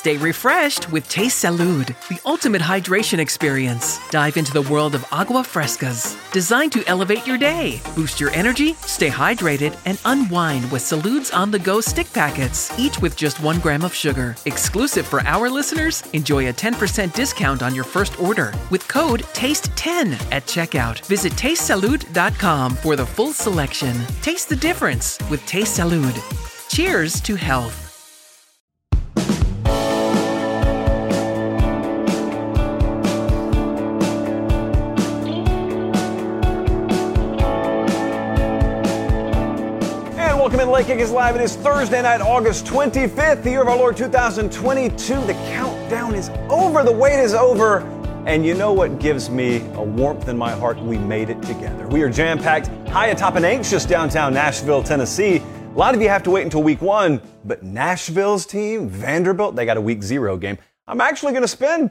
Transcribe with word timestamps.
Stay 0.00 0.16
refreshed 0.16 0.90
with 0.90 1.06
Taste 1.10 1.44
Salud, 1.44 1.88
the 2.08 2.18
ultimate 2.24 2.62
hydration 2.62 3.18
experience. 3.18 3.98
Dive 4.08 4.38
into 4.38 4.50
the 4.50 4.62
world 4.62 4.94
of 4.94 5.04
agua 5.12 5.42
frescas, 5.42 6.16
designed 6.32 6.72
to 6.72 6.82
elevate 6.86 7.26
your 7.26 7.36
day, 7.36 7.82
boost 7.94 8.18
your 8.18 8.30
energy, 8.30 8.72
stay 8.86 9.10
hydrated, 9.10 9.78
and 9.84 10.00
unwind 10.06 10.62
with 10.72 10.80
Salud's 10.80 11.30
on 11.32 11.50
the 11.50 11.58
go 11.58 11.82
stick 11.82 12.10
packets, 12.14 12.72
each 12.78 12.98
with 13.02 13.14
just 13.14 13.40
one 13.40 13.58
gram 13.58 13.84
of 13.84 13.92
sugar. 13.92 14.34
Exclusive 14.46 15.06
for 15.06 15.20
our 15.26 15.50
listeners, 15.50 16.02
enjoy 16.14 16.48
a 16.48 16.52
10% 16.54 17.12
discount 17.12 17.62
on 17.62 17.74
your 17.74 17.84
first 17.84 18.18
order 18.18 18.54
with 18.70 18.88
code 18.88 19.20
TASTE10 19.34 20.12
at 20.32 20.46
checkout. 20.46 21.04
Visit 21.08 21.34
tastesalud.com 21.34 22.76
for 22.76 22.96
the 22.96 23.04
full 23.04 23.34
selection. 23.34 23.94
Taste 24.22 24.48
the 24.48 24.56
difference 24.56 25.18
with 25.28 25.44
Taste 25.44 25.78
Salud. 25.78 26.16
Cheers 26.70 27.20
to 27.20 27.34
health. 27.34 27.89
Kick 40.84 40.98
is 40.98 41.10
live. 41.10 41.36
It 41.36 41.42
is 41.42 41.56
Thursday 41.56 42.00
night, 42.00 42.22
August 42.22 42.64
25th, 42.64 43.42
the 43.42 43.50
year 43.50 43.60
of 43.60 43.68
our 43.68 43.76
Lord 43.76 43.98
2022. 43.98 45.14
The 45.26 45.34
countdown 45.34 46.14
is 46.14 46.30
over, 46.48 46.82
the 46.82 46.90
wait 46.90 47.20
is 47.20 47.34
over. 47.34 47.80
And 48.24 48.46
you 48.46 48.54
know 48.54 48.72
what 48.72 48.98
gives 48.98 49.28
me 49.28 49.58
a 49.74 49.82
warmth 49.82 50.28
in 50.28 50.38
my 50.38 50.52
heart? 50.52 50.78
We 50.80 50.96
made 50.96 51.28
it 51.28 51.40
together. 51.42 51.86
We 51.88 52.00
are 52.02 52.08
jam 52.08 52.38
packed, 52.38 52.68
high 52.88 53.08
atop 53.08 53.36
an 53.36 53.44
anxious 53.44 53.84
downtown 53.84 54.32
Nashville, 54.32 54.82
Tennessee. 54.82 55.36
A 55.36 55.78
lot 55.78 55.94
of 55.94 56.00
you 56.00 56.08
have 56.08 56.22
to 56.22 56.30
wait 56.30 56.44
until 56.44 56.62
week 56.62 56.80
one, 56.80 57.20
but 57.44 57.62
Nashville's 57.62 58.46
team, 58.46 58.88
Vanderbilt, 58.88 59.56
they 59.56 59.66
got 59.66 59.76
a 59.76 59.82
week 59.82 60.02
zero 60.02 60.38
game. 60.38 60.56
I'm 60.86 61.02
actually 61.02 61.32
going 61.32 61.42
to 61.42 61.48
spend 61.48 61.90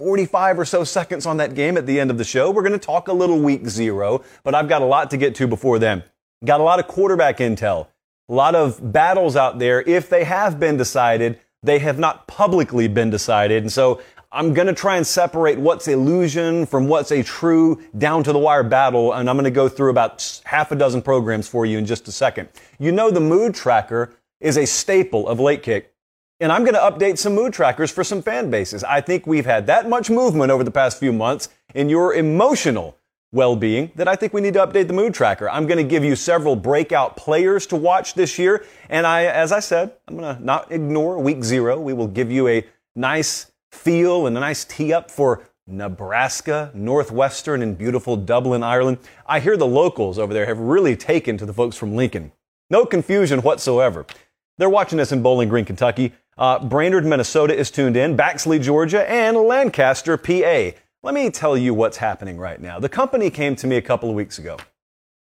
45 0.00 0.58
or 0.58 0.64
so 0.64 0.82
seconds 0.82 1.24
on 1.24 1.36
that 1.36 1.54
game 1.54 1.76
at 1.76 1.86
the 1.86 2.00
end 2.00 2.10
of 2.10 2.18
the 2.18 2.24
show. 2.24 2.50
We're 2.50 2.62
going 2.62 2.72
to 2.72 2.78
talk 2.84 3.06
a 3.06 3.12
little 3.12 3.38
week 3.38 3.68
zero, 3.68 4.24
but 4.42 4.56
I've 4.56 4.68
got 4.68 4.82
a 4.82 4.86
lot 4.86 5.10
to 5.10 5.16
get 5.16 5.36
to 5.36 5.46
before 5.46 5.78
then. 5.78 6.02
Got 6.44 6.60
a 6.60 6.64
lot 6.64 6.80
of 6.80 6.88
quarterback 6.88 7.38
intel. 7.38 7.86
A 8.28 8.34
lot 8.34 8.54
of 8.54 8.92
battles 8.92 9.36
out 9.36 9.58
there, 9.58 9.82
if 9.82 10.08
they 10.08 10.24
have 10.24 10.58
been 10.58 10.76
decided, 10.78 11.38
they 11.62 11.78
have 11.80 11.98
not 11.98 12.26
publicly 12.26 12.88
been 12.88 13.10
decided. 13.10 13.62
And 13.62 13.72
so 13.72 14.00
I'm 14.32 14.54
going 14.54 14.66
to 14.66 14.72
try 14.72 14.96
and 14.96 15.06
separate 15.06 15.58
what's 15.58 15.88
illusion 15.88 16.66
from 16.66 16.88
what's 16.88 17.12
a 17.12 17.22
true 17.22 17.82
down 17.96 18.24
to 18.24 18.32
the 18.32 18.38
wire 18.38 18.62
battle. 18.62 19.12
And 19.12 19.28
I'm 19.28 19.36
going 19.36 19.44
to 19.44 19.50
go 19.50 19.68
through 19.68 19.90
about 19.90 20.40
half 20.44 20.72
a 20.72 20.76
dozen 20.76 21.02
programs 21.02 21.46
for 21.48 21.66
you 21.66 21.78
in 21.78 21.86
just 21.86 22.08
a 22.08 22.12
second. 22.12 22.48
You 22.78 22.92
know, 22.92 23.10
the 23.10 23.20
mood 23.20 23.54
tracker 23.54 24.14
is 24.40 24.56
a 24.56 24.66
staple 24.66 25.28
of 25.28 25.38
late 25.38 25.62
kick. 25.62 25.92
And 26.40 26.50
I'm 26.50 26.64
going 26.64 26.74
to 26.74 26.80
update 26.80 27.18
some 27.18 27.34
mood 27.34 27.52
trackers 27.52 27.90
for 27.90 28.02
some 28.02 28.22
fan 28.22 28.50
bases. 28.50 28.82
I 28.84 29.00
think 29.00 29.26
we've 29.26 29.46
had 29.46 29.66
that 29.68 29.88
much 29.88 30.10
movement 30.10 30.50
over 30.50 30.64
the 30.64 30.70
past 30.70 30.98
few 30.98 31.12
months 31.12 31.48
in 31.74 31.88
your 31.88 32.14
emotional 32.14 32.96
well 33.34 33.56
being 33.56 33.90
that 33.96 34.06
I 34.06 34.14
think 34.14 34.32
we 34.32 34.40
need 34.40 34.54
to 34.54 34.64
update 34.64 34.86
the 34.86 34.94
mood 34.94 35.12
tracker. 35.12 35.50
I'm 35.50 35.66
going 35.66 35.78
to 35.78 35.84
give 35.84 36.04
you 36.04 36.14
several 36.14 36.54
breakout 36.54 37.16
players 37.16 37.66
to 37.66 37.76
watch 37.76 38.14
this 38.14 38.38
year. 38.38 38.64
And 38.88 39.06
I, 39.06 39.24
as 39.24 39.50
I 39.50 39.58
said, 39.58 39.92
I'm 40.06 40.16
going 40.16 40.36
to 40.36 40.42
not 40.42 40.70
ignore 40.70 41.18
week 41.18 41.42
zero. 41.42 41.78
We 41.80 41.92
will 41.92 42.06
give 42.06 42.30
you 42.30 42.46
a 42.46 42.64
nice 42.94 43.50
feel 43.72 44.26
and 44.26 44.36
a 44.36 44.40
nice 44.40 44.64
tee 44.64 44.92
up 44.92 45.10
for 45.10 45.42
Nebraska, 45.66 46.70
Northwestern, 46.74 47.60
and 47.60 47.76
beautiful 47.76 48.16
Dublin, 48.16 48.62
Ireland. 48.62 48.98
I 49.26 49.40
hear 49.40 49.56
the 49.56 49.66
locals 49.66 50.18
over 50.18 50.32
there 50.32 50.46
have 50.46 50.58
really 50.58 50.94
taken 50.94 51.36
to 51.38 51.46
the 51.46 51.52
folks 51.52 51.76
from 51.76 51.96
Lincoln. 51.96 52.32
No 52.70 52.86
confusion 52.86 53.40
whatsoever. 53.40 54.06
They're 54.58 54.70
watching 54.70 55.00
us 55.00 55.10
in 55.10 55.22
Bowling 55.22 55.48
Green, 55.48 55.64
Kentucky. 55.64 56.12
Uh, 56.38 56.60
Brainerd, 56.64 57.04
Minnesota 57.04 57.56
is 57.56 57.70
tuned 57.70 57.96
in, 57.96 58.16
Baxley, 58.16 58.60
Georgia, 58.60 59.08
and 59.10 59.36
Lancaster, 59.36 60.16
PA. 60.16 60.78
Let 61.04 61.12
me 61.12 61.28
tell 61.28 61.54
you 61.54 61.74
what's 61.74 61.98
happening 61.98 62.38
right 62.38 62.58
now. 62.58 62.78
The 62.78 62.88
company 62.88 63.28
came 63.28 63.56
to 63.56 63.66
me 63.66 63.76
a 63.76 63.82
couple 63.82 64.08
of 64.08 64.14
weeks 64.14 64.38
ago. 64.38 64.56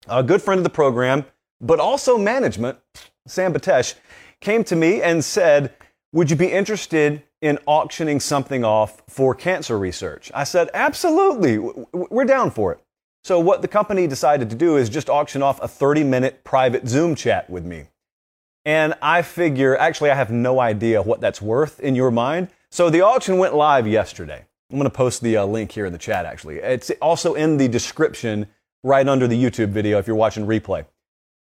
A 0.08 0.22
good 0.22 0.40
friend 0.40 0.58
of 0.58 0.64
the 0.64 0.70
program, 0.70 1.26
but 1.60 1.80
also 1.80 2.16
management, 2.16 2.78
Sam 3.26 3.52
Batesh, 3.52 3.94
came 4.40 4.64
to 4.64 4.74
me 4.74 5.02
and 5.02 5.22
said, 5.22 5.74
Would 6.14 6.30
you 6.30 6.36
be 6.36 6.50
interested 6.50 7.24
in 7.42 7.58
auctioning 7.66 8.20
something 8.20 8.64
off 8.64 9.02
for 9.06 9.34
cancer 9.34 9.78
research? 9.78 10.32
I 10.34 10.44
said, 10.44 10.70
Absolutely. 10.72 11.58
We're 11.58 12.24
down 12.24 12.52
for 12.52 12.72
it. 12.72 12.80
So, 13.22 13.38
what 13.38 13.60
the 13.60 13.68
company 13.68 14.06
decided 14.06 14.48
to 14.48 14.56
do 14.56 14.78
is 14.78 14.88
just 14.88 15.10
auction 15.10 15.42
off 15.42 15.60
a 15.60 15.68
30 15.68 16.04
minute 16.04 16.42
private 16.42 16.88
Zoom 16.88 17.14
chat 17.14 17.50
with 17.50 17.66
me. 17.66 17.88
And 18.64 18.94
I 19.02 19.20
figure, 19.20 19.76
actually, 19.76 20.08
I 20.08 20.14
have 20.14 20.30
no 20.30 20.58
idea 20.58 21.02
what 21.02 21.20
that's 21.20 21.42
worth 21.42 21.78
in 21.80 21.94
your 21.94 22.10
mind. 22.10 22.48
So, 22.70 22.88
the 22.88 23.02
auction 23.02 23.36
went 23.36 23.54
live 23.54 23.86
yesterday. 23.86 24.46
I'm 24.70 24.78
going 24.78 24.90
to 24.90 24.96
post 24.96 25.22
the 25.22 25.36
uh, 25.36 25.44
link 25.46 25.70
here 25.70 25.86
in 25.86 25.92
the 25.92 25.98
chat, 25.98 26.26
actually. 26.26 26.56
It's 26.56 26.90
also 27.00 27.34
in 27.34 27.56
the 27.56 27.68
description 27.68 28.48
right 28.82 29.06
under 29.06 29.28
the 29.28 29.42
YouTube 29.42 29.68
video 29.68 29.98
if 29.98 30.06
you're 30.06 30.16
watching 30.16 30.44
replay. 30.44 30.86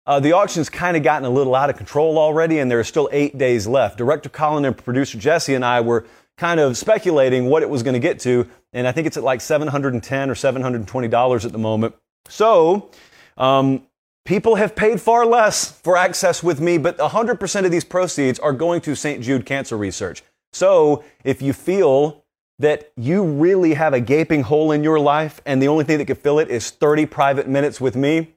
Uh, 0.06 0.20
the 0.20 0.32
auction's 0.32 0.69
kind 0.69 0.97
of 0.97 1.02
gotten 1.02 1.24
a 1.24 1.30
little 1.30 1.54
out 1.54 1.70
of 1.70 1.76
control 1.76 2.19
already, 2.19 2.58
and 2.58 2.70
there 2.70 2.78
are 2.78 2.84
still 2.84 3.08
eight 3.12 3.38
days 3.38 3.66
left. 3.66 3.97
Director 3.97 4.28
Colin 4.28 4.64
and 4.64 4.76
producer 4.76 5.16
Jesse 5.16 5.54
and 5.54 5.64
I 5.64 5.80
were 5.80 6.06
kind 6.36 6.58
of 6.58 6.76
speculating 6.76 7.47
what 7.47 7.62
it 7.62 7.70
was 7.70 7.82
going 7.82 7.94
to 7.94 8.00
get 8.00 8.19
to, 8.20 8.48
and 8.72 8.86
I 8.86 8.92
think 8.92 9.06
it's 9.06 9.16
at 9.16 9.22
like 9.22 9.41
710 9.41 10.28
or 10.28 10.34
720 10.34 11.08
dollars 11.08 11.47
at 11.47 11.53
the 11.53 11.58
moment. 11.58 11.94
So, 12.28 12.91
um, 13.36 13.86
people 14.24 14.56
have 14.56 14.74
paid 14.74 15.00
far 15.00 15.24
less 15.24 15.70
for 15.70 15.97
access 15.97 16.42
with 16.42 16.60
me, 16.60 16.78
but 16.78 16.98
100% 16.98 17.64
of 17.64 17.70
these 17.70 17.84
proceeds 17.84 18.38
are 18.41 18.53
going 18.53 18.80
to 18.82 18.94
St. 18.94 19.22
Jude 19.22 19.47
Cancer 19.47 19.78
Research. 19.78 20.22
So, 20.53 21.04
if 21.22 21.41
you 21.41 21.53
feel 21.53 22.23
that 22.59 22.92
you 22.97 23.25
really 23.25 23.75
have 23.75 23.94
a 23.94 24.00
gaping 24.00 24.42
hole 24.42 24.72
in 24.72 24.84
your 24.84 25.00
life 25.00 25.41
and 25.44 25.60
the 25.60 25.69
only 25.69 25.84
thing 25.84 25.98
that 25.98 26.06
could 26.06 26.19
fill 26.19 26.38
it 26.38 26.50
is 26.50 26.70
30 26.70 27.06
private 27.06 27.48
minutes 27.48 27.81
with 27.81 27.97
me, 27.97 28.34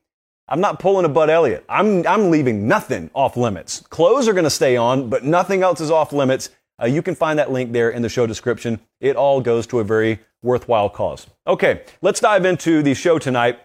I'm 0.50 0.61
not 0.61 0.79
pulling 0.79 1.05
a 1.05 1.09
Bud 1.09 1.29
Elliott. 1.29 1.66
I'm, 1.67 2.07
I'm 2.07 2.31
leaving 2.31 2.67
nothing 2.67 3.11
off 3.13 3.35
limits. 3.35 3.81
Clothes 3.89 4.28
are 4.28 4.33
going 4.33 4.45
to 4.45 4.50
stay 4.50 4.78
on, 4.78 5.09
but 5.09 5.23
nothing 5.23 5.61
else 5.61 5.81
is 5.81 5.91
off 5.91 6.13
limits. 6.13 6.50
Uh, 6.81 6.85
you 6.85 7.01
can 7.01 7.16
find 7.16 7.38
that 7.38 7.51
link 7.51 7.73
there 7.73 7.89
in 7.89 8.01
the 8.01 8.09
show 8.09 8.25
description. 8.25 8.79
It 9.01 9.16
all 9.16 9.41
goes 9.41 9.67
to 9.67 9.79
a 9.79 9.84
very 9.84 10.19
worthwhile 10.41 10.90
cause. 10.90 11.28
Okay, 11.46 11.84
let's 12.02 12.19
dive 12.19 12.46
into 12.46 12.81
the 12.81 12.93
show 12.93 13.19
tonight. 13.19 13.59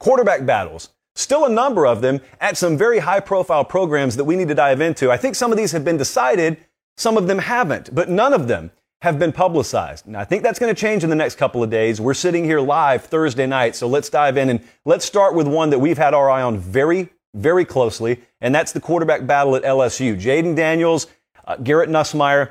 Quarterback 0.00 0.44
battles. 0.44 0.90
Still 1.14 1.44
a 1.44 1.50
number 1.50 1.86
of 1.86 2.00
them 2.02 2.20
at 2.40 2.56
some 2.56 2.76
very 2.76 3.00
high 3.00 3.20
profile 3.20 3.64
programs 3.64 4.16
that 4.16 4.24
we 4.24 4.36
need 4.36 4.48
to 4.48 4.54
dive 4.54 4.80
into. 4.80 5.10
I 5.10 5.16
think 5.16 5.34
some 5.34 5.50
of 5.50 5.58
these 5.58 5.72
have 5.72 5.84
been 5.84 5.96
decided, 5.96 6.58
some 6.96 7.16
of 7.16 7.26
them 7.26 7.38
haven't, 7.38 7.94
but 7.94 8.08
none 8.08 8.32
of 8.32 8.48
them 8.48 8.70
have 9.02 9.18
been 9.18 9.32
publicized. 9.32 10.06
And 10.06 10.16
I 10.16 10.24
think 10.24 10.44
that's 10.44 10.60
going 10.60 10.72
to 10.72 10.80
change 10.80 11.02
in 11.02 11.10
the 11.10 11.16
next 11.16 11.34
couple 11.34 11.60
of 11.60 11.70
days. 11.70 12.00
We're 12.00 12.14
sitting 12.14 12.44
here 12.44 12.60
live 12.60 13.04
Thursday 13.04 13.48
night, 13.48 13.74
so 13.74 13.88
let's 13.88 14.08
dive 14.08 14.36
in 14.36 14.48
and 14.48 14.60
let's 14.84 15.04
start 15.04 15.34
with 15.34 15.48
one 15.48 15.70
that 15.70 15.80
we've 15.80 15.98
had 15.98 16.14
our 16.14 16.30
eye 16.30 16.42
on 16.42 16.56
very, 16.56 17.08
very 17.34 17.64
closely, 17.64 18.20
and 18.40 18.54
that's 18.54 18.70
the 18.70 18.78
quarterback 18.78 19.26
battle 19.26 19.56
at 19.56 19.64
LSU. 19.64 20.14
Jayden 20.14 20.54
Daniels, 20.54 21.08
uh, 21.48 21.56
Garrett 21.56 21.90
Nussmeier, 21.90 22.50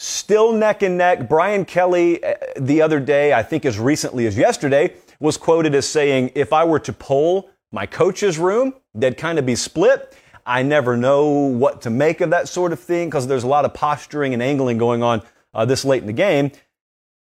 still 0.00 0.52
neck 0.52 0.82
and 0.82 0.98
neck. 0.98 1.28
Brian 1.28 1.64
Kelly, 1.64 2.22
uh, 2.24 2.34
the 2.56 2.82
other 2.82 2.98
day, 2.98 3.32
I 3.32 3.44
think 3.44 3.64
as 3.64 3.78
recently 3.78 4.26
as 4.26 4.36
yesterday, 4.36 4.96
was 5.20 5.36
quoted 5.36 5.72
as 5.72 5.86
saying, 5.86 6.32
if 6.34 6.52
I 6.52 6.64
were 6.64 6.80
to 6.80 6.92
poll 6.92 7.48
my 7.70 7.86
coach's 7.86 8.40
room, 8.40 8.74
they'd 8.92 9.16
kind 9.16 9.38
of 9.38 9.46
be 9.46 9.54
split. 9.54 10.16
I 10.44 10.64
never 10.64 10.96
know 10.96 11.28
what 11.28 11.82
to 11.82 11.90
make 11.90 12.20
of 12.20 12.30
that 12.30 12.48
sort 12.48 12.72
of 12.72 12.80
thing 12.80 13.08
because 13.08 13.28
there's 13.28 13.44
a 13.44 13.48
lot 13.48 13.64
of 13.64 13.72
posturing 13.72 14.32
and 14.32 14.42
angling 14.42 14.78
going 14.78 15.04
on 15.04 15.22
uh, 15.54 15.64
this 15.64 15.84
late 15.84 16.02
in 16.02 16.06
the 16.06 16.12
game. 16.12 16.50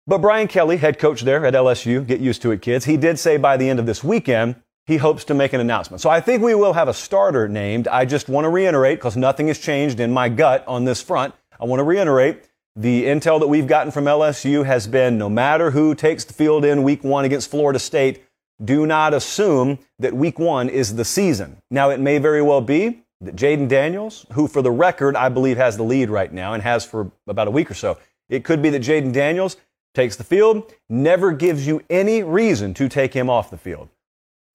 But 0.08 0.20
Brian 0.20 0.48
Kelly, 0.48 0.78
head 0.78 1.00
coach 1.00 1.22
there 1.22 1.46
at 1.46 1.54
LSU, 1.54 2.06
get 2.06 2.20
used 2.20 2.42
to 2.42 2.52
it, 2.52 2.62
kids. 2.62 2.86
He 2.86 2.98
did 2.98 3.20
say 3.20 3.38
by 3.38 3.58
the 3.58 3.70
end 3.70 3.80
of 3.80 3.86
this 3.86 4.04
weekend 4.04 4.56
he 4.88 4.98
hopes 4.98 5.24
to 5.26 5.34
make 5.34 5.54
an 5.54 5.62
announcement. 5.62 6.02
So 6.02 6.10
I 6.10 6.20
think 6.20 6.42
we 6.42 6.56
will 6.56 6.74
have 6.74 6.88
a 6.88 6.94
starter 6.94 7.48
named. 7.48 7.88
I 7.88 8.06
just 8.06 8.28
want 8.28 8.46
to 8.46 8.50
reiterate, 8.50 8.98
because 8.98 9.16
nothing 9.16 9.48
has 9.48 9.60
changed 9.60 10.00
in 10.00 10.12
my 10.12 10.28
gut 10.28 10.66
on 10.68 10.86
this 10.86 11.02
front. 11.02 11.36
I 11.60 11.66
want 11.66 11.80
to 11.80 11.84
reiterate 11.84 12.44
the 12.76 13.04
intel 13.04 13.40
that 13.40 13.48
we've 13.48 13.68
gotten 13.68 13.92
from 13.92 14.06
LSU 14.06 14.66
has 14.66 14.88
been 14.88 15.18
no 15.18 15.30
matter 15.30 15.72
who 15.72 15.94
takes 15.94 16.24
the 16.24 16.34
field 16.34 16.64
in 16.64 16.84
week 16.84 17.04
one 17.04 17.26
against 17.26 17.52
Florida 17.52 17.80
State, 17.80 18.24
do 18.64 18.86
not 18.86 19.14
assume 19.14 19.80
that 20.00 20.14
week 20.14 20.40
one 20.40 20.70
is 20.70 20.96
the 20.96 21.06
season. 21.06 21.58
Now, 21.70 21.90
it 21.90 22.00
may 22.00 22.18
very 22.18 22.42
well 22.42 22.62
be 22.62 23.04
that 23.20 23.36
Jayden 23.36 23.68
Daniels, 23.68 24.26
who 24.34 24.48
for 24.48 24.62
the 24.62 24.72
record 24.72 25.16
I 25.16 25.30
believe 25.30 25.58
has 25.58 25.78
the 25.78 25.84
lead 25.84 26.10
right 26.10 26.32
now 26.32 26.54
and 26.54 26.64
has 26.64 26.86
for 26.86 27.12
about 27.28 27.48
a 27.48 27.52
week 27.52 27.70
or 27.70 27.74
so, 27.74 27.98
it 28.32 28.44
could 28.44 28.62
be 28.62 28.72
that 28.72 28.82
Jayden 28.82 29.14
Daniels 29.14 29.58
takes 29.94 30.16
the 30.16 30.24
field, 30.24 30.74
never 30.90 31.32
gives 31.32 31.68
you 31.68 31.84
any 31.90 32.24
reason 32.24 32.74
to 32.76 32.90
take 32.90 33.14
him 33.14 33.30
off 33.30 33.52
the 33.52 33.58
field. 33.58 33.90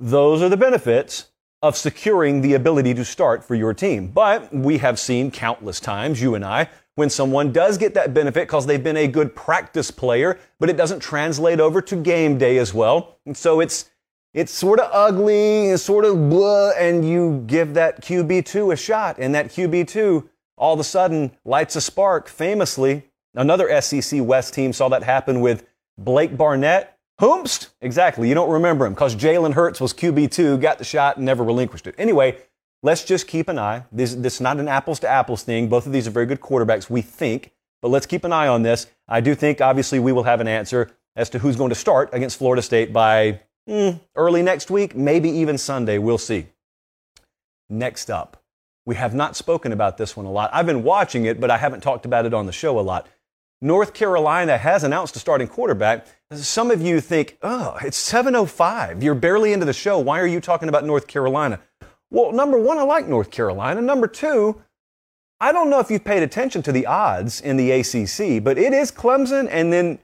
Those 0.00 0.42
are 0.42 0.48
the 0.48 0.56
benefits 0.56 1.26
of 1.62 1.76
securing 1.76 2.40
the 2.40 2.54
ability 2.54 2.94
to 2.94 3.04
start 3.04 3.44
for 3.44 3.54
your 3.54 3.74
team. 3.74 4.08
But 4.08 4.52
we 4.52 4.78
have 4.78 4.98
seen 4.98 5.30
countless 5.30 5.80
times, 5.80 6.20
you 6.20 6.34
and 6.34 6.44
I, 6.44 6.68
when 6.94 7.10
someone 7.10 7.52
does 7.52 7.78
get 7.78 7.94
that 7.94 8.14
benefit 8.14 8.48
because 8.48 8.66
they've 8.66 8.82
been 8.82 8.96
a 8.96 9.08
good 9.08 9.34
practice 9.34 9.90
player, 9.90 10.38
but 10.58 10.70
it 10.70 10.76
doesn't 10.76 11.00
translate 11.00 11.60
over 11.60 11.82
to 11.82 11.96
game 11.96 12.38
day 12.38 12.58
as 12.58 12.72
well. 12.72 13.18
And 13.26 13.36
so 13.36 13.60
it's 13.60 13.90
it's 14.34 14.52
sort 14.52 14.80
of 14.80 14.90
ugly, 14.92 15.70
it's 15.70 15.82
sort 15.82 16.04
of 16.04 16.28
blah, 16.28 16.72
and 16.72 17.08
you 17.08 17.42
give 17.46 17.72
that 17.72 18.02
QB2 18.02 18.74
a 18.74 18.76
shot, 18.76 19.16
and 19.18 19.34
that 19.34 19.46
QB2 19.46 20.28
all 20.58 20.74
of 20.74 20.80
a 20.80 20.84
sudden 20.84 21.34
lights 21.44 21.74
a 21.74 21.80
spark. 21.80 22.28
Famously, 22.28 23.04
another 23.36 23.80
SEC 23.80 24.20
West 24.22 24.54
team 24.54 24.72
saw 24.72 24.88
that 24.88 25.02
happen 25.02 25.40
with 25.40 25.66
Blake 25.98 26.36
Barnett 26.36 26.98
Hoomst? 27.20 27.68
Exactly. 27.80 28.28
You 28.28 28.34
don't 28.34 28.50
remember 28.50 28.86
him 28.86 28.94
because 28.94 29.14
Jalen 29.14 29.54
Hurts 29.54 29.80
was 29.80 29.92
QB2, 29.92 30.60
got 30.60 30.78
the 30.78 30.84
shot, 30.84 31.16
and 31.16 31.26
never 31.26 31.44
relinquished 31.44 31.86
it. 31.86 31.94
Anyway, 31.98 32.38
let's 32.82 33.04
just 33.04 33.26
keep 33.26 33.48
an 33.48 33.58
eye. 33.58 33.84
This, 33.92 34.14
this 34.14 34.36
is 34.36 34.40
not 34.40 34.58
an 34.58 34.68
apples 34.68 35.00
to 35.00 35.08
apples 35.08 35.42
thing. 35.42 35.68
Both 35.68 35.86
of 35.86 35.92
these 35.92 36.06
are 36.06 36.10
very 36.10 36.26
good 36.26 36.40
quarterbacks, 36.40 36.90
we 36.90 37.02
think, 37.02 37.52
but 37.80 37.88
let's 37.88 38.06
keep 38.06 38.24
an 38.24 38.32
eye 38.32 38.48
on 38.48 38.62
this. 38.62 38.86
I 39.08 39.20
do 39.20 39.34
think, 39.34 39.60
obviously, 39.60 39.98
we 39.98 40.12
will 40.12 40.24
have 40.24 40.40
an 40.40 40.48
answer 40.48 40.90
as 41.14 41.30
to 41.30 41.38
who's 41.38 41.56
going 41.56 41.70
to 41.70 41.74
start 41.76 42.10
against 42.12 42.38
Florida 42.38 42.62
State 42.62 42.92
by 42.92 43.40
mm, 43.68 43.98
early 44.14 44.42
next 44.42 44.70
week, 44.70 44.94
maybe 44.94 45.30
even 45.30 45.56
Sunday. 45.56 45.98
We'll 45.98 46.18
see. 46.18 46.46
Next 47.68 48.10
up, 48.10 48.42
we 48.84 48.94
have 48.94 49.14
not 49.14 49.34
spoken 49.34 49.72
about 49.72 49.96
this 49.98 50.16
one 50.16 50.26
a 50.26 50.30
lot. 50.30 50.50
I've 50.52 50.66
been 50.66 50.84
watching 50.84 51.24
it, 51.24 51.40
but 51.40 51.50
I 51.50 51.56
haven't 51.56 51.82
talked 51.82 52.04
about 52.04 52.26
it 52.26 52.34
on 52.34 52.46
the 52.46 52.52
show 52.52 52.78
a 52.78 52.82
lot. 52.82 53.08
North 53.62 53.94
Carolina 53.94 54.58
has 54.58 54.84
announced 54.84 55.16
a 55.16 55.18
starting 55.18 55.48
quarterback. 55.48 56.06
Some 56.32 56.70
of 56.70 56.82
you 56.82 57.00
think, 57.00 57.38
oh, 57.42 57.78
it's 57.82 58.12
7.05. 58.12 59.02
You're 59.02 59.14
barely 59.14 59.52
into 59.52 59.64
the 59.64 59.72
show. 59.72 59.98
Why 59.98 60.20
are 60.20 60.26
you 60.26 60.40
talking 60.40 60.68
about 60.68 60.84
North 60.84 61.06
Carolina? 61.06 61.60
Well, 62.10 62.32
number 62.32 62.58
one, 62.58 62.78
I 62.78 62.82
like 62.82 63.08
North 63.08 63.30
Carolina. 63.30 63.80
Number 63.80 64.06
two, 64.06 64.62
I 65.40 65.52
don't 65.52 65.70
know 65.70 65.80
if 65.80 65.90
you've 65.90 66.04
paid 66.04 66.22
attention 66.22 66.62
to 66.62 66.72
the 66.72 66.86
odds 66.86 67.40
in 67.40 67.56
the 67.56 67.70
ACC, 67.72 68.42
but 68.42 68.58
it 68.58 68.72
is 68.72 68.92
Clemson, 68.92 69.48
and 69.50 69.72
then 69.72 69.98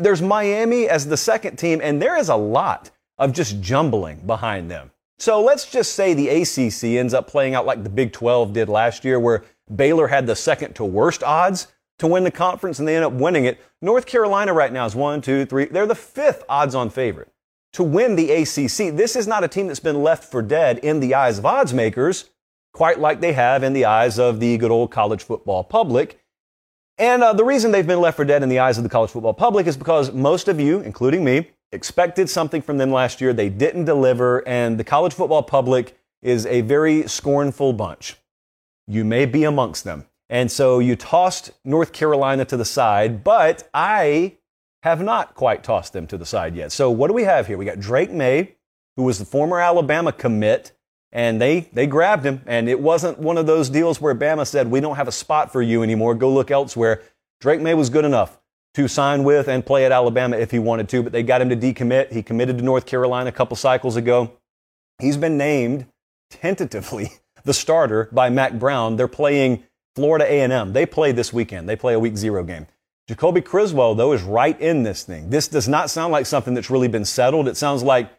there's 0.00 0.22
Miami 0.22 0.88
as 0.88 1.06
the 1.06 1.16
second 1.16 1.56
team, 1.56 1.80
and 1.82 2.02
there 2.02 2.16
is 2.16 2.28
a 2.28 2.36
lot 2.36 2.90
of 3.18 3.32
just 3.32 3.60
jumbling 3.60 4.18
behind 4.26 4.70
them. 4.70 4.90
So 5.18 5.42
let's 5.42 5.70
just 5.70 5.94
say 5.94 6.12
the 6.12 6.28
ACC 6.28 6.98
ends 6.98 7.14
up 7.14 7.26
playing 7.26 7.54
out 7.54 7.66
like 7.66 7.82
the 7.82 7.88
Big 7.88 8.12
12 8.12 8.52
did 8.52 8.68
last 8.68 9.04
year, 9.04 9.18
where 9.18 9.44
Baylor 9.74 10.08
had 10.08 10.26
the 10.26 10.36
second 10.36 10.74
to 10.74 10.84
worst 10.84 11.22
odds 11.22 11.68
to 11.98 12.06
win 12.06 12.24
the 12.24 12.30
conference 12.30 12.78
and 12.78 12.86
they 12.86 12.96
end 12.96 13.04
up 13.04 13.12
winning 13.12 13.44
it. 13.44 13.60
North 13.80 14.06
Carolina 14.06 14.52
right 14.52 14.72
now 14.72 14.84
is 14.86 14.94
one, 14.94 15.20
two, 15.20 15.46
three. 15.46 15.66
They're 15.66 15.86
the 15.86 15.94
fifth 15.94 16.44
odds 16.48 16.74
on 16.74 16.90
favorite 16.90 17.32
to 17.72 17.82
win 17.82 18.16
the 18.16 18.30
ACC. 18.30 18.96
This 18.96 19.16
is 19.16 19.26
not 19.26 19.44
a 19.44 19.48
team 19.48 19.66
that's 19.66 19.80
been 19.80 20.02
left 20.02 20.30
for 20.30 20.40
dead 20.40 20.78
in 20.78 21.00
the 21.00 21.14
eyes 21.14 21.38
of 21.38 21.44
odds 21.44 21.74
makers, 21.74 22.30
quite 22.72 22.98
like 22.98 23.20
they 23.20 23.34
have 23.34 23.62
in 23.62 23.74
the 23.74 23.84
eyes 23.84 24.18
of 24.18 24.40
the 24.40 24.56
good 24.56 24.70
old 24.70 24.90
college 24.90 25.22
football 25.22 25.62
public. 25.62 26.18
And 26.98 27.22
uh, 27.22 27.34
the 27.34 27.44
reason 27.44 27.72
they've 27.72 27.86
been 27.86 28.00
left 28.00 28.16
for 28.16 28.24
dead 28.24 28.42
in 28.42 28.48
the 28.48 28.60
eyes 28.60 28.78
of 28.78 28.84
the 28.84 28.88
college 28.88 29.10
football 29.10 29.34
public 29.34 29.66
is 29.66 29.76
because 29.76 30.12
most 30.12 30.48
of 30.48 30.58
you, 30.58 30.80
including 30.80 31.22
me, 31.22 31.50
expected 31.72 32.30
something 32.30 32.62
from 32.62 32.78
them 32.78 32.90
last 32.90 33.20
year. 33.20 33.34
They 33.34 33.50
didn't 33.50 33.84
deliver, 33.84 34.46
and 34.48 34.78
the 34.78 34.84
college 34.84 35.12
football 35.12 35.42
public 35.42 35.98
is 36.22 36.46
a 36.46 36.62
very 36.62 37.06
scornful 37.06 37.74
bunch. 37.74 38.16
You 38.86 39.04
may 39.04 39.26
be 39.26 39.44
amongst 39.44 39.84
them. 39.84 40.06
And 40.28 40.50
so 40.50 40.78
you 40.78 40.96
tossed 40.96 41.52
North 41.64 41.92
Carolina 41.92 42.44
to 42.46 42.56
the 42.56 42.64
side, 42.64 43.22
but 43.22 43.68
I 43.72 44.38
have 44.82 45.02
not 45.02 45.34
quite 45.34 45.62
tossed 45.62 45.92
them 45.92 46.06
to 46.08 46.18
the 46.18 46.26
side 46.26 46.56
yet. 46.56 46.72
So 46.72 46.90
what 46.90 47.08
do 47.08 47.14
we 47.14 47.24
have 47.24 47.46
here? 47.46 47.56
We 47.56 47.64
got 47.64 47.80
Drake 47.80 48.10
Maye, 48.10 48.56
who 48.96 49.04
was 49.04 49.18
the 49.18 49.24
former 49.24 49.60
Alabama 49.60 50.12
commit, 50.12 50.72
and 51.12 51.40
they, 51.40 51.68
they 51.72 51.86
grabbed 51.86 52.24
him. 52.24 52.42
And 52.46 52.68
it 52.68 52.80
wasn't 52.80 53.18
one 53.18 53.38
of 53.38 53.46
those 53.46 53.70
deals 53.70 54.00
where 54.00 54.14
Bama 54.14 54.46
said, 54.46 54.70
we 54.70 54.80
don't 54.80 54.96
have 54.96 55.08
a 55.08 55.12
spot 55.12 55.52
for 55.52 55.62
you 55.62 55.82
anymore. 55.82 56.14
Go 56.14 56.32
look 56.32 56.50
elsewhere. 56.50 57.02
Drake 57.40 57.60
Maye 57.60 57.74
was 57.74 57.90
good 57.90 58.04
enough 58.04 58.38
to 58.74 58.88
sign 58.88 59.24
with 59.24 59.48
and 59.48 59.64
play 59.64 59.86
at 59.86 59.92
Alabama 59.92 60.36
if 60.36 60.50
he 60.50 60.58
wanted 60.58 60.88
to, 60.90 61.02
but 61.02 61.12
they 61.12 61.22
got 61.22 61.40
him 61.40 61.48
to 61.48 61.56
decommit. 61.56 62.12
He 62.12 62.22
committed 62.22 62.58
to 62.58 62.64
North 62.64 62.84
Carolina 62.84 63.28
a 63.28 63.32
couple 63.32 63.56
cycles 63.56 63.96
ago. 63.96 64.32
He's 65.00 65.16
been 65.16 65.38
named 65.38 65.86
tentatively 66.30 67.12
the 67.44 67.54
starter 67.54 68.08
by 68.12 68.28
Mack 68.28 68.58
Brown. 68.58 68.96
They're 68.96 69.08
playing 69.08 69.64
Florida 69.96 70.30
A&M. 70.30 70.74
They 70.74 70.84
play 70.84 71.10
this 71.10 71.32
weekend. 71.32 71.68
They 71.68 71.74
play 71.74 71.94
a 71.94 71.98
week 71.98 72.18
zero 72.18 72.44
game. 72.44 72.66
Jacoby 73.08 73.40
Criswell, 73.40 73.94
though, 73.94 74.12
is 74.12 74.22
right 74.22 74.60
in 74.60 74.82
this 74.82 75.02
thing. 75.02 75.30
This 75.30 75.48
does 75.48 75.66
not 75.66 75.88
sound 75.88 76.12
like 76.12 76.26
something 76.26 76.52
that's 76.52 76.70
really 76.70 76.88
been 76.88 77.06
settled. 77.06 77.48
It 77.48 77.56
sounds 77.56 77.82
like 77.82 78.10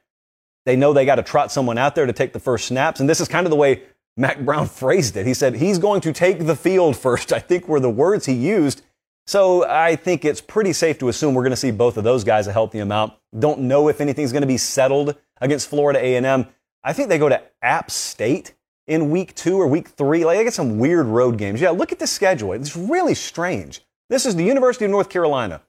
they 0.65 0.75
know 0.75 0.91
they 0.91 1.05
got 1.05 1.15
to 1.15 1.23
trot 1.23 1.51
someone 1.51 1.77
out 1.77 1.93
there 1.93 2.07
to 2.07 2.13
take 2.13 2.33
the 2.33 2.39
first 2.39 2.67
snaps. 2.67 2.99
And 2.99 3.07
this 3.07 3.21
is 3.21 3.27
kind 3.27 3.45
of 3.45 3.51
the 3.51 3.55
way 3.55 3.83
Mack 4.17 4.39
Brown 4.39 4.67
phrased 4.67 5.15
it. 5.15 5.27
He 5.27 5.35
said 5.35 5.55
he's 5.55 5.77
going 5.77 6.01
to 6.01 6.11
take 6.11 6.47
the 6.47 6.55
field 6.55 6.97
first, 6.97 7.31
I 7.33 7.39
think 7.39 7.67
were 7.67 7.79
the 7.79 7.89
words 7.89 8.25
he 8.25 8.33
used. 8.33 8.81
So 9.27 9.67
I 9.67 9.95
think 9.95 10.25
it's 10.25 10.41
pretty 10.41 10.73
safe 10.73 10.97
to 10.99 11.09
assume 11.09 11.35
we're 11.35 11.43
going 11.43 11.51
to 11.51 11.57
see 11.57 11.71
both 11.71 11.97
of 11.97 12.03
those 12.03 12.23
guys 12.23 12.47
a 12.47 12.53
healthy 12.53 12.79
amount. 12.79 13.13
Don't 13.37 13.61
know 13.61 13.89
if 13.89 14.01
anything's 14.01 14.31
going 14.31 14.41
to 14.41 14.47
be 14.47 14.57
settled 14.57 15.15
against 15.41 15.69
Florida 15.69 15.99
A&M. 15.99 16.47
I 16.83 16.93
think 16.93 17.09
they 17.09 17.19
go 17.19 17.29
to 17.29 17.43
App 17.61 17.91
State 17.91 18.53
in 18.87 19.11
week 19.11 19.35
two 19.35 19.59
or 19.59 19.67
week 19.67 19.89
three. 19.89 20.25
Like, 20.25 20.39
I 20.39 20.43
get 20.43 20.53
some 20.53 20.79
weird 20.79 21.05
road 21.05 21.37
games. 21.37 21.61
Yeah, 21.61 21.71
look 21.71 21.91
at 21.91 21.99
the 21.99 22.07
schedule. 22.07 22.53
It's 22.53 22.75
really 22.75 23.13
strange. 23.13 23.81
This 24.09 24.25
is 24.25 24.35
the 24.35 24.43
University 24.43 24.85
of 24.85 24.91
North 24.91 25.09
Carolina. 25.09 25.61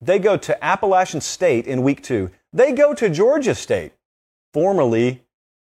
They 0.00 0.18
go 0.18 0.36
to 0.36 0.64
Appalachian 0.64 1.22
State 1.22 1.66
in 1.66 1.82
week 1.82 2.02
two. 2.02 2.30
They 2.52 2.72
go 2.72 2.94
to 2.94 3.08
Georgia 3.08 3.54
State, 3.54 3.92
formerly 4.52 5.22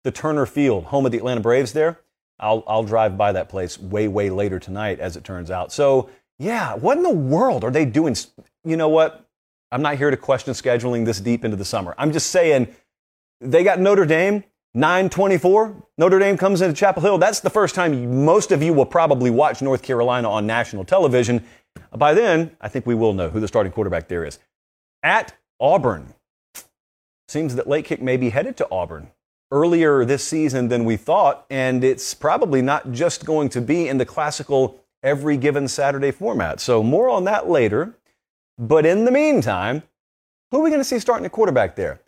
the 0.04 0.10
Turner 0.10 0.46
Field, 0.46 0.84
home 0.84 1.06
of 1.06 1.12
the 1.12 1.18
Atlanta 1.18 1.40
Braves 1.40 1.72
there. 1.72 2.00
I'll, 2.38 2.62
I'll 2.66 2.84
drive 2.84 3.16
by 3.16 3.32
that 3.32 3.48
place 3.48 3.78
way, 3.78 4.06
way 4.06 4.30
later 4.30 4.58
tonight, 4.58 5.00
as 5.00 5.16
it 5.16 5.24
turns 5.24 5.50
out. 5.50 5.72
So, 5.72 6.10
yeah, 6.38 6.74
what 6.74 6.96
in 6.96 7.02
the 7.02 7.10
world 7.10 7.64
are 7.64 7.70
they 7.70 7.84
doing? 7.84 8.14
You 8.64 8.76
know 8.76 8.88
what? 8.88 9.26
I'm 9.72 9.82
not 9.82 9.96
here 9.96 10.10
to 10.10 10.16
question 10.16 10.54
scheduling 10.54 11.04
this 11.04 11.20
deep 11.20 11.44
into 11.44 11.56
the 11.56 11.64
summer. 11.64 11.94
I'm 11.98 12.12
just 12.12 12.30
saying 12.30 12.68
they 13.40 13.64
got 13.64 13.80
Notre 13.80 14.06
Dame 14.06 14.44
924, 14.78 15.74
Notre 15.98 16.20
Dame 16.20 16.36
comes 16.36 16.60
into 16.60 16.72
Chapel 16.72 17.02
Hill. 17.02 17.18
That's 17.18 17.40
the 17.40 17.50
first 17.50 17.74
time 17.74 18.24
most 18.24 18.52
of 18.52 18.62
you 18.62 18.72
will 18.72 18.86
probably 18.86 19.28
watch 19.28 19.60
North 19.60 19.82
Carolina 19.82 20.30
on 20.30 20.46
national 20.46 20.84
television. 20.84 21.44
By 21.90 22.14
then, 22.14 22.56
I 22.60 22.68
think 22.68 22.86
we 22.86 22.94
will 22.94 23.12
know 23.12 23.28
who 23.28 23.40
the 23.40 23.48
starting 23.48 23.72
quarterback 23.72 24.06
there 24.06 24.24
is. 24.24 24.38
At 25.02 25.34
Auburn, 25.58 26.14
seems 27.26 27.56
that 27.56 27.66
Late 27.66 27.86
Kick 27.86 28.00
may 28.00 28.16
be 28.16 28.30
headed 28.30 28.56
to 28.58 28.68
Auburn 28.70 29.10
earlier 29.50 30.04
this 30.04 30.22
season 30.22 30.68
than 30.68 30.84
we 30.84 30.96
thought, 30.96 31.44
and 31.50 31.82
it's 31.82 32.14
probably 32.14 32.62
not 32.62 32.92
just 32.92 33.24
going 33.24 33.48
to 33.48 33.60
be 33.60 33.88
in 33.88 33.98
the 33.98 34.06
classical 34.06 34.80
every 35.02 35.36
given 35.36 35.66
Saturday 35.66 36.12
format. 36.12 36.60
So, 36.60 36.84
more 36.84 37.08
on 37.08 37.24
that 37.24 37.48
later. 37.48 37.94
But 38.56 38.86
in 38.86 39.04
the 39.04 39.10
meantime, 39.10 39.82
who 40.52 40.60
are 40.60 40.62
we 40.62 40.70
going 40.70 40.80
to 40.80 40.84
see 40.84 41.00
starting 41.00 41.24
the 41.24 41.30
quarterback 41.30 41.74
there? 41.74 42.00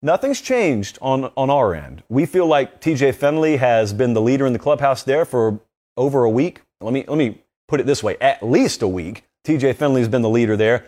Nothing's 0.00 0.40
changed 0.40 0.98
on, 1.02 1.32
on 1.36 1.50
our 1.50 1.74
end. 1.74 2.04
We 2.08 2.24
feel 2.24 2.46
like 2.46 2.80
TJ 2.80 3.14
Finley 3.16 3.56
has 3.56 3.92
been 3.92 4.14
the 4.14 4.20
leader 4.20 4.46
in 4.46 4.52
the 4.52 4.58
clubhouse 4.58 5.02
there 5.02 5.24
for 5.24 5.60
over 5.96 6.24
a 6.24 6.30
week. 6.30 6.62
Let 6.80 6.92
me, 6.92 7.04
let 7.08 7.18
me 7.18 7.42
put 7.66 7.80
it 7.80 7.86
this 7.86 8.02
way 8.02 8.16
at 8.20 8.42
least 8.42 8.82
a 8.82 8.88
week. 8.88 9.24
TJ 9.44 9.76
Finley's 9.76 10.08
been 10.08 10.22
the 10.22 10.28
leader 10.28 10.56
there. 10.56 10.84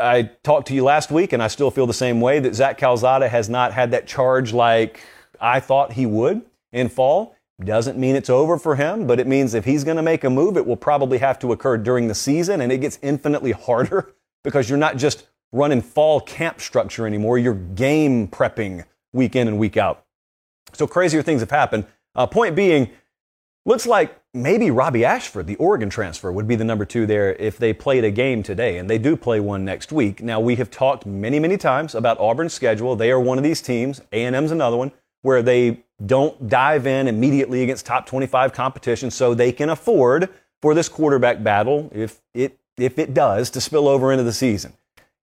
I 0.00 0.30
talked 0.42 0.68
to 0.68 0.74
you 0.74 0.84
last 0.84 1.10
week, 1.10 1.32
and 1.32 1.42
I 1.42 1.48
still 1.48 1.70
feel 1.70 1.86
the 1.86 1.92
same 1.92 2.20
way 2.20 2.38
that 2.40 2.54
Zach 2.54 2.78
Calzada 2.78 3.28
has 3.28 3.48
not 3.48 3.72
had 3.72 3.90
that 3.90 4.06
charge 4.06 4.52
like 4.52 5.00
I 5.40 5.60
thought 5.60 5.92
he 5.92 6.06
would 6.06 6.42
in 6.72 6.88
fall. 6.88 7.36
Doesn't 7.62 7.98
mean 7.98 8.16
it's 8.16 8.30
over 8.30 8.58
for 8.58 8.76
him, 8.76 9.06
but 9.06 9.20
it 9.20 9.26
means 9.26 9.54
if 9.54 9.64
he's 9.64 9.84
going 9.84 9.96
to 9.96 10.02
make 10.02 10.24
a 10.24 10.30
move, 10.30 10.56
it 10.56 10.66
will 10.66 10.76
probably 10.76 11.18
have 11.18 11.38
to 11.40 11.52
occur 11.52 11.76
during 11.76 12.08
the 12.08 12.14
season, 12.14 12.60
and 12.60 12.72
it 12.72 12.78
gets 12.78 12.98
infinitely 13.02 13.52
harder 13.66 14.14
because 14.42 14.68
you're 14.68 14.78
not 14.78 14.96
just 14.96 15.26
running 15.52 15.82
fall 15.82 16.20
camp 16.20 16.60
structure 16.60 17.06
anymore. 17.06 17.38
You're 17.38 17.54
game 17.54 18.28
prepping 18.28 18.84
week 19.12 19.36
in 19.36 19.48
and 19.48 19.58
week 19.58 19.76
out. 19.76 20.04
So 20.72 20.86
crazier 20.86 21.22
things 21.22 21.40
have 21.40 21.50
happened. 21.50 21.86
Uh, 22.14 22.26
point 22.26 22.56
being, 22.56 22.90
Looks 23.64 23.86
like 23.86 24.20
maybe 24.34 24.72
Robbie 24.72 25.04
Ashford, 25.04 25.46
the 25.46 25.54
Oregon 25.54 25.88
transfer, 25.88 26.32
would 26.32 26.48
be 26.48 26.56
the 26.56 26.64
number 26.64 26.84
two 26.84 27.06
there 27.06 27.34
if 27.34 27.58
they 27.58 27.72
played 27.72 28.02
a 28.02 28.10
game 28.10 28.42
today, 28.42 28.78
and 28.78 28.90
they 28.90 28.98
do 28.98 29.16
play 29.16 29.38
one 29.38 29.64
next 29.64 29.92
week. 29.92 30.20
Now 30.20 30.40
we 30.40 30.56
have 30.56 30.68
talked 30.68 31.06
many, 31.06 31.38
many 31.38 31.56
times 31.56 31.94
about 31.94 32.18
Auburn's 32.18 32.52
schedule. 32.52 32.96
They 32.96 33.12
are 33.12 33.20
one 33.20 33.38
of 33.38 33.44
these 33.44 33.62
teams. 33.62 34.00
A 34.10 34.24
and 34.24 34.34
M's 34.34 34.50
another 34.50 34.76
one 34.76 34.90
where 35.20 35.42
they 35.42 35.84
don't 36.04 36.48
dive 36.48 36.88
in 36.88 37.06
immediately 37.06 37.62
against 37.62 37.86
top 37.86 38.04
25 38.04 38.52
competition, 38.52 39.12
so 39.12 39.32
they 39.32 39.52
can 39.52 39.70
afford 39.70 40.28
for 40.60 40.74
this 40.74 40.88
quarterback 40.88 41.44
battle, 41.44 41.88
if 41.94 42.20
it 42.34 42.58
if 42.76 42.98
it 42.98 43.14
does, 43.14 43.48
to 43.50 43.60
spill 43.60 43.86
over 43.86 44.10
into 44.10 44.24
the 44.24 44.32
season. 44.32 44.72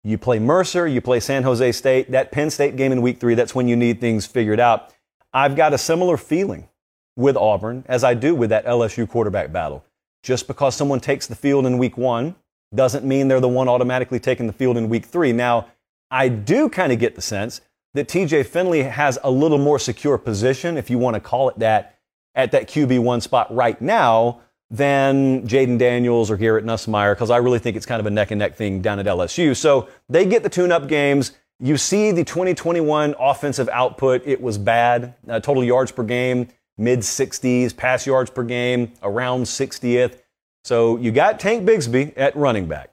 You 0.05 0.19
play 0.19 0.41
Mercer, 0.41 0.87
you 0.87 1.01
play 1.01 1.21
San 1.21 1.45
Jose 1.45 1.73
State. 1.73 2.11
That 2.11 2.33
Penn 2.33 2.51
State 2.51 2.75
game 2.77 2.91
in 2.91 3.03
week 3.03 3.21
three, 3.21 3.35
that's 3.35 3.55
when 3.55 3.69
you 3.69 3.77
need 3.77 4.01
things 4.01 4.27
figured 4.27 4.59
out. 4.59 4.93
I've 5.33 5.55
got 5.55 5.73
a 5.73 5.79
similar 5.79 6.17
feeling 6.17 6.69
with 7.17 7.37
Auburn 7.37 7.85
as 7.87 8.03
I 8.03 8.15
do 8.15 8.35
with 8.35 8.51
that 8.51 8.67
LSU 8.67 9.09
quarterback 9.09 9.53
battle. 9.53 9.85
Just 10.23 10.47
because 10.47 10.75
someone 10.75 11.01
takes 11.01 11.27
the 11.27 11.35
field 11.35 11.67
in 11.67 11.79
week 11.79 11.97
one 11.97 12.35
doesn't 12.75 13.05
mean 13.05 13.29
they're 13.29 13.41
the 13.41 13.49
one 13.49 13.69
automatically 13.69 14.19
taking 14.19 14.47
the 14.47 14.53
field 14.53 14.77
in 14.77 14.89
week 14.89 15.05
three. 15.05 15.33
Now, 15.33 15.69
I 16.11 16.29
do 16.29 16.69
kind 16.69 16.93
of 16.93 16.99
get 16.99 17.15
the 17.15 17.23
sense 17.23 17.61
that 17.95 18.09
TJ 18.09 18.47
Finley 18.47 18.83
has 18.83 19.19
a 19.23 19.31
little 19.31 19.59
more 19.59 19.79
secure 19.79 20.19
position, 20.19 20.77
if 20.77 20.91
you 20.91 20.99
want 20.99 21.15
to 21.15 21.21
call 21.21 21.49
it 21.49 21.59
that, 21.59 21.99
at 22.35 22.51
that 22.53 22.69
QB1 22.69 23.23
spot 23.23 23.55
right 23.55 23.81
now 23.81 24.41
than 24.73 25.47
Jayden 25.47 25.77
Daniels 25.79 26.31
or 26.31 26.39
Garrett 26.39 26.65
Nussmeier, 26.65 27.13
because 27.13 27.31
I 27.31 27.37
really 27.37 27.59
think 27.59 27.77
it's 27.77 27.85
kind 27.85 28.01
of 28.01 28.07
a 28.07 28.11
neck 28.11 28.31
and 28.31 28.39
neck 28.39 28.57
thing 28.57 28.81
down 28.81 28.99
at 28.99 29.05
LSU. 29.05 29.55
So 29.55 29.89
they 30.09 30.25
get 30.25 30.43
the 30.43 30.49
tune 30.49 30.73
up 30.73 30.89
games. 30.89 31.33
You 31.61 31.77
see 31.77 32.11
the 32.11 32.25
2021 32.25 33.15
offensive 33.21 33.69
output, 33.69 34.23
it 34.25 34.41
was 34.41 34.57
bad. 34.57 35.15
Uh, 35.29 35.41
total 35.41 35.63
yards 35.63 35.93
per 35.93 36.03
game, 36.03 36.49
mid 36.79 37.01
60s, 37.01 37.77
pass 37.77 38.07
yards 38.07 38.31
per 38.31 38.43
game, 38.43 38.93
around 39.03 39.43
60th. 39.43 40.17
So 40.65 40.97
you 40.97 41.13
got 41.13 41.39
Tank 41.39 41.69
Bigsby 41.69 42.15
at 42.17 42.35
running 42.35 42.67
back. 42.67 42.93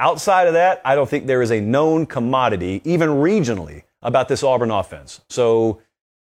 Outside 0.00 0.48
of 0.48 0.54
that, 0.54 0.82
I 0.84 0.96
don't 0.96 1.08
think 1.08 1.26
there 1.26 1.42
is 1.42 1.52
a 1.52 1.60
known 1.60 2.06
commodity, 2.06 2.82
even 2.84 3.08
regionally, 3.10 3.84
about 4.02 4.28
this 4.28 4.42
Auburn 4.42 4.70
offense. 4.72 5.20
So, 5.28 5.80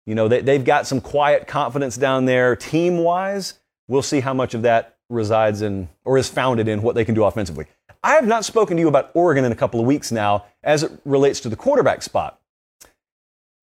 you 0.06 0.16
know, 0.16 0.28
they, 0.28 0.54
have 0.54 0.66
got 0.66 0.88
some 0.88 1.00
quiet 1.00 1.48
confidence 1.48 1.96
down 1.96 2.26
there 2.26 2.56
team 2.56 2.98
wise. 2.98 3.60
We'll 3.90 4.04
see 4.04 4.22
how 4.22 4.34
much 4.34 4.54
of 4.54 4.62
that 4.62 4.98
resides 5.10 5.64
in 5.64 5.90
or 6.06 6.18
is 6.18 6.30
founded 6.30 6.68
in 6.68 6.82
what 6.82 6.96
they 6.96 7.04
can 7.04 7.16
do 7.16 7.24
offensively. 7.24 7.66
I 8.04 8.14
have 8.14 8.28
not 8.28 8.46
spoken 8.46 8.78
to 8.78 8.82
you 8.82 8.88
about 8.88 9.12
Oregon 9.14 9.44
in 9.44 9.52
a 9.52 9.56
couple 9.56 9.80
of 9.80 9.86
weeks 9.86 10.12
now 10.12 10.46
as 10.64 10.84
it 10.84 10.92
relates 11.04 11.42
to 11.42 11.50
the 11.50 11.56
quarterback 11.56 12.02
spot. 12.02 12.40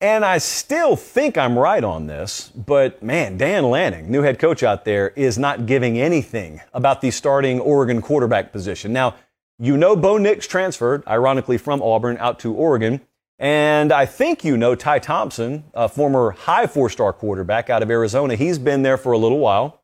And 0.00 0.24
I 0.24 0.38
still 0.38 0.94
think 0.94 1.38
I'm 1.38 1.58
right 1.58 1.82
on 1.82 2.06
this, 2.06 2.48
but 2.50 3.02
man, 3.02 3.38
Dan 3.38 3.70
Lanning, 3.70 4.10
new 4.10 4.20
head 4.20 4.38
coach 4.38 4.62
out 4.62 4.84
there, 4.84 5.08
is 5.16 5.38
not 5.38 5.64
giving 5.64 5.98
anything 5.98 6.60
about 6.74 7.00
the 7.00 7.10
starting 7.10 7.60
Oregon 7.60 8.02
quarterback 8.02 8.52
position. 8.52 8.92
Now, 8.92 9.14
you 9.58 9.78
know 9.78 9.96
Bo 9.96 10.18
Nix 10.18 10.46
transferred, 10.46 11.02
ironically, 11.06 11.56
from 11.56 11.80
Auburn 11.80 12.18
out 12.18 12.38
to 12.40 12.52
Oregon. 12.52 13.00
And 13.38 13.90
I 13.90 14.04
think 14.04 14.44
you 14.44 14.56
know 14.58 14.74
Ty 14.74 14.98
Thompson, 14.98 15.64
a 15.72 15.88
former 15.88 16.32
high 16.32 16.66
four 16.66 16.90
star 16.90 17.12
quarterback 17.12 17.70
out 17.70 17.82
of 17.82 17.90
Arizona. 17.90 18.34
He's 18.34 18.58
been 18.58 18.82
there 18.82 18.98
for 18.98 19.12
a 19.12 19.18
little 19.18 19.38
while. 19.38 19.82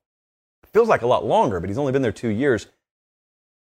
Feels 0.75 0.89
like 0.89 1.03
a 1.03 1.07
lot 1.07 1.25
longer, 1.25 1.61
but 1.61 1.69
he's 1.69 1.79
only 1.79 1.93
been 1.93 2.03
there 2.03 2.13
two 2.13 2.29
years. 2.29 2.67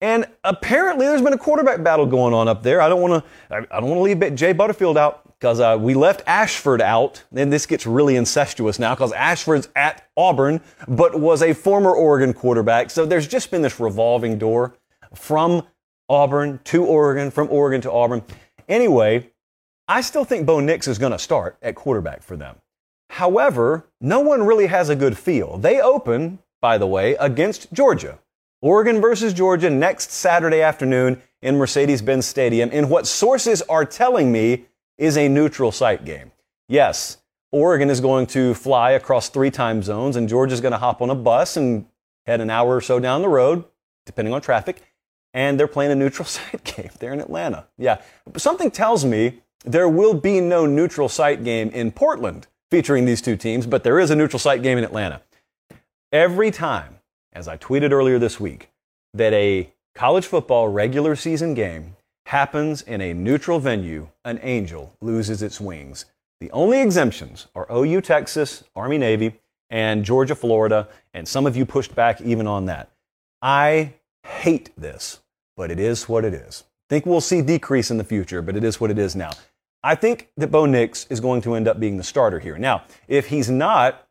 And 0.01 0.25
apparently, 0.43 1.05
there's 1.07 1.21
been 1.21 1.33
a 1.33 1.37
quarterback 1.37 1.83
battle 1.83 2.05
going 2.05 2.33
on 2.33 2.47
up 2.47 2.61
there. 2.61 2.81
I 2.81 2.89
don't 2.89 3.01
want 3.01 3.23
to. 3.23 3.55
I 3.55 3.79
don't 3.79 3.89
want 3.89 3.97
to 3.97 4.01
leave 4.01 4.35
Jay 4.35 4.53
Butterfield 4.53 4.97
out 4.97 5.23
because 5.39 5.59
uh, 5.59 5.77
we 5.79 5.93
left 5.95 6.21
Ashford 6.27 6.81
out. 6.81 7.23
And 7.35 7.51
this 7.51 7.65
gets 7.65 7.87
really 7.87 8.15
incestuous 8.15 8.77
now 8.77 8.93
because 8.93 9.11
Ashford's 9.13 9.69
at 9.75 10.07
Auburn, 10.15 10.61
but 10.87 11.19
was 11.19 11.41
a 11.41 11.53
former 11.53 11.91
Oregon 11.91 12.33
quarterback. 12.33 12.91
So 12.91 13.05
there's 13.05 13.27
just 13.27 13.49
been 13.49 13.63
this 13.63 13.79
revolving 13.79 14.37
door 14.37 14.75
from 15.15 15.63
Auburn 16.09 16.59
to 16.65 16.85
Oregon, 16.85 17.31
from 17.31 17.47
Oregon 17.49 17.81
to 17.81 17.91
Auburn. 17.91 18.23
Anyway, 18.69 19.31
I 19.87 20.01
still 20.01 20.25
think 20.25 20.45
Bo 20.45 20.59
Nix 20.59 20.87
is 20.87 20.97
going 20.97 21.11
to 21.11 21.19
start 21.19 21.57
at 21.61 21.75
quarterback 21.75 22.21
for 22.21 22.37
them. 22.37 22.57
However, 23.09 23.85
no 24.01 24.19
one 24.19 24.45
really 24.45 24.67
has 24.67 24.89
a 24.89 24.95
good 24.95 25.17
feel. 25.17 25.57
They 25.57 25.79
open, 25.79 26.39
by 26.61 26.77
the 26.77 26.87
way, 26.87 27.15
against 27.15 27.71
Georgia. 27.73 28.19
Oregon 28.61 28.99
versus 28.99 29.33
Georgia 29.33 29.69
next 29.69 30.11
Saturday 30.11 30.61
afternoon 30.61 31.21
in 31.41 31.57
Mercedes 31.57 32.01
Benz 32.01 32.25
Stadium 32.25 32.71
in 32.71 32.89
what 32.89 33.05
sources 33.05 33.61
are 33.63 33.85
telling 33.85 34.31
me 34.31 34.65
is 34.97 35.17
a 35.17 35.29
neutral 35.29 35.71
site 35.71 36.05
game. 36.05 36.31
Yes, 36.67 37.17
Oregon 37.51 37.89
is 37.89 38.01
going 38.01 38.25
to 38.27 38.53
fly 38.53 38.91
across 38.91 39.29
three 39.29 39.51
time 39.51 39.83
zones, 39.83 40.15
and 40.15 40.27
Georgia's 40.27 40.61
going 40.61 40.71
to 40.71 40.77
hop 40.77 41.01
on 41.01 41.09
a 41.09 41.15
bus 41.15 41.55
and 41.55 41.85
head 42.25 42.41
an 42.41 42.49
hour 42.49 42.75
or 42.75 42.81
so 42.81 42.99
down 42.99 43.21
the 43.21 43.29
road, 43.29 43.63
depending 44.05 44.33
on 44.33 44.41
traffic, 44.41 44.81
and 45.33 45.59
they're 45.59 45.67
playing 45.67 45.91
a 45.91 45.95
neutral 45.95 46.25
site 46.27 46.63
game. 46.63 46.89
They're 46.99 47.13
in 47.13 47.21
Atlanta. 47.21 47.67
Yeah. 47.77 48.01
Something 48.35 48.71
tells 48.71 49.05
me 49.05 49.41
there 49.65 49.89
will 49.89 50.13
be 50.13 50.41
no 50.41 50.65
neutral 50.65 51.09
site 51.09 51.43
game 51.43 51.69
in 51.69 51.91
Portland 51.91 52.47
featuring 52.69 53.05
these 53.05 53.21
two 53.21 53.37
teams, 53.37 53.65
but 53.65 53.83
there 53.83 53.99
is 53.99 54.09
a 54.09 54.15
neutral 54.15 54.39
site 54.39 54.61
game 54.61 54.77
in 54.77 54.83
Atlanta. 54.83 55.21
Every 56.11 56.51
time, 56.51 56.99
as 57.33 57.47
I 57.47 57.57
tweeted 57.57 57.91
earlier 57.91 58.19
this 58.19 58.39
week, 58.39 58.69
that 59.13 59.33
a 59.33 59.71
college 59.95 60.25
football 60.25 60.67
regular 60.67 61.15
season 61.15 61.53
game 61.53 61.95
happens 62.25 62.81
in 62.81 63.01
a 63.01 63.13
neutral 63.13 63.59
venue, 63.59 64.09
an 64.25 64.39
angel 64.41 64.93
loses 65.01 65.41
its 65.41 65.59
wings. 65.59 66.05
The 66.39 66.51
only 66.51 66.81
exemptions 66.81 67.47
are 67.55 67.67
OU 67.71 68.01
Texas, 68.01 68.63
Army 68.75 68.97
Navy, 68.97 69.39
and 69.69 70.05
Georgia 70.05 70.35
Florida, 70.35 70.87
and 71.13 71.27
some 71.27 71.45
of 71.45 71.57
you 71.57 71.65
pushed 71.65 71.95
back 71.95 72.21
even 72.21 72.47
on 72.47 72.65
that. 72.65 72.91
I 73.41 73.93
hate 74.23 74.71
this, 74.77 75.19
but 75.55 75.71
it 75.71 75.79
is 75.79 76.07
what 76.07 76.25
it 76.25 76.33
is 76.33 76.63
think 76.89 77.05
we'll 77.05 77.21
see 77.21 77.41
decrease 77.41 77.91
in 77.91 77.97
the 77.97 78.03
future, 78.03 78.41
but 78.41 78.55
it 78.55 78.63
is 78.63 78.79
what 78.79 78.91
it 78.91 78.97
is 78.97 79.15
now. 79.15 79.31
I 79.83 79.95
think 79.95 80.29
that 80.37 80.51
Bo 80.51 80.65
Nix 80.65 81.05
is 81.09 81.19
going 81.19 81.41
to 81.41 81.55
end 81.55 81.67
up 81.67 81.79
being 81.79 81.97
the 81.97 82.03
starter 82.03 82.39
here. 82.39 82.57
Now, 82.57 82.83
if 83.07 83.27
he's 83.27 83.49
not, 83.49 84.07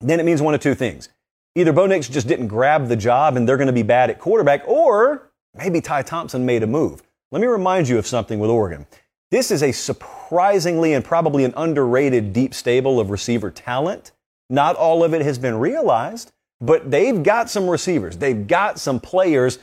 then 0.00 0.20
it 0.20 0.26
means 0.26 0.42
one 0.42 0.54
of 0.54 0.60
two 0.60 0.74
things. 0.74 1.08
Either 1.56 1.72
Bo 1.72 1.86
Nix 1.86 2.08
just 2.08 2.28
didn't 2.28 2.48
grab 2.48 2.88
the 2.88 2.96
job 2.96 3.36
and 3.36 3.48
they're 3.48 3.56
going 3.56 3.66
to 3.66 3.72
be 3.72 3.82
bad 3.82 4.10
at 4.10 4.18
quarterback, 4.18 4.66
or 4.66 5.30
maybe 5.54 5.80
Ty 5.80 6.02
Thompson 6.02 6.46
made 6.46 6.62
a 6.62 6.66
move. 6.66 7.02
Let 7.32 7.40
me 7.40 7.46
remind 7.46 7.88
you 7.88 7.98
of 7.98 8.06
something 8.06 8.38
with 8.38 8.50
Oregon. 8.50 8.86
This 9.30 9.50
is 9.50 9.62
a 9.62 9.72
surprisingly 9.72 10.92
and 10.92 11.04
probably 11.04 11.44
an 11.44 11.54
underrated 11.56 12.32
deep 12.32 12.54
stable 12.54 12.98
of 12.98 13.10
receiver 13.10 13.50
talent. 13.50 14.12
Not 14.48 14.76
all 14.76 15.04
of 15.04 15.14
it 15.14 15.22
has 15.22 15.38
been 15.38 15.56
realized, 15.56 16.32
but 16.60 16.90
they've 16.90 17.22
got 17.22 17.48
some 17.48 17.68
receivers. 17.68 18.16
They've 18.16 18.46
got 18.46 18.78
some 18.78 19.00
players 19.00 19.58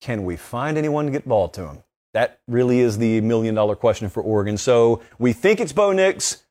can 0.00 0.24
we 0.24 0.36
find 0.36 0.76
anyone 0.76 1.06
to 1.06 1.12
get 1.12 1.26
ball 1.26 1.48
to 1.50 1.62
them? 1.62 1.82
That 2.14 2.40
really 2.46 2.80
is 2.80 2.98
the 2.98 3.20
million 3.20 3.54
dollar 3.54 3.74
question 3.76 4.08
for 4.08 4.22
Oregon. 4.22 4.56
So 4.56 5.02
we 5.18 5.32
think 5.32 5.60
it's 5.60 5.72
Bo 5.72 5.92
Nix, 5.92 6.44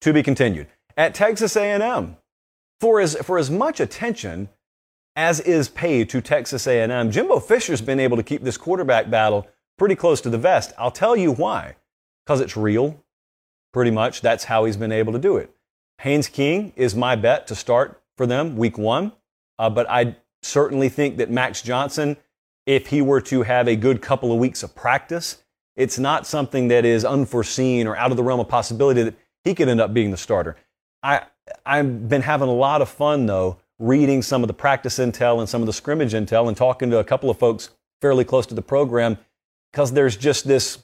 to 0.00 0.12
be 0.12 0.22
continued. 0.22 0.66
At 0.96 1.14
Texas 1.14 1.56
A&M, 1.56 2.16
for 2.80 3.00
as, 3.00 3.16
for 3.16 3.38
as 3.38 3.50
much 3.50 3.80
attention 3.80 4.48
as 5.16 5.40
is 5.40 5.68
paid 5.68 6.08
to 6.10 6.20
Texas 6.20 6.66
A&M, 6.66 7.10
Jimbo 7.10 7.40
Fisher's 7.40 7.80
been 7.80 8.00
able 8.00 8.16
to 8.16 8.22
keep 8.22 8.42
this 8.42 8.56
quarterback 8.56 9.10
battle 9.10 9.46
pretty 9.78 9.94
close 9.94 10.20
to 10.22 10.30
the 10.30 10.38
vest. 10.38 10.72
I'll 10.78 10.90
tell 10.90 11.16
you 11.16 11.32
why. 11.32 11.76
Because 12.24 12.40
it's 12.40 12.56
real. 12.56 13.02
Pretty 13.72 13.90
much 13.90 14.20
that's 14.20 14.44
how 14.44 14.64
he's 14.64 14.76
been 14.76 14.92
able 14.92 15.12
to 15.12 15.18
do 15.18 15.36
it. 15.36 15.54
Haynes 15.98 16.28
King 16.28 16.72
is 16.76 16.94
my 16.94 17.16
bet 17.16 17.46
to 17.48 17.54
start 17.54 18.02
for 18.16 18.26
them 18.26 18.56
week 18.56 18.78
one. 18.78 19.12
Uh, 19.58 19.68
but 19.68 19.88
I 19.90 20.16
certainly 20.42 20.88
think 20.88 21.18
that 21.18 21.30
Max 21.30 21.60
Johnson 21.62 22.16
if 22.66 22.86
he 22.86 23.02
were 23.02 23.20
to 23.20 23.42
have 23.42 23.66
a 23.68 23.76
good 23.76 24.00
couple 24.02 24.32
of 24.32 24.38
weeks 24.38 24.62
of 24.62 24.74
practice, 24.74 25.42
it's 25.76 25.98
not 25.98 26.26
something 26.26 26.68
that 26.68 26.84
is 26.84 27.04
unforeseen 27.04 27.86
or 27.86 27.96
out 27.96 28.10
of 28.10 28.16
the 28.16 28.22
realm 28.22 28.40
of 28.40 28.48
possibility 28.48 29.02
that 29.02 29.16
he 29.44 29.54
could 29.54 29.68
end 29.68 29.80
up 29.80 29.94
being 29.94 30.10
the 30.10 30.16
starter. 30.16 30.56
I, 31.02 31.22
I've 31.64 32.08
been 32.08 32.22
having 32.22 32.48
a 32.48 32.54
lot 32.54 32.82
of 32.82 32.88
fun, 32.88 33.26
though, 33.26 33.58
reading 33.78 34.22
some 34.22 34.42
of 34.42 34.48
the 34.48 34.54
practice 34.54 34.98
intel 34.98 35.40
and 35.40 35.48
some 35.48 35.62
of 35.62 35.66
the 35.66 35.72
scrimmage 35.72 36.12
intel 36.12 36.48
and 36.48 36.56
talking 36.56 36.90
to 36.90 36.98
a 36.98 37.04
couple 37.04 37.30
of 37.30 37.38
folks 37.38 37.70
fairly 38.00 38.24
close 38.24 38.46
to 38.46 38.54
the 38.54 38.62
program 38.62 39.18
because 39.72 39.92
there's 39.92 40.16
just 40.16 40.46
this 40.46 40.78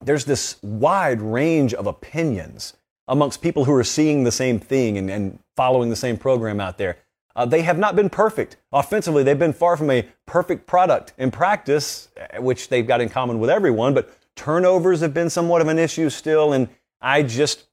there's 0.00 0.24
this 0.24 0.62
wide 0.62 1.22
range 1.22 1.72
of 1.72 1.86
opinions 1.86 2.74
amongst 3.08 3.40
people 3.40 3.64
who 3.64 3.72
are 3.72 3.84
seeing 3.84 4.24
the 4.24 4.32
same 4.32 4.58
thing 4.58 4.98
and, 4.98 5.10
and 5.10 5.38
following 5.56 5.90
the 5.90 5.96
same 5.96 6.16
program 6.16 6.60
out 6.60 6.78
there. 6.78 6.98
Uh, 7.36 7.44
they 7.44 7.62
have 7.62 7.78
not 7.78 7.96
been 7.96 8.08
perfect. 8.08 8.56
Offensively, 8.72 9.22
they've 9.22 9.38
been 9.38 9.52
far 9.52 9.76
from 9.76 9.90
a 9.90 10.06
perfect 10.26 10.66
product 10.66 11.12
in 11.18 11.30
practice, 11.30 12.08
uh, 12.18 12.40
which 12.40 12.68
they've 12.68 12.86
got 12.86 13.00
in 13.00 13.08
common 13.08 13.40
with 13.40 13.50
everyone, 13.50 13.92
but 13.94 14.10
turnovers 14.36 15.00
have 15.00 15.12
been 15.14 15.30
somewhat 15.30 15.60
of 15.60 15.68
an 15.68 15.78
issue 15.78 16.10
still. 16.10 16.52
And 16.52 16.68
I 17.00 17.22
just, 17.22 17.66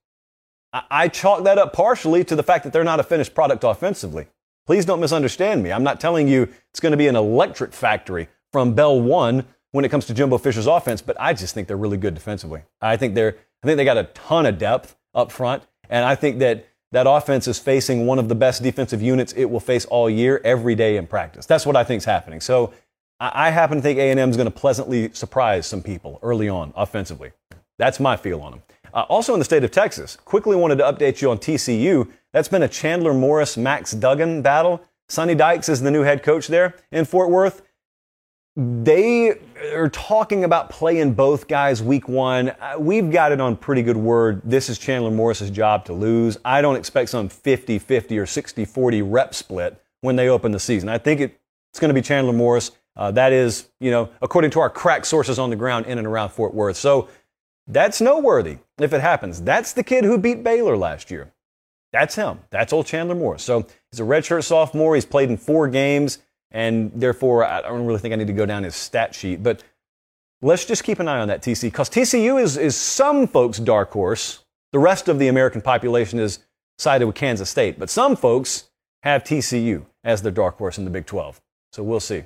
I, 0.74 1.10
chalk 1.10 1.44
that 1.44 1.58
up 1.58 1.74
partially 1.74 2.24
to 2.24 2.36
the 2.36 2.44
fact 2.44 2.63
that 2.63 2.72
they're 2.72 2.84
not 2.84 3.00
a 3.00 3.04
finished 3.04 3.36
product 3.36 3.63
offensively. 3.63 4.28
Please 4.66 4.86
don't 4.86 5.01
misunderstand 5.01 5.63
me. 5.63 5.72
I'm 5.72 5.84
not 5.84 6.00
telling 6.00 6.28
you 6.28 6.48
it's 6.70 6.80
going 6.80 6.92
to 6.92 6.98
be 6.98 7.08
an 7.08 7.16
electric 7.16 7.74
factory 7.74 8.30
from 8.51 8.74
Bell 8.74 9.01
1 9.01 9.46
when 9.72 9.86
it 9.86 9.90
comes 9.90 10.06
to 10.06 10.13
Jimbo 10.13 10.38
Fisher's 10.38 10.68
offense, 10.68 11.01
but 11.01 11.18
I 11.20 11.34
just 11.34 11.54
think 11.54 11.68
they're 11.68 11.78
really 11.78 11.98
good 11.98 12.13
defensively. 12.13 12.62
I 12.82 12.96
think 12.96 13.16
they're, 13.16 13.36
I 13.63 13.68
think 13.68 13.78
they 13.78 13.86
got 13.86 13.98
a 13.98 14.06
ton 14.06 14.46
of 14.46 14.58
depth 14.58 14.96
up 15.13 15.32
front. 15.32 15.63
And 15.90 16.06
I 16.06 16.16
think 16.16 16.40
that 16.40 16.66
that 16.92 17.08
offense 17.08 17.48
is 17.48 17.60
facing 17.60 18.06
one 18.06 18.20
of 18.20 18.30
the 18.30 18.36
best 18.36 18.63
defensive 18.63 19.01
units 19.01 19.34
it 19.34 19.46
will 19.46 19.60
face 19.60 19.86
all 19.86 20.10
year, 20.10 20.42
every 20.44 20.75
day 20.75 20.98
in 20.98 21.08
practice. 21.08 21.46
That's 21.46 21.66
what 21.66 21.75
I 21.75 21.84
think 21.84 22.00
is 22.00 22.06
happening. 22.06 22.42
So 22.42 22.74
I, 23.20 23.48
I 23.48 23.50
happen 23.50 23.78
to 23.78 23.82
think 23.82 23.98
A&M 23.98 24.30
is 24.30 24.38
going 24.38 24.46
to 24.46 24.51
pleasantly 24.51 25.12
surprise 25.13 25.68
some 25.68 25.82
people 25.82 26.20
early 26.22 26.50
on 26.50 26.74
offensively. 26.75 27.32
That's 27.78 28.00
my 28.00 28.16
feel 28.16 28.42
on 28.42 28.51
them. 28.51 28.62
Uh, 28.94 29.02
also 29.10 29.34
in 29.34 29.40
the 29.40 29.46
state 29.46 29.64
of 29.64 29.72
Texas, 29.72 30.18
quickly 30.26 30.56
wanted 30.56 30.78
to 30.78 30.84
update 30.84 31.22
you 31.22 31.32
on 31.32 31.38
TCU. 31.38 32.10
That's 32.34 32.48
been 32.48 32.64
a 32.64 32.68
Chandler 32.68 33.14
Morris 33.14 33.58
Max 33.58 33.92
Duggan 33.92 34.42
battle. 34.42 34.82
Sonny 35.08 35.36
Dykes 35.36 35.70
is 35.70 35.82
the 35.82 35.92
new 35.92 36.04
head 36.04 36.24
coach 36.24 36.48
there 36.48 36.76
in 36.92 37.06
Fort 37.06 37.30
Worth. 37.30 37.62
They 38.56 39.40
are 39.74 39.90
talking 39.90 40.44
about 40.44 40.70
playing 40.70 41.14
both 41.14 41.48
guys 41.48 41.82
week 41.82 42.10
one. 42.10 42.50
Uh, 42.50 42.76
we've 42.78 43.10
got 43.10 43.32
it 43.32 43.40
on 43.40 43.56
pretty 43.56 43.82
good 43.82 43.96
word. 43.96 44.42
This 44.44 44.70
is 44.70 44.78
Chandler 44.78 45.12
Morris's 45.12 45.50
job 45.50 45.86
to 45.86 45.94
lose. 45.94 46.38
I 46.44 46.62
don't 46.62 46.76
expect 46.76 47.10
some 47.10 47.30
50 47.30 47.80
50 47.80 48.20
or 48.20 48.26
60 48.26 48.66
40 48.66 49.02
rep 49.04 49.34
split 49.34 49.82
when 50.02 50.18
they 50.18 50.28
open 50.28 50.52
the 50.52 50.60
season. 50.60 50.90
I 50.90 50.98
think 50.98 51.22
it, 51.22 51.40
it's 51.72 51.80
going 51.80 51.90
to 51.90 51.94
be 51.94 52.02
Chandler 52.02 52.34
Morris. 52.34 52.72
Uh, 52.98 53.10
that 53.12 53.32
is, 53.32 53.70
you 53.80 53.90
know, 53.90 54.10
according 54.22 54.52
to 54.52 54.60
our 54.60 54.70
crack 54.70 55.06
sources 55.06 55.40
on 55.40 55.50
the 55.50 55.56
ground 55.56 55.86
in 55.86 55.98
and 55.98 56.06
around 56.06 56.30
Fort 56.30 56.54
Worth. 56.54 56.76
So 56.76 57.08
that's 57.72 58.01
noteworthy 58.01 58.58
if 58.80 58.94
it 58.94 59.01
happens. 59.01 59.42
That's 59.42 59.74
the 59.74 59.84
kid 59.84 60.04
who 60.04 60.18
beat 60.18 60.44
Baylor 60.44 60.78
last 60.78 61.10
year. 61.10 61.32
That's 61.92 62.16
him. 62.16 62.40
That's 62.50 62.74
old 62.74 62.86
Chandler 62.86 63.16
Moore. 63.16 63.38
So 63.38 63.66
he's 63.92 64.00
a 64.00 64.04
redshirt 64.04 64.44
sophomore. 64.44 64.96
He's 64.96 65.06
played 65.06 65.30
in 65.30 65.38
four 65.38 65.68
games 65.68 66.20
and 66.51 66.92
therefore 66.94 67.46
I 67.46 67.62
don't 67.62 67.86
really 67.86 68.00
think 68.00 68.13
I 68.13 68.18
need 68.18 68.28
to 68.28 68.34
go 68.34 68.46
down 68.46 68.63
his 68.63 68.75
stat 68.75 69.16
sheet. 69.16 69.42
But 69.42 69.63
let's 70.42 70.66
just 70.66 70.84
keep 70.84 71.00
an 71.00 71.08
eye 71.08 71.20
on 71.20 71.30
that 71.30 71.42
TC 71.42 71.63
because 71.63 71.90
TCU 71.90 72.42
is, 72.42 72.58
is 72.58 72.75
some 72.75 73.28
folks' 73.28 73.58
dark 73.58 73.92
horse. 73.92 74.44
The 74.72 74.80
rest 74.80 75.08
of 75.08 75.20
the 75.20 75.28
American 75.28 75.62
population 75.62 76.20
is 76.20 76.40
sided 76.78 77.06
with 77.06 77.16
Kansas 77.16 77.50
State, 77.50 77.78
but 77.78 77.90
some 77.90 78.16
folks 78.16 78.70
have 79.04 79.24
TCU 79.24 79.86
as 80.04 80.22
their 80.22 80.32
dark 80.32 80.58
horse 80.58 80.78
in 80.78 80.86
the 80.86 80.92
Big 80.92 81.06
12. 81.06 81.42
So 81.74 81.84
we'll 81.84 82.00
see. 82.00 82.24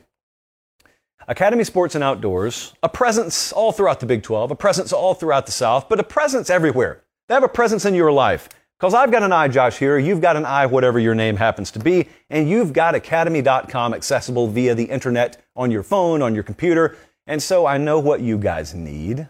Academy 1.28 1.64
Sports 1.64 1.96
and 1.96 2.04
Outdoors, 2.04 2.74
a 2.84 2.90
presence 2.90 3.52
all 3.52 3.72
throughout 3.72 4.00
the 4.00 4.06
Big 4.06 4.22
12, 4.22 4.52
a 4.52 4.56
presence 4.56 4.94
all 4.94 5.16
throughout 5.16 5.48
the 5.48 5.52
South, 5.52 5.90
but 5.90 6.00
a 6.00 6.04
presence 6.04 6.50
everywhere. 6.50 7.04
They 7.28 7.34
have 7.34 7.44
a 7.44 7.50
presence 7.50 7.86
in 7.86 7.96
your 7.96 8.12
life. 8.12 8.48
Because 8.78 8.94
I've 8.94 9.12
got 9.12 9.24
an 9.24 9.32
eye, 9.32 9.48
Josh, 9.48 9.78
here. 9.78 9.98
You've 9.98 10.22
got 10.22 10.36
an 10.36 10.46
eye, 10.46 10.66
whatever 10.66 11.00
your 11.00 11.16
name 11.16 11.38
happens 11.38 11.72
to 11.72 11.80
be. 11.80 12.10
And 12.30 12.50
you've 12.50 12.74
got 12.74 12.94
academy.com 12.94 13.94
accessible 13.94 14.48
via 14.48 14.76
the 14.76 14.84
internet 14.84 15.42
on 15.56 15.72
your 15.72 15.82
phone, 15.82 16.22
on 16.22 16.36
your 16.36 16.44
computer. 16.44 16.98
And 17.26 17.42
so 17.42 17.66
I 17.66 17.78
know 17.78 18.00
what 18.00 18.20
you 18.20 18.38
guys 18.38 18.76
need. 18.76 19.28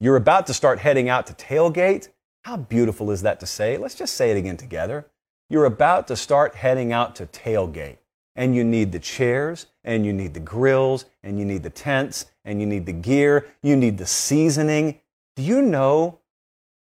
You're 0.00 0.16
about 0.16 0.46
to 0.46 0.54
start 0.54 0.78
heading 0.78 1.08
out 1.08 1.26
to 1.26 1.34
tailgate. 1.34 2.08
How 2.42 2.56
beautiful 2.56 3.10
is 3.10 3.22
that 3.22 3.38
to 3.40 3.46
say? 3.46 3.76
Let's 3.76 3.94
just 3.94 4.14
say 4.14 4.30
it 4.30 4.36
again 4.38 4.56
together. 4.56 5.06
You're 5.50 5.66
about 5.66 6.08
to 6.08 6.16
start 6.16 6.54
heading 6.54 6.92
out 6.92 7.14
to 7.16 7.26
tailgate. 7.26 7.98
And 8.36 8.54
you 8.54 8.62
need 8.62 8.92
the 8.92 8.98
chairs, 8.98 9.66
and 9.82 10.06
you 10.06 10.12
need 10.12 10.34
the 10.34 10.40
grills, 10.40 11.06
and 11.22 11.38
you 11.38 11.44
need 11.44 11.62
the 11.62 11.70
tents, 11.70 12.26
and 12.44 12.60
you 12.60 12.66
need 12.66 12.86
the 12.86 12.92
gear, 12.92 13.46
you 13.62 13.76
need 13.76 13.98
the 13.98 14.06
seasoning. 14.06 15.00
Do 15.34 15.42
you 15.42 15.60
know 15.60 16.20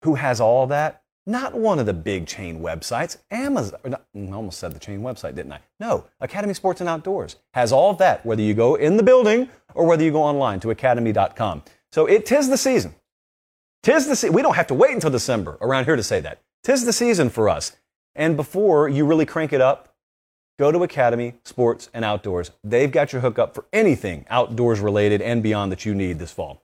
who 0.03 0.15
has 0.15 0.39
all 0.39 0.67
that? 0.67 1.01
Not 1.25 1.55
one 1.55 1.77
of 1.77 1.85
the 1.85 1.93
big 1.93 2.25
chain 2.25 2.61
websites. 2.61 3.17
Amazon, 3.31 3.79
not, 3.85 4.05
I 4.15 4.31
almost 4.31 4.59
said 4.59 4.71
the 4.71 4.79
chain 4.79 5.01
website, 5.01 5.35
didn't 5.35 5.51
I? 5.51 5.59
No, 5.79 6.05
Academy 6.21 6.53
Sports 6.53 6.79
and 6.79 6.89
Outdoors 6.89 7.35
has 7.53 7.73
all 7.73 7.93
that, 7.95 8.25
whether 8.25 8.41
you 8.41 8.53
go 8.53 8.75
in 8.75 8.95
the 8.95 9.03
building 9.03 9.49
or 9.73 9.85
whether 9.85 10.05
you 10.05 10.11
go 10.11 10.23
online 10.23 10.61
to 10.61 10.69
academy.com. 10.69 11.63
So 11.91 12.05
it 12.05 12.25
tis 12.25 12.47
the 12.47 12.57
season. 12.57 12.95
Tis 13.83 14.07
the 14.07 14.15
season. 14.15 14.35
We 14.35 14.41
don't 14.41 14.55
have 14.55 14.67
to 14.67 14.73
wait 14.73 14.93
until 14.93 15.09
December 15.09 15.57
around 15.59 15.83
here 15.83 15.97
to 15.97 16.03
say 16.03 16.21
that. 16.21 16.41
Tis 16.63 16.85
the 16.85 16.93
season 16.93 17.29
for 17.29 17.49
us. 17.49 17.75
And 18.15 18.37
before 18.37 18.87
you 18.87 19.05
really 19.05 19.25
crank 19.25 19.51
it 19.51 19.61
up, 19.61 19.93
go 20.57 20.71
to 20.71 20.83
Academy 20.83 21.35
Sports 21.43 21.89
and 21.93 22.03
Outdoors. 22.03 22.51
They've 22.63 22.91
got 22.91 23.13
your 23.13 23.21
hookup 23.21 23.53
for 23.53 23.65
anything 23.71 24.25
outdoors 24.29 24.79
related 24.79 25.21
and 25.21 25.43
beyond 25.43 25.71
that 25.71 25.85
you 25.85 25.93
need 25.93 26.17
this 26.17 26.31
fall. 26.31 26.63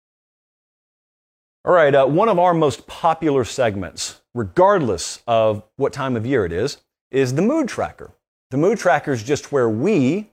All 1.63 1.73
right, 1.73 1.93
uh, 1.93 2.07
one 2.07 2.27
of 2.27 2.39
our 2.39 2.55
most 2.55 2.87
popular 2.87 3.45
segments, 3.45 4.21
regardless 4.33 5.21
of 5.27 5.61
what 5.75 5.93
time 5.93 6.15
of 6.15 6.25
year 6.25 6.43
it 6.43 6.51
is, 6.51 6.77
is 7.11 7.35
the 7.35 7.43
mood 7.43 7.67
tracker. 7.67 8.13
The 8.49 8.57
mood 8.57 8.79
tracker 8.79 9.11
is 9.11 9.21
just 9.21 9.51
where 9.51 9.69
we 9.69 10.31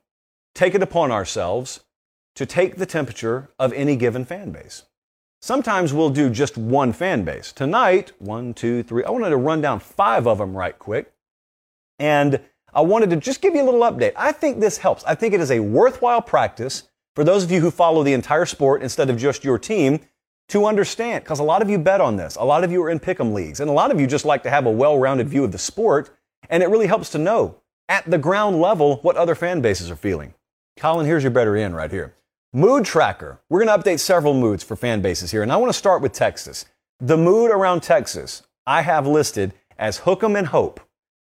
take 0.54 0.74
it 0.74 0.82
upon 0.82 1.12
ourselves 1.12 1.84
to 2.36 2.46
take 2.46 2.76
the 2.76 2.86
temperature 2.86 3.50
of 3.58 3.74
any 3.74 3.94
given 3.94 4.24
fan 4.24 4.52
base. 4.52 4.84
Sometimes 5.42 5.92
we'll 5.92 6.08
do 6.08 6.30
just 6.30 6.56
one 6.56 6.94
fan 6.94 7.24
base. 7.24 7.52
Tonight, 7.52 8.12
one, 8.18 8.54
two, 8.54 8.82
three, 8.82 9.04
I 9.04 9.10
wanted 9.10 9.28
to 9.28 9.36
run 9.36 9.60
down 9.60 9.80
five 9.80 10.26
of 10.26 10.38
them 10.38 10.56
right 10.56 10.78
quick. 10.78 11.12
And 11.98 12.40
I 12.72 12.80
wanted 12.80 13.10
to 13.10 13.16
just 13.16 13.42
give 13.42 13.54
you 13.54 13.62
a 13.62 13.68
little 13.68 13.82
update. 13.82 14.14
I 14.16 14.32
think 14.32 14.60
this 14.60 14.78
helps. 14.78 15.04
I 15.04 15.14
think 15.14 15.34
it 15.34 15.40
is 15.40 15.50
a 15.50 15.60
worthwhile 15.60 16.22
practice 16.22 16.84
for 17.14 17.22
those 17.22 17.44
of 17.44 17.50
you 17.50 17.60
who 17.60 17.70
follow 17.70 18.02
the 18.02 18.14
entire 18.14 18.46
sport 18.46 18.82
instead 18.82 19.10
of 19.10 19.18
just 19.18 19.44
your 19.44 19.58
team 19.58 20.00
to 20.48 20.66
understand, 20.66 21.24
because 21.24 21.40
a 21.40 21.44
lot 21.44 21.62
of 21.62 21.68
you 21.68 21.78
bet 21.78 22.00
on 22.00 22.16
this. 22.16 22.37
A 22.37 22.44
lot 22.44 22.64
of 22.64 22.72
you 22.72 22.82
are 22.82 22.90
in 22.90 22.98
pick'em 22.98 23.32
leagues, 23.32 23.61
and 23.61 23.68
a 23.68 23.72
lot 23.72 23.90
of 23.90 24.00
you 24.00 24.06
just 24.06 24.24
like 24.24 24.42
to 24.44 24.50
have 24.50 24.66
a 24.66 24.70
well-rounded 24.70 25.28
view 25.28 25.44
of 25.44 25.52
the 25.52 25.58
sport, 25.58 26.11
and 26.48 26.62
it 26.62 26.68
really 26.68 26.87
helps 26.87 27.11
to 27.11 27.18
know 27.18 27.56
at 27.88 28.11
the 28.11 28.18
ground 28.18 28.61
level 28.61 28.96
what 29.02 29.16
other 29.16 29.34
fan 29.34 29.61
bases 29.61 29.90
are 29.90 29.96
feeling. 29.96 30.34
Colin, 30.78 31.06
here's 31.06 31.22
your 31.22 31.30
better 31.30 31.56
in 31.56 31.74
right 31.74 31.90
here. 31.90 32.14
Mood 32.52 32.84
tracker. 32.84 33.40
We're 33.50 33.64
going 33.64 33.78
to 33.78 33.90
update 33.90 34.00
several 34.00 34.32
moods 34.32 34.64
for 34.64 34.74
fan 34.74 35.02
bases 35.02 35.30
here, 35.30 35.42
and 35.42 35.52
I 35.52 35.56
want 35.56 35.70
to 35.70 35.78
start 35.78 36.00
with 36.00 36.12
Texas. 36.12 36.64
The 36.98 37.16
mood 37.16 37.50
around 37.50 37.82
Texas 37.82 38.42
I 38.66 38.82
have 38.82 39.06
listed 39.06 39.52
as 39.78 39.98
hook 39.98 40.22
'em 40.22 40.34
and 40.34 40.46
hope. 40.46 40.80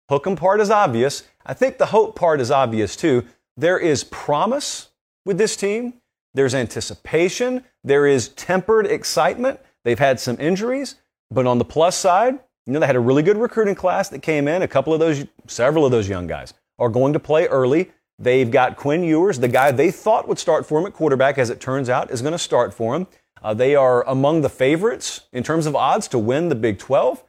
Hook 0.09 0.27
'em 0.27 0.35
part 0.35 0.61
is 0.61 0.69
obvious. 0.69 1.23
I 1.45 1.53
think 1.53 1.77
the 1.77 1.87
hope 1.87 2.15
part 2.15 2.39
is 2.39 2.51
obvious 2.51 2.95
too. 2.95 3.25
There 3.57 3.77
is 3.79 4.03
promise 4.03 4.89
with 5.25 5.37
this 5.37 5.55
team. 5.55 5.95
There's 6.35 6.53
anticipation. 6.53 7.63
There 7.83 8.05
is 8.05 8.29
tempered 8.29 8.85
excitement. 8.85 9.59
They've 9.83 9.97
had 9.97 10.19
some 10.19 10.37
injuries, 10.39 10.95
but 11.31 11.47
on 11.47 11.57
the 11.57 11.65
plus 11.65 11.95
side, 11.95 12.39
you 12.65 12.73
know, 12.73 12.79
they 12.79 12.87
had 12.87 12.95
a 12.95 12.99
really 12.99 13.23
good 13.23 13.37
recruiting 13.37 13.75
class 13.75 14.09
that 14.09 14.19
came 14.21 14.47
in. 14.47 14.61
A 14.61 14.67
couple 14.67 14.93
of 14.93 14.99
those, 14.99 15.25
several 15.47 15.85
of 15.85 15.91
those 15.91 16.09
young 16.09 16.27
guys 16.27 16.53
are 16.77 16.89
going 16.89 17.13
to 17.13 17.19
play 17.19 17.47
early. 17.47 17.91
They've 18.19 18.49
got 18.49 18.75
Quinn 18.75 19.03
Ewers, 19.03 19.39
the 19.39 19.47
guy 19.47 19.71
they 19.71 19.91
thought 19.91 20.27
would 20.27 20.39
start 20.39 20.65
for 20.65 20.79
him 20.79 20.85
at 20.85 20.93
quarterback, 20.93 21.37
as 21.37 21.49
it 21.49 21.59
turns 21.59 21.89
out, 21.89 22.11
is 22.11 22.21
going 22.21 22.31
to 22.33 22.39
start 22.39 22.73
for 22.73 22.95
him. 22.95 23.07
Uh, 23.41 23.53
they 23.53 23.75
are 23.75 24.07
among 24.07 24.41
the 24.41 24.49
favorites 24.49 25.21
in 25.31 25.43
terms 25.43 25.65
of 25.65 25.75
odds 25.75 26.07
to 26.09 26.17
win 26.17 26.49
the 26.49 26.55
Big 26.55 26.79
12. 26.79 27.23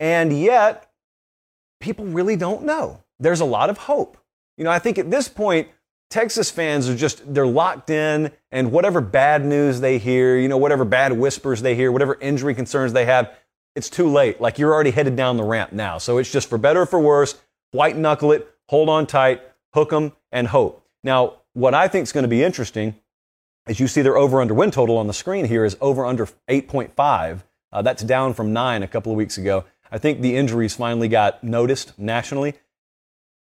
And 0.00 0.38
yet, 0.38 0.90
people 1.80 2.04
really 2.04 2.36
don't 2.36 2.64
know. 2.64 3.02
There's 3.18 3.40
a 3.40 3.44
lot 3.44 3.68
of 3.68 3.78
hope. 3.78 4.16
You 4.56 4.64
know, 4.64 4.70
I 4.70 4.78
think 4.78 4.98
at 4.98 5.10
this 5.10 5.28
point, 5.28 5.68
Texas 6.08 6.50
fans 6.50 6.88
are 6.88 6.96
just, 6.96 7.34
they're 7.34 7.46
locked 7.46 7.90
in, 7.90 8.30
and 8.52 8.70
whatever 8.70 9.00
bad 9.00 9.44
news 9.44 9.80
they 9.80 9.98
hear, 9.98 10.38
you 10.38 10.48
know, 10.48 10.56
whatever 10.56 10.84
bad 10.84 11.12
whispers 11.12 11.62
they 11.62 11.74
hear, 11.74 11.90
whatever 11.90 12.16
injury 12.20 12.54
concerns 12.54 12.92
they 12.92 13.04
have, 13.04 13.34
it's 13.74 13.90
too 13.90 14.08
late. 14.08 14.40
Like 14.40 14.58
you're 14.58 14.72
already 14.72 14.92
headed 14.92 15.16
down 15.16 15.36
the 15.36 15.44
ramp 15.44 15.72
now. 15.72 15.98
So 15.98 16.18
it's 16.18 16.30
just 16.30 16.48
for 16.48 16.58
better 16.58 16.82
or 16.82 16.86
for 16.86 17.00
worse, 17.00 17.34
white 17.72 17.96
knuckle 17.96 18.32
it, 18.32 18.48
hold 18.68 18.88
on 18.88 19.06
tight, 19.06 19.42
hook 19.74 19.92
'em, 19.92 20.12
and 20.32 20.48
hope. 20.48 20.84
Now, 21.02 21.34
what 21.52 21.74
I 21.74 21.88
think 21.88 22.04
is 22.04 22.12
going 22.12 22.24
to 22.24 22.28
be 22.28 22.42
interesting, 22.42 22.94
as 23.66 23.80
you 23.80 23.88
see 23.88 24.02
their 24.02 24.16
over 24.16 24.40
under 24.40 24.54
win 24.54 24.70
total 24.70 24.96
on 24.98 25.08
the 25.08 25.12
screen 25.12 25.46
here, 25.46 25.64
is 25.64 25.76
over 25.80 26.06
under 26.06 26.28
8.5. 26.48 27.44
Uh, 27.72 27.82
that's 27.82 28.02
down 28.02 28.32
from 28.32 28.52
nine 28.52 28.82
a 28.82 28.88
couple 28.88 29.12
of 29.12 29.18
weeks 29.18 29.36
ago. 29.36 29.64
I 29.90 29.98
think 29.98 30.20
the 30.20 30.36
injuries 30.36 30.74
finally 30.74 31.08
got 31.08 31.44
noticed 31.44 31.98
nationally. 31.98 32.54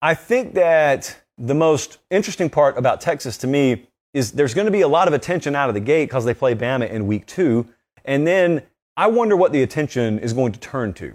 I 0.02 0.14
think 0.14 0.54
that 0.54 1.23
the 1.38 1.54
most 1.54 1.98
interesting 2.10 2.50
part 2.50 2.78
about 2.78 3.00
Texas 3.00 3.36
to 3.38 3.46
me 3.46 3.86
is 4.12 4.32
there's 4.32 4.54
going 4.54 4.66
to 4.66 4.70
be 4.70 4.82
a 4.82 4.88
lot 4.88 5.08
of 5.08 5.14
attention 5.14 5.54
out 5.56 5.68
of 5.68 5.74
the 5.74 5.80
gate 5.80 6.06
because 6.06 6.24
they 6.24 6.34
play 6.34 6.54
Bama 6.54 6.88
in 6.88 7.06
week 7.06 7.26
two. 7.26 7.68
And 8.04 8.26
then 8.26 8.62
I 8.96 9.08
wonder 9.08 9.36
what 9.36 9.52
the 9.52 9.62
attention 9.62 10.18
is 10.20 10.32
going 10.32 10.52
to 10.52 10.60
turn 10.60 10.92
to 10.94 11.14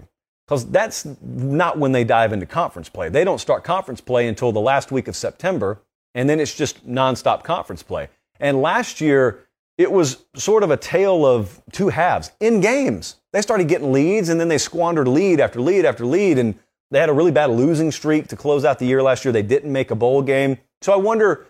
because 0.50 0.68
that's 0.70 1.06
not 1.22 1.78
when 1.78 1.92
they 1.92 2.02
dive 2.02 2.32
into 2.32 2.44
conference 2.44 2.88
play. 2.88 3.08
They 3.08 3.22
don't 3.22 3.38
start 3.38 3.62
conference 3.62 4.00
play 4.00 4.26
until 4.26 4.50
the 4.50 4.60
last 4.60 4.90
week 4.90 5.06
of 5.06 5.14
September, 5.14 5.80
and 6.14 6.28
then 6.28 6.40
it's 6.40 6.54
just 6.54 6.84
nonstop 6.86 7.44
conference 7.44 7.84
play. 7.84 8.08
And 8.40 8.60
last 8.60 9.00
year, 9.00 9.46
it 9.78 9.92
was 9.92 10.24
sort 10.34 10.64
of 10.64 10.72
a 10.72 10.76
tale 10.76 11.24
of 11.24 11.62
two 11.70 11.88
halves 11.88 12.32
in 12.40 12.60
games. 12.60 13.16
They 13.32 13.42
started 13.42 13.68
getting 13.68 13.92
leads, 13.92 14.28
and 14.28 14.40
then 14.40 14.48
they 14.48 14.58
squandered 14.58 15.06
lead 15.06 15.38
after 15.38 15.60
lead 15.60 15.84
after 15.84 16.04
lead, 16.04 16.36
and 16.36 16.58
they 16.90 16.98
had 16.98 17.08
a 17.08 17.12
really 17.12 17.30
bad 17.30 17.50
losing 17.50 17.92
streak 17.92 18.28
to 18.28 18.36
close 18.36 18.64
out 18.64 18.78
the 18.78 18.86
year 18.86 19.02
last 19.02 19.24
year. 19.24 19.32
They 19.32 19.42
didn't 19.42 19.72
make 19.72 19.90
a 19.90 19.94
bowl 19.94 20.22
game. 20.22 20.58
So 20.82 20.92
I 20.92 20.96
wonder 20.96 21.46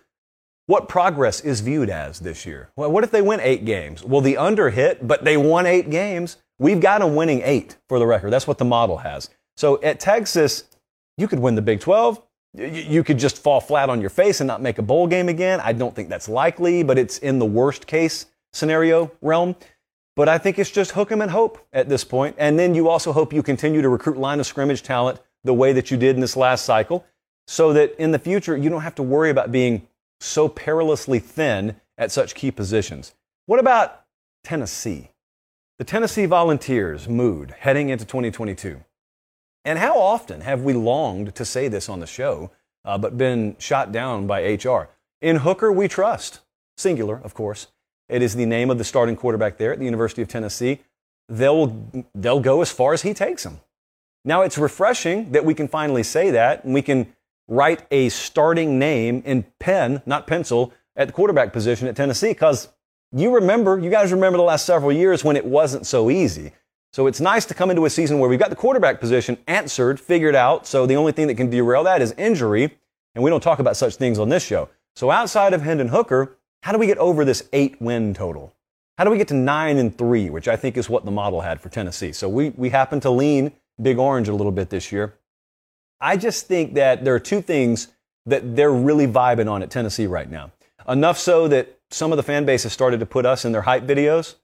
what 0.67 0.89
progress 0.89 1.41
is 1.41 1.61
viewed 1.61 1.91
as 1.91 2.21
this 2.21 2.47
year. 2.47 2.71
Well, 2.77 2.93
what 2.93 3.05
if 3.05 3.11
they 3.11 3.23
win 3.23 3.41
eight 3.41 3.65
games? 3.65 4.05
Well, 4.05 4.21
the 4.21 4.37
under 4.37 4.71
hit, 4.71 5.07
but 5.07 5.25
they 5.25 5.37
won 5.37 5.67
eight 5.67 5.91
games. 5.91 6.37
We've 6.59 6.81
got 6.81 7.01
them 7.01 7.15
winning 7.15 7.41
eight 7.43 7.77
for 7.89 7.99
the 7.99 8.07
record. 8.07 8.31
That's 8.31 8.47
what 8.47 8.59
the 8.59 8.65
model 8.65 8.99
has. 8.99 9.31
So 9.57 9.81
at 9.83 9.99
Texas, 9.99 10.65
you 11.17 11.27
could 11.27 11.39
win 11.39 11.55
the 11.55 11.63
Big 11.63 11.81
12. 11.81 12.23
You 12.55 13.03
could 13.03 13.19
just 13.19 13.39
fall 13.39 13.61
flat 13.61 13.89
on 13.89 14.01
your 14.01 14.11
face 14.11 14.41
and 14.41 14.49
not 14.49 14.61
make 14.61 14.79
a 14.79 14.83
bowl 14.83 15.07
game 15.07 15.29
again. 15.29 15.61
I 15.61 15.73
don't 15.73 15.95
think 15.95 16.09
that's 16.09 16.29
likely, 16.29 16.83
but 16.83 16.99
it's 16.99 17.19
in 17.19 17.39
the 17.39 17.47
worst 17.47 17.87
case 17.87 18.27
scenario 18.53 19.11
realm. 19.23 19.57
But 20.17 20.29
I 20.29 20.39
think 20.39 20.59
it's 20.59 20.71
just 20.71 20.93
hook 20.93 21.11
'em 21.13 21.23
and 21.23 21.31
hope 21.31 21.59
at 21.73 21.89
this 21.89 22.05
point. 22.05 22.37
And 22.39 22.59
then 22.59 22.75
you 22.75 22.89
also 22.89 23.13
hope 23.13 23.33
you 23.33 23.43
continue 23.43 23.81
to 23.81 23.89
recruit 23.89 24.19
line 24.19 24.41
of 24.41 24.47
scrimmage 24.47 24.83
talent 24.83 25.21
the 25.45 25.55
way 25.55 25.73
that 25.73 25.91
you 25.91 25.97
did 25.97 26.15
in 26.15 26.21
this 26.21 26.37
last 26.37 26.65
cycle 26.65 27.05
so 27.47 27.73
that 27.73 27.95
in 27.99 28.13
the 28.13 28.19
future 28.19 28.57
you 28.57 28.71
don't 28.71 28.83
have 28.83 28.95
to 28.95 29.03
worry 29.03 29.31
about 29.31 29.51
being 29.51 29.87
so 30.21 30.49
perilously 30.49 31.19
thin 31.19 31.77
at 31.99 32.13
such 32.13 32.35
key 32.35 32.51
positions. 32.51 33.15
What 33.47 33.59
about 33.59 34.05
Tennessee? 34.45 35.11
The 35.79 35.85
Tennessee 35.85 36.27
Volunteers 36.27 37.09
mood 37.09 37.55
heading 37.59 37.89
into 37.89 38.05
2022. 38.05 38.85
And 39.65 39.79
how 39.79 39.99
often 39.99 40.43
have 40.43 40.63
we 40.63 40.73
longed 40.73 41.35
to 41.35 41.45
say 41.45 41.69
this 41.69 41.89
on 41.89 42.01
the 42.01 42.07
show, 42.07 42.51
uh, 42.85 42.99
but 42.99 43.19
been 43.19 43.57
shot 43.59 43.93
down 43.93 44.27
by 44.27 44.43
HR? 44.43 44.89
In 45.21 45.37
Hooker, 45.37 45.73
we 45.73 45.89
trust. 45.89 46.41
Singular, 46.77 47.21
of 47.23 47.35
course. 47.35 47.67
It 48.09 48.23
is 48.23 48.35
the 48.35 48.47
name 48.47 48.71
of 48.71 48.79
the 48.79 48.85
starting 48.85 49.17
quarterback 49.17 49.59
there 49.59 49.73
at 49.73 49.79
the 49.79 49.85
University 49.85 50.23
of 50.23 50.29
Tennessee. 50.29 50.81
They'll, 51.29 51.87
they'll 52.15 52.41
go 52.41 52.63
as 52.63 52.71
far 52.71 52.93
as 52.93 53.03
he 53.03 53.13
takes 53.13 53.43
them. 53.45 53.61
Now, 54.25 54.43
it's 54.43 54.59
refreshing 54.59 55.33
that 55.33 55.45
we 55.45 55.55
can 55.55 55.69
finally 55.69 56.03
say 56.03 56.31
that, 56.31 56.65
and 56.65 56.75
we 56.75 56.83
can 56.83 57.13
write 57.49 57.85
a 57.91 58.09
starting 58.11 58.79
name 58.79 59.23
in 59.25 59.45
pen, 59.59 60.03
not 60.07 60.27
pencil, 60.27 60.73
at 60.97 61.09
the 61.09 61.13
quarterback 61.13 61.53
position 61.53 61.89
at 61.89 61.97
Tennessee 61.97 62.29
because 62.29 62.69
you 63.13 63.35
remember, 63.35 63.79
you 63.79 63.91
guys 63.91 64.13
remember 64.13 64.37
the 64.37 64.45
last 64.45 64.67
several 64.67 64.93
years 64.93 65.25
when 65.25 65.37
it 65.37 65.45
wasn't 65.45 65.87
so 65.87 66.11
easy. 66.11 66.53
So 66.93 67.07
it's 67.07 67.21
nice 67.21 67.47
to 67.47 67.55
come 67.55 67.71
into 67.71 67.85
a 67.85 67.91
season 67.91 68.19
where 68.19 68.29
we've 68.29 68.39
got 68.39 68.51
the 68.51 68.57
quarterback 68.57 69.01
position 69.01 69.39
answered, 69.47 69.99
figured 69.99 70.35
out. 70.35 70.67
So 70.67 70.87
the 70.87 70.97
only 70.97 71.13
thing 71.13 71.29
that 71.29 71.37
can 71.37 71.49
derail 71.49 71.85
that 71.85 72.03
is 72.03 72.13
injury. 72.19 72.77
And 73.15 73.25
we 73.25 73.31
don't 73.31 73.43
talk 73.43 73.59
about 73.59 73.77
such 73.77 73.97
things 73.97 74.19
on 74.19 74.29
this 74.29 74.45
show. 74.45 74.69
So 74.97 75.11
outside 75.11 75.53
of 75.53 75.63
Hendon 75.63 75.89
Hooker, 75.89 76.37
how 76.63 76.73
do 76.73 76.79
we 76.79 76.87
get 76.87 76.99
over 76.99 77.25
this 77.25 77.49
eight 77.53 77.81
win 77.81 78.13
total? 78.13 78.53
How 78.99 79.05
do 79.05 79.11
we 79.11 79.19
get 79.19 79.29
to 79.29 79.35
nine 79.35 79.79
and 79.79 79.97
three, 79.97 80.31
which 80.31 80.47
I 80.47 80.57
think 80.57 80.77
is 80.77 80.91
what 80.91 81.05
the 81.05 81.11
model 81.11 81.41
had 81.41 81.61
for 81.61 81.69
Tennessee? 81.69 82.13
So 82.13 82.29
we, 82.29 82.51
we 82.51 82.69
happen 82.69 83.01
to 83.01 83.11
lean 83.11 83.53
Big 83.83 83.99
Orange 83.99 84.29
a 84.29 84.35
little 84.35 84.53
bit 84.53 84.71
this 84.71 84.93
year. 84.93 85.15
I 86.01 86.17
just 86.17 86.47
think 86.47 86.75
that 86.75 87.05
there 87.05 87.15
are 87.15 87.21
two 87.21 87.43
things 87.43 87.89
that 88.27 88.57
they're 88.57 88.73
really 88.73 89.07
vibing 89.07 89.51
on 89.51 89.63
at 89.63 89.71
Tennessee 89.71 90.07
right 90.07 90.31
now. 90.31 90.53
Enough 90.89 91.19
so 91.19 91.49
that 91.49 91.79
some 91.91 92.13
of 92.13 92.17
the 92.17 92.23
fan 92.23 92.45
base 92.45 92.63
has 92.63 92.73
started 92.73 93.01
to 93.01 93.07
put 93.07 93.27
us 93.27 93.45
in 93.45 93.53
their 93.53 93.63
hype 93.63 93.85
videos. 93.85 94.37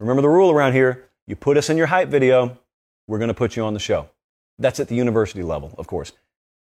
Remember 0.00 0.22
the 0.22 0.28
rule 0.28 0.50
around 0.50 0.72
here 0.72 1.08
you 1.26 1.36
put 1.36 1.56
us 1.56 1.70
in 1.70 1.76
your 1.76 1.86
hype 1.86 2.08
video, 2.08 2.58
we're 3.06 3.18
going 3.18 3.28
to 3.28 3.34
put 3.34 3.56
you 3.56 3.64
on 3.64 3.72
the 3.72 3.80
show. 3.80 4.08
That's 4.58 4.78
at 4.78 4.88
the 4.88 4.94
university 4.94 5.42
level, 5.42 5.74
of 5.78 5.86
course. 5.86 6.12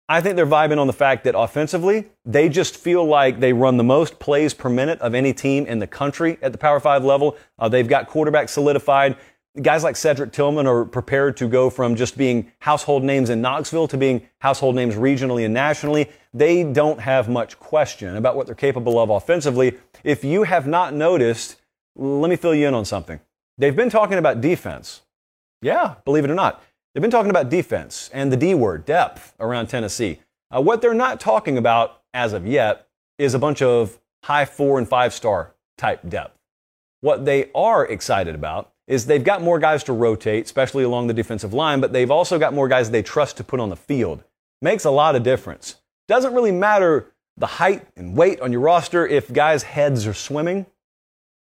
I 0.09 0.21
think 0.21 0.35
they're 0.35 0.47
vibing 0.47 0.79
on 0.79 0.87
the 0.87 0.93
fact 0.93 1.25
that 1.25 1.37
offensively, 1.37 2.07
they 2.25 2.47
just 2.47 2.77
feel 2.77 3.05
like 3.05 3.39
they 3.39 3.51
run 3.51 3.77
the 3.77 3.83
most 3.83 4.19
plays 4.19 4.53
per 4.53 4.69
minute 4.69 4.99
of 4.99 5.13
any 5.13 5.33
team 5.33 5.65
in 5.65 5.79
the 5.79 5.87
country 5.87 6.37
at 6.41 6.53
the 6.53 6.57
Power 6.57 6.79
Five 6.79 7.03
level. 7.03 7.35
Uh, 7.59 7.67
they've 7.67 7.87
got 7.87 8.07
quarterback 8.07 8.47
solidified 8.47 9.17
guys 9.61 9.83
like 9.83 9.95
Cedric 9.95 10.31
Tillman 10.31 10.67
are 10.67 10.85
prepared 10.85 11.37
to 11.37 11.47
go 11.47 11.69
from 11.69 11.95
just 11.95 12.17
being 12.17 12.51
household 12.59 13.03
names 13.03 13.29
in 13.29 13.41
Knoxville 13.41 13.87
to 13.89 13.97
being 13.97 14.27
household 14.39 14.75
names 14.75 14.95
regionally 14.95 15.45
and 15.45 15.53
nationally. 15.53 16.09
They 16.33 16.63
don't 16.63 16.99
have 16.99 17.29
much 17.29 17.59
question 17.59 18.15
about 18.15 18.35
what 18.35 18.45
they're 18.45 18.55
capable 18.55 18.99
of 18.99 19.09
offensively. 19.09 19.77
If 20.03 20.23
you 20.23 20.43
have 20.43 20.67
not 20.67 20.93
noticed, 20.93 21.61
let 21.95 22.29
me 22.29 22.35
fill 22.35 22.53
you 22.53 22.67
in 22.67 22.73
on 22.73 22.85
something. 22.85 23.19
They've 23.57 23.75
been 23.75 23.89
talking 23.89 24.17
about 24.17 24.41
defense. 24.41 25.01
Yeah, 25.61 25.95
believe 26.05 26.23
it 26.23 26.29
or 26.29 26.35
not. 26.35 26.63
They've 26.93 27.01
been 27.01 27.11
talking 27.11 27.31
about 27.31 27.49
defense 27.49 28.09
and 28.13 28.31
the 28.31 28.37
D 28.37 28.53
word, 28.53 28.85
depth, 28.85 29.33
around 29.39 29.67
Tennessee. 29.67 30.19
Uh, 30.55 30.61
what 30.61 30.81
they're 30.81 30.93
not 30.93 31.19
talking 31.19 31.57
about 31.57 32.01
as 32.13 32.33
of 32.33 32.45
yet 32.47 32.87
is 33.17 33.33
a 33.33 33.39
bunch 33.39 33.61
of 33.61 33.99
high 34.23 34.45
four 34.45 34.77
and 34.77 34.87
five 34.87 35.13
star 35.13 35.53
type 35.77 36.07
depth. 36.07 36.37
What 37.01 37.25
they 37.25 37.51
are 37.53 37.85
excited 37.85 38.35
about 38.35 38.71
is 38.87 39.05
they've 39.05 39.23
got 39.23 39.41
more 39.41 39.59
guys 39.59 39.83
to 39.83 39.93
rotate, 39.93 40.45
especially 40.45 40.83
along 40.83 41.07
the 41.07 41.13
defensive 41.13 41.53
line, 41.53 41.81
but 41.81 41.91
they've 41.93 42.11
also 42.11 42.39
got 42.39 42.53
more 42.53 42.67
guys 42.67 42.89
they 42.89 43.03
trust 43.03 43.37
to 43.37 43.43
put 43.43 43.59
on 43.59 43.69
the 43.69 43.75
field. 43.75 44.23
Makes 44.61 44.85
a 44.85 44.91
lot 44.91 45.15
of 45.15 45.23
difference. 45.23 45.75
Doesn't 46.07 46.33
really 46.33 46.53
matter 46.53 47.11
the 47.35 47.47
height 47.47 47.85
and 47.95 48.15
weight 48.15 48.39
on 48.39 48.51
your 48.51 48.61
roster 48.61 49.05
if 49.05 49.31
guys' 49.31 49.63
heads 49.63 50.07
are 50.07 50.13
swimming 50.13 50.65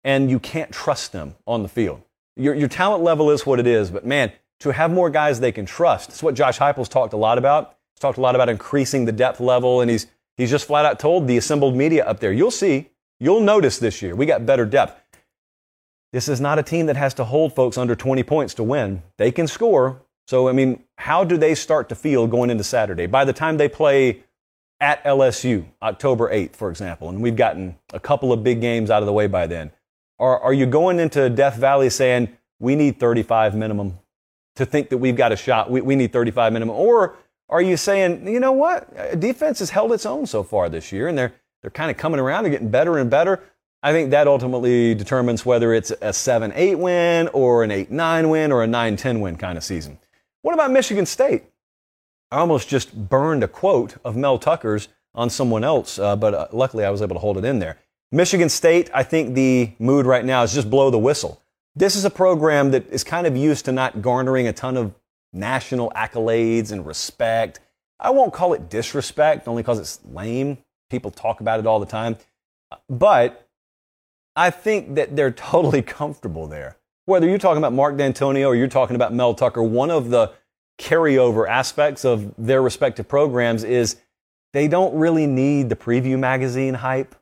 and 0.04 0.30
you 0.30 0.40
can't 0.40 0.72
trust 0.72 1.12
them 1.12 1.36
on 1.46 1.64
the 1.64 1.70
field. 1.70 2.02
Your, 2.36 2.54
your 2.54 2.68
talent 2.68 3.04
level 3.04 3.32
is 3.32 3.46
what 3.46 3.60
it 3.60 3.68
is, 3.68 3.92
but 3.92 4.06
man, 4.06 4.32
to 4.60 4.72
have 4.72 4.92
more 4.92 5.10
guys 5.10 5.40
they 5.40 5.52
can 5.52 5.66
trust, 5.66 6.10
that's 6.10 6.24
what 6.24 6.36
Josh 6.36 6.58
Heupel's 6.58 6.90
talked 6.90 7.14
a 7.14 7.18
lot 7.18 7.38
about. 7.38 7.76
He's 7.94 8.00
talked 8.00 8.18
a 8.18 8.22
lot 8.22 8.36
about 8.36 8.50
increasing 8.50 9.06
the 9.06 9.12
depth 9.12 9.40
level, 9.40 9.82
and 9.82 9.90
he's, 9.90 10.08
he's 10.36 10.50
just 10.50 10.66
flat 10.66 10.86
out 10.86 11.00
told 11.00 11.28
the 11.28 11.38
assembled 11.38 11.76
media 11.76 12.06
up 12.06 12.20
there, 12.20 12.32
you'll 12.32 12.52
see, 12.52 12.90
you'll 13.20 13.42
notice 13.42 13.80
this 13.80 14.02
year, 14.02 14.16
we 14.16 14.26
got 14.26 14.46
better 14.46 14.66
depth. 14.66 15.02
This 16.14 16.30
is 16.30 16.40
not 16.40 16.58
a 16.58 16.64
team 16.64 16.86
that 16.86 16.96
has 16.96 17.14
to 17.16 17.26
hold 17.26 17.54
folks 17.54 17.78
under 17.78 17.96
20 17.96 18.24
points 18.24 18.54
to 18.56 18.64
win. 18.64 19.04
They 19.18 19.32
can 19.32 19.48
score. 19.48 20.02
So, 20.26 20.48
I 20.48 20.52
mean, 20.52 20.84
how 20.98 21.24
do 21.24 21.38
they 21.38 21.56
start 21.56 21.90
to 21.90 21.96
feel 21.96 22.28
going 22.28 22.50
into 22.50 22.64
Saturday? 22.64 23.06
By 23.06 23.26
the 23.26 23.34
time 23.34 23.58
they 23.58 23.70
play 23.70 24.24
at 24.80 25.04
LSU, 25.04 25.66
October 25.82 26.30
8th, 26.30 26.56
for 26.56 26.70
example, 26.70 27.10
and 27.10 27.22
we've 27.22 27.36
gotten 27.36 27.78
a 27.94 28.00
couple 28.00 28.32
of 28.32 28.44
big 28.44 28.62
games 28.62 28.90
out 28.90 29.02
of 29.02 29.06
the 29.06 29.14
way 29.14 29.28
by 29.28 29.48
then, 29.48 29.72
are, 30.20 30.40
are 30.40 30.54
you 30.54 30.66
going 30.66 31.00
into 31.00 31.30
Death 31.30 31.58
Valley 31.58 31.90
saying, 31.90 32.30
we 32.60 32.76
need 32.76 33.00
35 33.00 33.56
minimum 33.56 34.00
to 34.56 34.66
think 34.66 34.90
that 34.90 34.98
we've 34.98 35.16
got 35.16 35.32
a 35.32 35.36
shot? 35.36 35.70
We, 35.70 35.82
we 35.82 35.96
need 35.96 36.12
35 36.12 36.54
minimum. 36.54 36.76
Or 36.76 37.16
are 37.50 37.62
you 37.62 37.78
saying, 37.78 38.28
you 38.28 38.40
know 38.40 38.52
what? 38.52 39.20
Defense 39.20 39.60
has 39.60 39.70
held 39.70 39.92
its 39.92 40.06
own 40.06 40.26
so 40.26 40.44
far 40.44 40.70
this 40.70 40.92
year, 40.92 41.08
and 41.08 41.18
they're, 41.18 41.34
they're 41.62 41.72
kind 41.72 41.92
of 41.92 41.98
coming 41.98 42.20
around 42.20 42.46
and 42.46 42.52
getting 42.52 42.70
better 42.70 42.98
and 42.98 43.10
better. 43.10 43.44
I 43.84 43.92
think 43.92 44.12
that 44.12 44.28
ultimately 44.28 44.96
determines 44.96 45.46
whether 45.46 45.74
it's 45.74 45.92
a 46.02 46.12
7 46.12 46.52
8 46.56 46.76
win 46.76 47.28
or 47.30 47.64
an 47.64 47.72
8 47.72 47.92
9 47.92 48.30
win 48.30 48.52
or 48.52 48.64
a 48.64 48.68
9 48.68 48.96
10 48.96 49.22
win 49.22 49.38
kind 49.38 49.58
of 49.58 49.64
season. 49.64 50.00
What 50.42 50.54
about 50.54 50.72
Michigan 50.72 51.06
State? 51.06 51.44
I 52.32 52.40
almost 52.40 52.68
just 52.68 53.10
burned 53.10 53.44
a 53.44 53.48
quote 53.48 53.96
of 54.04 54.16
Mel 54.16 54.38
Tucker's 54.40 54.90
on 55.14 55.30
someone 55.30 55.64
else, 55.64 55.98
uh, 55.98 56.16
but 56.16 56.34
uh, 56.34 56.48
luckily 56.52 56.84
I 56.84 56.90
was 56.90 57.02
able 57.02 57.16
to 57.16 57.20
hold 57.20 57.38
it 57.38 57.46
in 57.46 57.60
there. 57.60 57.78
Michigan 58.12 58.50
State, 58.50 58.90
I 58.94 59.04
think 59.04 59.36
the 59.36 59.72
mood 59.80 60.06
right 60.06 60.24
now 60.24 60.44
is 60.44 60.54
just 60.54 60.70
blow 60.70 60.90
the 60.90 60.98
whistle. 60.98 61.42
This 61.76 61.96
is 61.96 62.06
a 62.06 62.10
program 62.10 62.72
that 62.72 62.88
is 62.90 63.04
kind 63.04 63.28
of 63.28 63.38
used 63.38 63.66
to 63.66 63.72
not 63.72 64.02
garnering 64.02 64.48
a 64.48 64.54
ton 64.54 64.78
of 64.78 64.94
national 65.34 65.92
accolades 65.92 66.72
and 66.72 66.86
respect. 66.86 67.60
I 68.00 68.10
won't 68.10 68.34
call 68.34 68.54
it 68.54 68.70
disrespect, 68.70 69.48
only 69.48 69.62
because 69.62 69.80
it's 69.80 70.00
lame. 70.06 70.58
People 70.90 71.12
talk 71.12 71.42
about 71.42 71.60
it 71.60 71.68
all 71.68 71.80
the 71.80 71.86
time. 71.86 72.18
But 72.90 73.47
I 74.38 74.52
think 74.52 74.96
that 74.96 75.16
they're 75.16 75.32
totally 75.52 75.82
comfortable 75.82 76.48
there. 76.48 76.78
Whether 77.06 77.28
you're 77.28 77.38
talking 77.38 77.58
about 77.58 77.74
Mark 77.74 77.96
Dantonio 77.96 78.48
or 78.48 78.56
you're 78.56 78.68
talking 78.68 78.96
about 78.96 79.14
Mel 79.14 79.34
Tucker, 79.34 79.64
one 79.64 79.90
of 79.90 80.10
the 80.10 80.34
carryover 80.80 81.50
aspects 81.50 82.06
of 82.06 82.34
their 82.38 82.62
respective 82.62 83.08
programs 83.08 83.64
is 83.64 83.98
they 84.54 84.68
don't 84.68 84.96
really 84.96 85.26
need 85.26 85.70
the 85.70 85.76
preview 85.76 86.20
magazine 86.20 86.76
hype. 86.76 87.16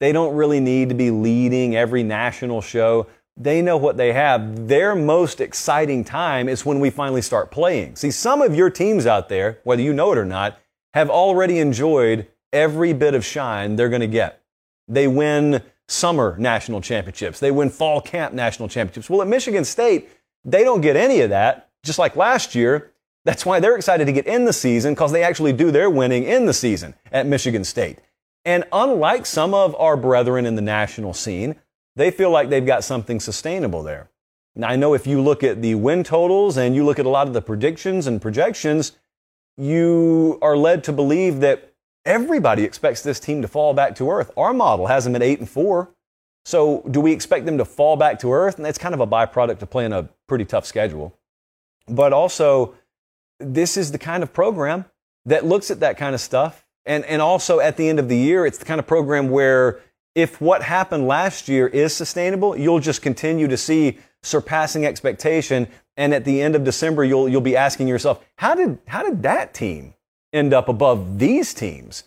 They 0.00 0.12
don't 0.12 0.34
really 0.34 0.60
need 0.60 0.88
to 0.88 0.94
be 0.94 1.10
leading 1.10 1.76
every 1.76 2.02
national 2.02 2.60
show. 2.60 3.06
They 3.36 3.62
know 3.62 3.76
what 3.76 3.96
they 3.96 4.12
have. 4.12 4.68
Their 4.68 4.94
most 4.94 5.40
exciting 5.40 6.04
time 6.04 6.48
is 6.48 6.64
when 6.64 6.80
we 6.80 6.90
finally 6.90 7.22
start 7.22 7.50
playing. 7.50 7.96
See, 7.96 8.10
some 8.10 8.42
of 8.42 8.54
your 8.54 8.70
teams 8.70 9.06
out 9.06 9.28
there, 9.28 9.60
whether 9.64 9.82
you 9.82 9.92
know 9.92 10.12
it 10.12 10.18
or 10.18 10.24
not, 10.24 10.58
have 10.94 11.10
already 11.10 11.58
enjoyed 11.58 12.26
every 12.52 12.92
bit 12.92 13.14
of 13.14 13.24
shine 13.24 13.76
they're 13.76 13.88
going 13.88 14.00
to 14.00 14.06
get. 14.06 14.42
They 14.88 15.08
win 15.08 15.62
summer 15.92 16.36
national 16.38 16.80
championships. 16.80 17.38
They 17.38 17.50
win 17.50 17.70
fall 17.70 18.00
camp 18.00 18.34
national 18.34 18.68
championships. 18.68 19.08
Well, 19.10 19.22
at 19.22 19.28
Michigan 19.28 19.64
State, 19.64 20.08
they 20.44 20.64
don't 20.64 20.80
get 20.80 20.96
any 20.96 21.20
of 21.20 21.30
that. 21.30 21.68
Just 21.84 21.98
like 21.98 22.16
last 22.16 22.54
year, 22.54 22.92
That's 23.24 23.46
why 23.46 23.60
they're 23.60 23.76
excited 23.76 24.06
to 24.06 24.12
get 24.12 24.26
in 24.26 24.44
the 24.44 24.52
season 24.52 24.94
because 24.94 25.12
they 25.12 25.22
actually 25.22 25.52
do 25.52 25.70
their 25.70 25.88
winning 25.88 26.24
in 26.24 26.46
the 26.46 26.52
season 26.52 26.94
at 27.12 27.26
Michigan 27.26 27.64
State. 27.64 27.98
And 28.44 28.64
unlike 28.72 29.26
some 29.26 29.54
of 29.54 29.76
our 29.76 29.96
brethren 29.96 30.44
in 30.44 30.56
the 30.56 30.62
national 30.62 31.14
scene, 31.14 31.56
they 31.94 32.10
feel 32.10 32.30
like 32.30 32.48
they've 32.48 32.66
got 32.66 32.82
something 32.82 33.20
sustainable 33.20 33.82
there. 33.82 34.10
Now, 34.56 34.68
I 34.68 34.76
know 34.76 34.92
if 34.94 35.06
you 35.06 35.20
look 35.20 35.44
at 35.44 35.62
the 35.62 35.76
win 35.76 36.02
totals 36.02 36.56
and 36.56 36.74
you 36.74 36.84
look 36.84 36.98
at 36.98 37.06
a 37.06 37.10
lot 37.10 37.28
of 37.28 37.32
the 37.32 37.40
predictions 37.40 38.06
and 38.06 38.20
projections, 38.20 38.92
you 39.56 40.38
are 40.42 40.56
led 40.56 40.82
to 40.84 40.92
believe 40.92 41.40
that 41.40 41.71
everybody 42.04 42.64
expects 42.64 43.02
this 43.02 43.20
team 43.20 43.42
to 43.42 43.48
fall 43.48 43.74
back 43.74 43.94
to 43.96 44.10
earth. 44.10 44.30
Our 44.36 44.52
model 44.52 44.86
has 44.86 45.04
them 45.04 45.16
at 45.16 45.22
8 45.22 45.40
and 45.40 45.48
4. 45.48 45.90
So, 46.44 46.82
do 46.90 47.00
we 47.00 47.12
expect 47.12 47.46
them 47.46 47.58
to 47.58 47.64
fall 47.64 47.96
back 47.96 48.18
to 48.20 48.32
earth? 48.32 48.56
And 48.56 48.64
that's 48.64 48.78
kind 48.78 48.94
of 48.94 49.00
a 49.00 49.06
byproduct 49.06 49.62
of 49.62 49.70
playing 49.70 49.92
a 49.92 50.08
pretty 50.26 50.44
tough 50.44 50.66
schedule. 50.66 51.16
But 51.86 52.12
also, 52.12 52.74
this 53.38 53.76
is 53.76 53.92
the 53.92 53.98
kind 53.98 54.22
of 54.22 54.32
program 54.32 54.86
that 55.24 55.44
looks 55.44 55.70
at 55.70 55.80
that 55.80 55.96
kind 55.96 56.14
of 56.14 56.20
stuff. 56.20 56.66
And, 56.84 57.04
and 57.04 57.22
also 57.22 57.60
at 57.60 57.76
the 57.76 57.88
end 57.88 58.00
of 58.00 58.08
the 58.08 58.16
year, 58.16 58.44
it's 58.44 58.58
the 58.58 58.64
kind 58.64 58.80
of 58.80 58.86
program 58.86 59.30
where 59.30 59.80
if 60.14 60.40
what 60.40 60.62
happened 60.62 61.06
last 61.06 61.48
year 61.48 61.68
is 61.68 61.94
sustainable, 61.94 62.56
you'll 62.56 62.80
just 62.80 63.02
continue 63.02 63.46
to 63.46 63.56
see 63.56 63.98
surpassing 64.22 64.84
expectation. 64.84 65.68
And 65.96 66.12
at 66.12 66.24
the 66.24 66.42
end 66.42 66.56
of 66.56 66.64
December, 66.64 67.04
you'll, 67.04 67.28
you'll 67.28 67.40
be 67.40 67.56
asking 67.56 67.86
yourself, 67.86 68.24
how 68.36 68.54
did, 68.54 68.78
how 68.88 69.02
did 69.04 69.22
that 69.22 69.54
team 69.54 69.94
end 70.32 70.54
up 70.54 70.68
above 70.68 71.18
these 71.18 71.54
teams? 71.54 72.04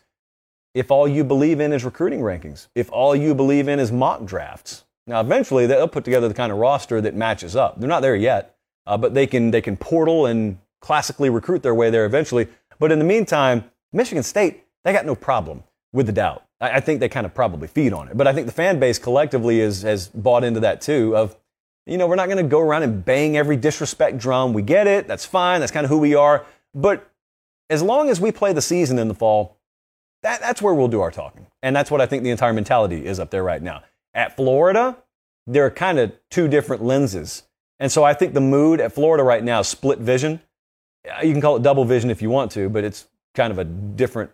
If 0.74 0.92
all 0.92 1.08
you 1.08 1.24
believe 1.24 1.60
in 1.60 1.72
is 1.72 1.86
recruiting 1.86 2.20
rankings, 2.20 2.68
if 2.76 2.92
all 2.92 3.16
you 3.16 3.34
believe 3.34 3.68
in 3.68 3.80
is 3.80 3.92
mock 3.92 4.26
drafts. 4.26 4.84
Now, 5.08 5.22
eventually, 5.22 5.68
they'll 5.68 5.88
put 5.88 6.04
together 6.04 6.28
the 6.28 6.34
kind 6.34 6.52
of 6.52 6.58
roster 6.58 7.00
that 7.00 7.16
matches 7.16 7.56
up. 7.56 7.80
They're 7.80 7.88
not 7.88 8.02
there 8.02 8.16
yet, 8.16 8.58
uh, 8.88 8.98
but 8.98 9.14
they 9.14 9.28
can, 9.28 9.52
they 9.52 9.62
can 9.62 9.78
portal 9.78 10.26
and 10.26 10.58
classically 10.82 11.30
recruit 11.30 11.64
their 11.64 11.76
way 11.76 11.90
there 11.90 12.06
eventually. 12.06 12.48
But 12.80 12.92
in 12.92 13.00
the 13.00 13.06
meantime, 13.06 13.66
Michigan 13.94 14.24
State, 14.24 14.64
they 14.84 14.92
got 14.92 15.06
no 15.06 15.16
problem 15.16 15.64
with 15.94 16.08
the 16.08 16.12
doubt. 16.12 16.44
I, 16.60 16.72
I 16.72 16.80
think 16.80 17.00
they 17.00 17.10
kind 17.10 17.26
of 17.26 17.34
probably 17.34 17.68
feed 17.68 17.94
on 17.94 18.08
it. 18.08 18.18
But 18.18 18.28
I 18.28 18.34
think 18.34 18.48
the 18.48 18.54
fan 18.54 18.80
base 18.80 19.00
collectively 19.00 19.62
is, 19.62 19.84
has 19.84 20.08
bought 20.10 20.44
into 20.44 20.60
that 20.62 20.82
too 20.82 21.16
of, 21.16 21.38
you 21.86 21.98
know, 21.98 22.08
we're 22.08 22.16
not 22.16 22.26
going 22.26 22.38
to 22.38 22.44
go 22.44 22.60
around 22.60 22.84
and 22.84 23.06
bang 23.06 23.38
every 23.38 23.56
disrespect 23.56 24.18
drum. 24.18 24.54
We 24.54 24.64
get 24.64 24.88
it. 24.88 25.08
That's 25.08 25.26
fine. 25.26 25.60
That's 25.60 25.72
kind 25.72 25.86
of 25.86 25.90
who 25.90 26.00
we 26.00 26.16
are. 26.16 26.46
But 26.74 27.10
as 27.70 27.82
long 27.82 28.10
as 28.10 28.20
we 28.20 28.32
play 28.32 28.54
the 28.54 28.62
season 28.62 29.00
in 29.00 29.08
the 29.08 29.14
fall, 29.14 29.58
that, 30.24 30.40
that's 30.40 30.62
where 30.62 30.74
we'll 30.74 30.88
do 30.88 31.02
our 31.02 31.12
talking. 31.12 31.48
And 31.62 31.76
that's 31.76 31.92
what 31.92 32.02
I 32.02 32.06
think 32.06 32.24
the 32.24 32.30
entire 32.30 32.54
mentality 32.54 33.06
is 33.06 33.20
up 33.20 33.30
there 33.30 33.44
right 33.44 33.62
now. 33.62 33.84
At 34.14 34.36
Florida, 34.36 34.98
there 35.48 35.66
are 35.66 35.72
kind 35.72 36.00
of 36.00 36.14
two 36.30 36.48
different 36.48 36.84
lenses. 36.84 37.44
And 37.80 37.92
so 37.92 38.04
I 38.04 38.14
think 38.14 38.34
the 38.34 38.42
mood 38.42 38.80
at 38.80 38.94
Florida 38.94 39.24
right 39.24 39.44
now 39.44 39.60
is 39.60 39.68
split 39.68 40.00
vision. 40.00 40.42
You 41.22 41.32
can 41.32 41.42
call 41.42 41.58
it 41.58 41.64
double 41.64 41.86
vision 41.86 42.10
if 42.10 42.22
you 42.22 42.30
want 42.30 42.52
to, 42.54 42.70
but 42.70 42.84
it's 42.84 43.08
kind 43.36 43.52
of 43.52 43.60
a 43.60 43.64
different 43.64 44.32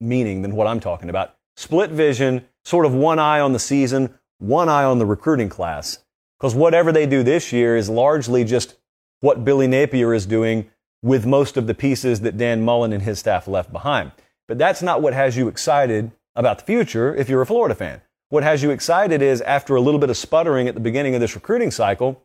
meaning 0.00 0.42
than 0.42 0.54
what 0.54 0.66
I'm 0.66 0.80
talking 0.80 1.10
about. 1.10 1.34
Split 1.56 1.90
vision, 1.90 2.46
sort 2.64 2.86
of 2.86 2.94
one 2.94 3.18
eye 3.18 3.40
on 3.40 3.52
the 3.52 3.58
season, 3.58 4.14
one 4.38 4.68
eye 4.68 4.84
on 4.84 4.98
the 4.98 5.06
recruiting 5.06 5.48
class. 5.48 5.98
Because 6.38 6.54
whatever 6.54 6.92
they 6.92 7.06
do 7.06 7.22
this 7.22 7.52
year 7.52 7.76
is 7.76 7.88
largely 7.88 8.44
just 8.44 8.76
what 9.20 9.44
Billy 9.44 9.66
Napier 9.66 10.14
is 10.14 10.26
doing 10.26 10.70
with 11.02 11.26
most 11.26 11.56
of 11.56 11.66
the 11.66 11.74
pieces 11.74 12.20
that 12.20 12.36
Dan 12.36 12.64
Mullen 12.64 12.92
and 12.92 13.02
his 13.02 13.18
staff 13.18 13.46
left 13.46 13.72
behind. 13.72 14.12
But 14.48 14.58
that's 14.58 14.82
not 14.82 15.02
what 15.02 15.14
has 15.14 15.36
you 15.36 15.48
excited 15.48 16.12
about 16.34 16.58
the 16.58 16.64
future 16.64 17.14
if 17.14 17.28
you're 17.28 17.42
a 17.42 17.46
Florida 17.46 17.74
fan. 17.74 18.02
What 18.28 18.42
has 18.42 18.62
you 18.62 18.70
excited 18.70 19.22
is 19.22 19.40
after 19.42 19.76
a 19.76 19.80
little 19.80 20.00
bit 20.00 20.10
of 20.10 20.16
sputtering 20.16 20.68
at 20.68 20.74
the 20.74 20.80
beginning 20.80 21.14
of 21.14 21.20
this 21.20 21.34
recruiting 21.34 21.70
cycle, 21.70 22.22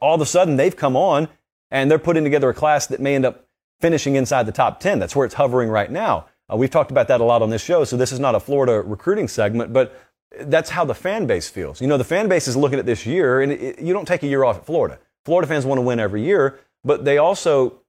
all 0.00 0.14
of 0.14 0.20
a 0.20 0.26
sudden 0.26 0.56
they've 0.56 0.76
come 0.76 0.96
on 0.96 1.28
and 1.70 1.90
they're 1.90 1.98
putting 1.98 2.24
together 2.24 2.48
a 2.48 2.54
class 2.54 2.86
that 2.86 3.00
may 3.00 3.14
end 3.14 3.24
up 3.24 3.46
finishing 3.80 4.14
inside 4.16 4.46
the 4.46 4.52
top 4.52 4.80
10. 4.80 4.98
That's 4.98 5.16
where 5.16 5.26
it's 5.26 5.34
hovering 5.34 5.68
right 5.68 5.90
now. 5.90 6.26
Uh, 6.52 6.56
we've 6.56 6.70
talked 6.70 6.90
about 6.90 7.08
that 7.08 7.20
a 7.20 7.24
lot 7.24 7.42
on 7.42 7.50
this 7.50 7.64
show, 7.64 7.84
so 7.84 7.96
this 7.96 8.12
is 8.12 8.20
not 8.20 8.34
a 8.34 8.40
Florida 8.40 8.80
recruiting 8.80 9.28
segment, 9.28 9.72
but 9.72 10.00
that's 10.40 10.70
how 10.70 10.84
the 10.84 10.94
fan 10.94 11.26
base 11.26 11.48
feels. 11.48 11.80
You 11.80 11.86
know, 11.86 11.96
the 11.96 12.04
fan 12.04 12.28
base 12.28 12.48
is 12.48 12.56
looking 12.56 12.78
at 12.78 12.86
this 12.86 13.06
year, 13.06 13.40
and 13.40 13.52
it, 13.52 13.80
you 13.80 13.92
don't 13.92 14.06
take 14.06 14.22
a 14.22 14.26
year 14.26 14.44
off 14.44 14.58
at 14.58 14.66
Florida. 14.66 14.98
Florida 15.24 15.48
fans 15.48 15.64
want 15.64 15.78
to 15.78 15.82
win 15.82 16.00
every 16.00 16.22
year, 16.22 16.60
but 16.84 17.04
they 17.04 17.18
also 17.18 17.80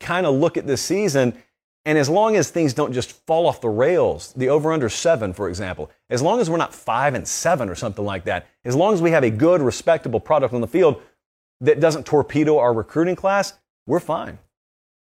kind 0.00 0.26
of 0.26 0.34
look 0.34 0.56
at 0.56 0.66
this 0.66 0.82
season, 0.82 1.34
and 1.84 1.96
as 1.96 2.08
long 2.08 2.36
as 2.36 2.50
things 2.50 2.74
don't 2.74 2.92
just 2.92 3.12
fall 3.26 3.46
off 3.46 3.60
the 3.60 3.68
rails, 3.68 4.32
the 4.34 4.48
over 4.48 4.72
under 4.72 4.88
seven, 4.88 5.32
for 5.32 5.48
example, 5.48 5.90
as 6.10 6.20
long 6.20 6.40
as 6.40 6.50
we're 6.50 6.58
not 6.58 6.74
five 6.74 7.14
and 7.14 7.26
seven 7.26 7.68
or 7.68 7.74
something 7.74 8.04
like 8.04 8.24
that, 8.24 8.46
as 8.64 8.76
long 8.76 8.92
as 8.92 9.00
we 9.00 9.10
have 9.10 9.24
a 9.24 9.30
good, 9.30 9.62
respectable 9.62 10.20
product 10.20 10.52
on 10.52 10.60
the 10.60 10.66
field 10.66 11.00
that 11.60 11.80
doesn't 11.80 12.04
torpedo 12.04 12.58
our 12.58 12.72
recruiting 12.72 13.16
class, 13.16 13.54
we're 13.86 14.00
fine 14.00 14.38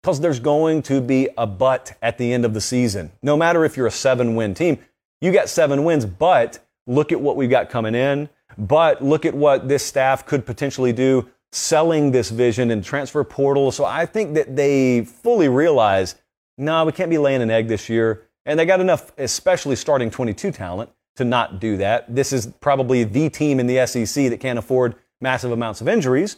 because 0.03 0.21
there's 0.21 0.39
going 0.39 0.83
to 0.83 1.01
be 1.01 1.29
a 1.37 1.47
but 1.47 1.99
at 2.01 2.19
the 2.19 2.33
end 2.33 2.45
of 2.45 2.55
the 2.55 2.61
season. 2.61 3.11
No 3.23 3.37
matter 3.37 3.65
if 3.65 3.77
you're 3.77 3.89
a 3.89 3.91
seven 3.91 4.37
win 4.37 4.55
team, 4.55 4.79
you 5.21 5.33
got 5.33 5.49
seven 5.49 5.83
wins, 5.83 6.07
but 6.07 6.61
look 6.87 7.11
at 7.11 7.21
what 7.21 7.35
we've 7.35 7.51
got 7.51 7.69
coming 7.69 7.97
in. 7.97 8.29
But 8.57 9.03
look 9.03 9.25
at 9.25 9.35
what 9.35 9.67
this 9.67 9.85
staff 9.85 10.25
could 10.25 10.47
potentially 10.47 10.93
do 10.93 11.29
selling 11.57 12.11
this 12.11 12.31
vision 12.31 12.71
and 12.71 12.85
transfer 12.85 13.25
portal. 13.25 13.73
So 13.73 13.85
I 13.85 14.05
think 14.07 14.35
that 14.35 14.55
they 14.55 15.05
fully 15.05 15.49
realize, 15.49 16.17
no, 16.59 16.73
nah, 16.73 16.85
we 16.85 16.93
can't 16.93 17.11
be 17.11 17.19
laying 17.19 17.43
an 17.43 17.51
egg 17.51 17.67
this 17.69 17.89
year. 17.89 18.23
And 18.45 18.59
they 18.59 18.67
got 18.67 18.81
enough, 18.81 19.13
especially 19.19 19.75
starting 19.75 20.11
22 20.11 20.53
talent, 20.53 20.91
to 21.17 21.25
not 21.25 21.59
do 21.59 21.79
that. 21.79 22.15
This 22.15 22.33
is 22.33 22.47
probably 22.61 23.05
the 23.05 23.31
team 23.31 23.59
in 23.59 23.67
the 23.67 23.87
SEC 23.87 24.29
that 24.29 24.39
can't 24.39 24.59
afford 24.59 24.97
massive 25.21 25.51
amounts 25.51 25.81
of 25.81 25.89
injuries. 25.89 26.37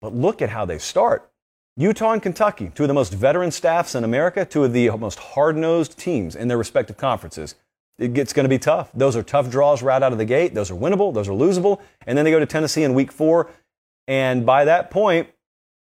But 0.00 0.14
look 0.14 0.42
at 0.42 0.50
how 0.50 0.64
they 0.64 0.78
start. 0.78 1.30
Utah 1.76 2.12
and 2.12 2.22
Kentucky, 2.22 2.70
two 2.74 2.84
of 2.84 2.88
the 2.88 2.94
most 2.94 3.14
veteran 3.14 3.50
staffs 3.50 3.94
in 3.94 4.04
America, 4.04 4.44
two 4.44 4.64
of 4.64 4.72
the 4.72 4.90
most 4.90 5.18
hard 5.18 5.56
nosed 5.56 5.98
teams 5.98 6.36
in 6.36 6.48
their 6.48 6.58
respective 6.58 6.96
conferences. 6.96 7.54
It's 7.98 8.32
going 8.32 8.44
to 8.44 8.48
be 8.48 8.58
tough. 8.58 8.90
Those 8.94 9.16
are 9.16 9.22
tough 9.22 9.50
draws 9.50 9.82
right 9.82 10.02
out 10.02 10.12
of 10.12 10.18
the 10.18 10.24
gate. 10.24 10.54
Those 10.54 10.70
are 10.70 10.74
winnable. 10.74 11.12
Those 11.12 11.28
are 11.28 11.32
losable. 11.32 11.80
And 12.06 12.16
then 12.16 12.24
they 12.24 12.30
go 12.30 12.38
to 12.38 12.46
Tennessee 12.46 12.84
in 12.84 12.94
week 12.94 13.10
four. 13.10 13.50
And 14.08 14.44
by 14.44 14.64
that 14.64 14.90
point, 14.90 15.28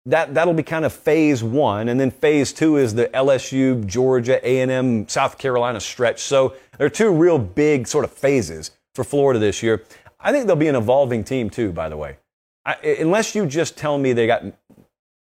that, 0.05 0.33
that'll 0.33 0.53
be 0.53 0.63
kind 0.63 0.85
of 0.85 0.93
phase 0.93 1.43
one. 1.43 1.89
And 1.89 1.99
then 1.99 2.11
phase 2.11 2.53
two 2.53 2.77
is 2.77 2.93
the 2.93 3.07
LSU, 3.07 3.85
Georgia, 3.85 4.39
A&M, 4.47 5.07
South 5.09 5.37
Carolina 5.37 5.79
stretch. 5.79 6.21
So 6.21 6.55
there 6.77 6.85
are 6.87 6.91
two 6.91 7.11
real 7.11 7.39
big 7.39 7.87
sort 7.87 8.05
of 8.05 8.11
phases 8.11 8.71
for 8.93 9.03
Florida 9.03 9.39
this 9.39 9.63
year. 9.63 9.83
I 10.19 10.31
think 10.31 10.45
they'll 10.45 10.55
be 10.55 10.67
an 10.67 10.75
evolving 10.75 11.23
team 11.23 11.49
too, 11.49 11.71
by 11.71 11.89
the 11.89 11.97
way. 11.97 12.17
I, 12.65 12.75
unless 12.99 13.35
you 13.35 13.45
just 13.45 13.77
tell 13.77 13.97
me 13.97 14.13
they 14.13 14.27
got 14.27 14.43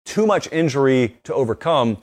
too 0.05 0.25
much 0.25 0.51
injury 0.51 1.17
to 1.23 1.33
overcome, 1.33 1.99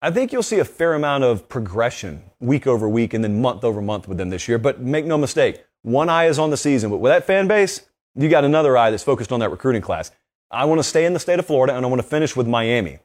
I 0.00 0.10
think 0.10 0.32
you'll 0.32 0.42
see 0.42 0.60
a 0.60 0.64
fair 0.64 0.94
amount 0.94 1.24
of 1.24 1.48
progression 1.48 2.22
week 2.38 2.66
over 2.66 2.88
week 2.88 3.12
and 3.12 3.22
then 3.22 3.42
month 3.42 3.64
over 3.64 3.82
month 3.82 4.08
with 4.08 4.16
them 4.16 4.30
this 4.30 4.48
year. 4.48 4.58
But 4.58 4.80
make 4.80 5.04
no 5.04 5.18
mistake, 5.18 5.64
one 5.82 6.08
eye 6.08 6.26
is 6.26 6.38
on 6.38 6.50
the 6.50 6.56
season. 6.56 6.90
But 6.90 6.98
with 6.98 7.10
that 7.10 7.26
fan 7.26 7.48
base, 7.48 7.82
you 8.14 8.28
got 8.28 8.44
another 8.44 8.76
eye 8.76 8.90
that's 8.90 9.02
focused 9.02 9.32
on 9.32 9.40
that 9.40 9.50
recruiting 9.50 9.82
class. 9.82 10.10
I 10.50 10.64
want 10.64 10.80
to 10.80 10.84
stay 10.84 11.04
in 11.04 11.12
the 11.12 11.20
state 11.20 11.38
of 11.38 11.46
Florida 11.46 11.76
and 11.76 11.84
I 11.84 11.88
want 11.88 12.02
to 12.02 12.06
finish 12.08 12.34
with 12.34 12.46
Miami. 12.46 12.98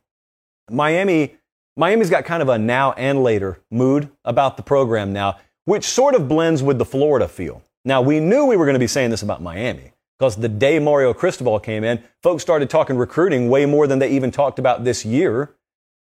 Miami, 0.69 1.36
Miami's 1.77 2.10
got 2.10 2.25
kind 2.25 2.41
of 2.41 2.49
a 2.49 2.58
now 2.58 2.93
and 2.93 3.23
later 3.23 3.60
mood 3.69 4.10
about 4.23 4.58
the 4.58 4.63
program 4.63 5.13
now, 5.13 5.38
which 5.65 5.84
sort 5.84 6.15
of 6.15 6.27
blends 6.27 6.63
with 6.63 6.79
the 6.79 6.86
Florida 6.86 7.27
feel. 7.27 7.62
Now, 7.84 8.01
we 8.01 8.19
knew 8.19 8.45
we 8.45 8.58
were 8.58 8.65
going 8.65 8.73
to 8.73 8.79
be 8.79 8.88
saying 8.88 9.12
this 9.12 9.21
about 9.21 9.43
Miami. 9.43 9.91
Because 10.17 10.38
the 10.38 10.49
day 10.49 10.79
Mario 10.79 11.13
Cristobal 11.13 11.60
came 11.60 11.84
in, 11.84 12.01
folks 12.23 12.41
started 12.41 12.69
talking 12.69 12.97
recruiting 12.97 13.49
way 13.49 13.65
more 13.65 13.86
than 13.86 13.99
they 13.99 14.10
even 14.12 14.31
talked 14.31 14.60
about 14.60 14.86
this 14.86 15.05
year. 15.05 15.51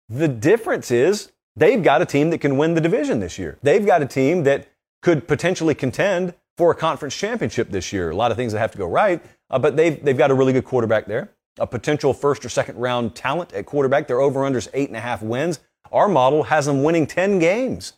The 0.09 0.27
difference 0.27 0.91
is 0.91 1.31
they've 1.55 1.83
got 1.83 2.03
a 2.03 2.07
team 2.07 2.31
that 2.31 2.39
can 2.39 2.57
win 2.57 2.75
the 2.75 2.81
division 2.81 3.21
this 3.21 3.39
year. 3.39 3.57
They've 3.63 3.87
got 3.87 4.03
a 4.03 4.07
team 4.07 4.43
that 4.45 4.69
could 5.01 5.29
potentially 5.29 5.77
contend 5.77 6.35
for 6.61 6.73
a 6.73 6.75
conference 6.75 7.17
championship 7.17 7.71
this 7.71 7.91
year. 7.91 8.11
A 8.11 8.15
lot 8.15 8.31
of 8.31 8.37
things 8.37 8.53
that 8.53 8.59
have 8.59 8.71
to 8.73 8.77
go 8.77 8.87
right, 8.87 9.25
uh, 9.49 9.59
but 9.59 9.79
they've, 9.79 10.05
they've 10.05 10.19
got 10.19 10.31
a 10.31 10.35
really 10.35 10.53
good 10.53 10.67
quarterback 10.67 11.07
there, 11.07 11.33
a 11.59 11.67
potential 11.67 12.13
first 12.13 12.45
or 12.45 12.51
second 12.51 12.77
round 12.77 13.15
talent 13.15 13.55
at 13.55 13.65
quarterback. 13.65 14.07
Their 14.07 14.21
over 14.21 14.41
unders 14.41 14.69
eight 14.75 14.91
and 14.91 14.97
a 14.97 15.01
half 15.01 15.23
wins. 15.23 15.61
Our 15.91 16.07
model 16.07 16.43
has 16.43 16.67
them 16.67 16.83
winning 16.83 17.07
10 17.07 17.39
games. 17.39 17.95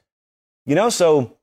You 0.64 0.77
know, 0.77 0.90
so 0.90 1.37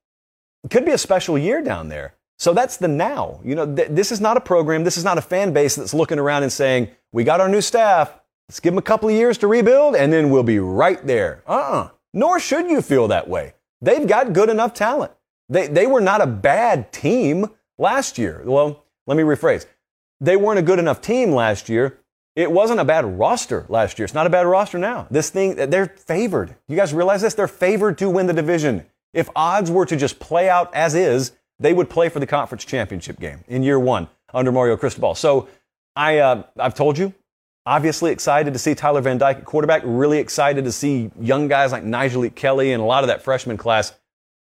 it 0.63 0.71
could 0.71 0.85
be 0.85 0.93
a 0.93 0.97
special 0.97 1.37
year 1.37 1.61
down 1.61 1.89
there. 1.89 2.15
So 2.37 2.53
that's 2.53 2.77
the 2.77 2.87
now. 2.87 3.41
You 3.43 3.55
know, 3.55 3.75
th- 3.75 3.89
this 3.89 4.13
is 4.13 4.21
not 4.21 4.37
a 4.37 4.41
program, 4.41 4.85
this 4.85 4.95
is 4.95 5.03
not 5.03 5.17
a 5.17 5.21
fan 5.21 5.51
base 5.51 5.75
that's 5.75 5.93
looking 5.93 6.19
around 6.19 6.43
and 6.43 6.51
saying, 6.53 6.87
we 7.11 7.25
got 7.25 7.41
our 7.41 7.49
new 7.49 7.59
staff, 7.59 8.17
let's 8.47 8.61
give 8.61 8.71
them 8.71 8.77
a 8.77 8.81
couple 8.81 9.09
of 9.09 9.15
years 9.15 9.37
to 9.39 9.47
rebuild, 9.47 9.97
and 9.97 10.13
then 10.13 10.29
we'll 10.29 10.43
be 10.43 10.59
right 10.59 11.05
there. 11.05 11.43
Uh 11.45 11.51
uh-uh. 11.51 11.81
uh 11.81 11.89
Nor 12.13 12.39
should 12.39 12.69
you 12.69 12.81
feel 12.81 13.09
that 13.09 13.27
way. 13.27 13.55
They've 13.81 14.07
got 14.07 14.31
good 14.31 14.47
enough 14.47 14.73
talent. 14.73 15.11
They, 15.49 15.67
they 15.67 15.87
were 15.87 16.01
not 16.01 16.21
a 16.21 16.27
bad 16.27 16.91
team 16.91 17.47
last 17.77 18.17
year. 18.17 18.41
Well, 18.45 18.85
let 19.07 19.17
me 19.17 19.23
rephrase. 19.23 19.65
They 20.21 20.35
weren't 20.35 20.59
a 20.59 20.63
good 20.63 20.79
enough 20.79 21.01
team 21.01 21.31
last 21.31 21.69
year. 21.69 21.97
It 22.35 22.51
wasn't 22.51 22.79
a 22.79 22.85
bad 22.85 23.05
roster 23.05 23.65
last 23.69 23.97
year. 23.97 24.05
It's 24.05 24.13
not 24.13 24.27
a 24.27 24.29
bad 24.29 24.45
roster 24.45 24.77
now. 24.77 25.07
This 25.09 25.29
thing, 25.29 25.55
they're 25.55 25.87
favored. 25.87 26.55
You 26.67 26.75
guys 26.75 26.93
realize 26.93 27.21
this? 27.21 27.33
They're 27.33 27.47
favored 27.47 27.97
to 27.97 28.09
win 28.09 28.27
the 28.27 28.33
division. 28.33 28.85
If 29.13 29.29
odds 29.35 29.71
were 29.71 29.85
to 29.87 29.97
just 29.97 30.19
play 30.19 30.49
out 30.49 30.73
as 30.73 30.93
is, 30.93 31.31
they 31.59 31.73
would 31.73 31.89
play 31.89 32.09
for 32.09 32.19
the 32.19 32.27
conference 32.27 32.63
championship 32.63 33.19
game 33.19 33.43
in 33.47 33.63
year 33.63 33.79
one 33.79 34.07
under 34.33 34.51
Mario 34.51 34.77
Cristobal. 34.77 35.15
So 35.15 35.49
I, 35.95 36.19
uh, 36.19 36.43
I've 36.57 36.75
told 36.75 36.97
you, 36.97 37.13
Obviously 37.69 38.11
excited 38.11 38.53
to 38.53 38.59
see 38.59 38.73
Tyler 38.73 38.99
Van 38.99 39.19
Dyke 39.19 39.37
at 39.37 39.45
quarterback. 39.45 39.83
Really 39.85 40.17
excited 40.17 40.63
to 40.63 40.71
see 40.71 41.11
young 41.19 41.47
guys 41.47 41.71
like 41.71 41.83
Nyjalik 41.83 42.33
Kelly 42.33 42.73
and 42.73 42.81
a 42.81 42.85
lot 42.85 43.03
of 43.03 43.09
that 43.09 43.21
freshman 43.21 43.57
class 43.57 43.93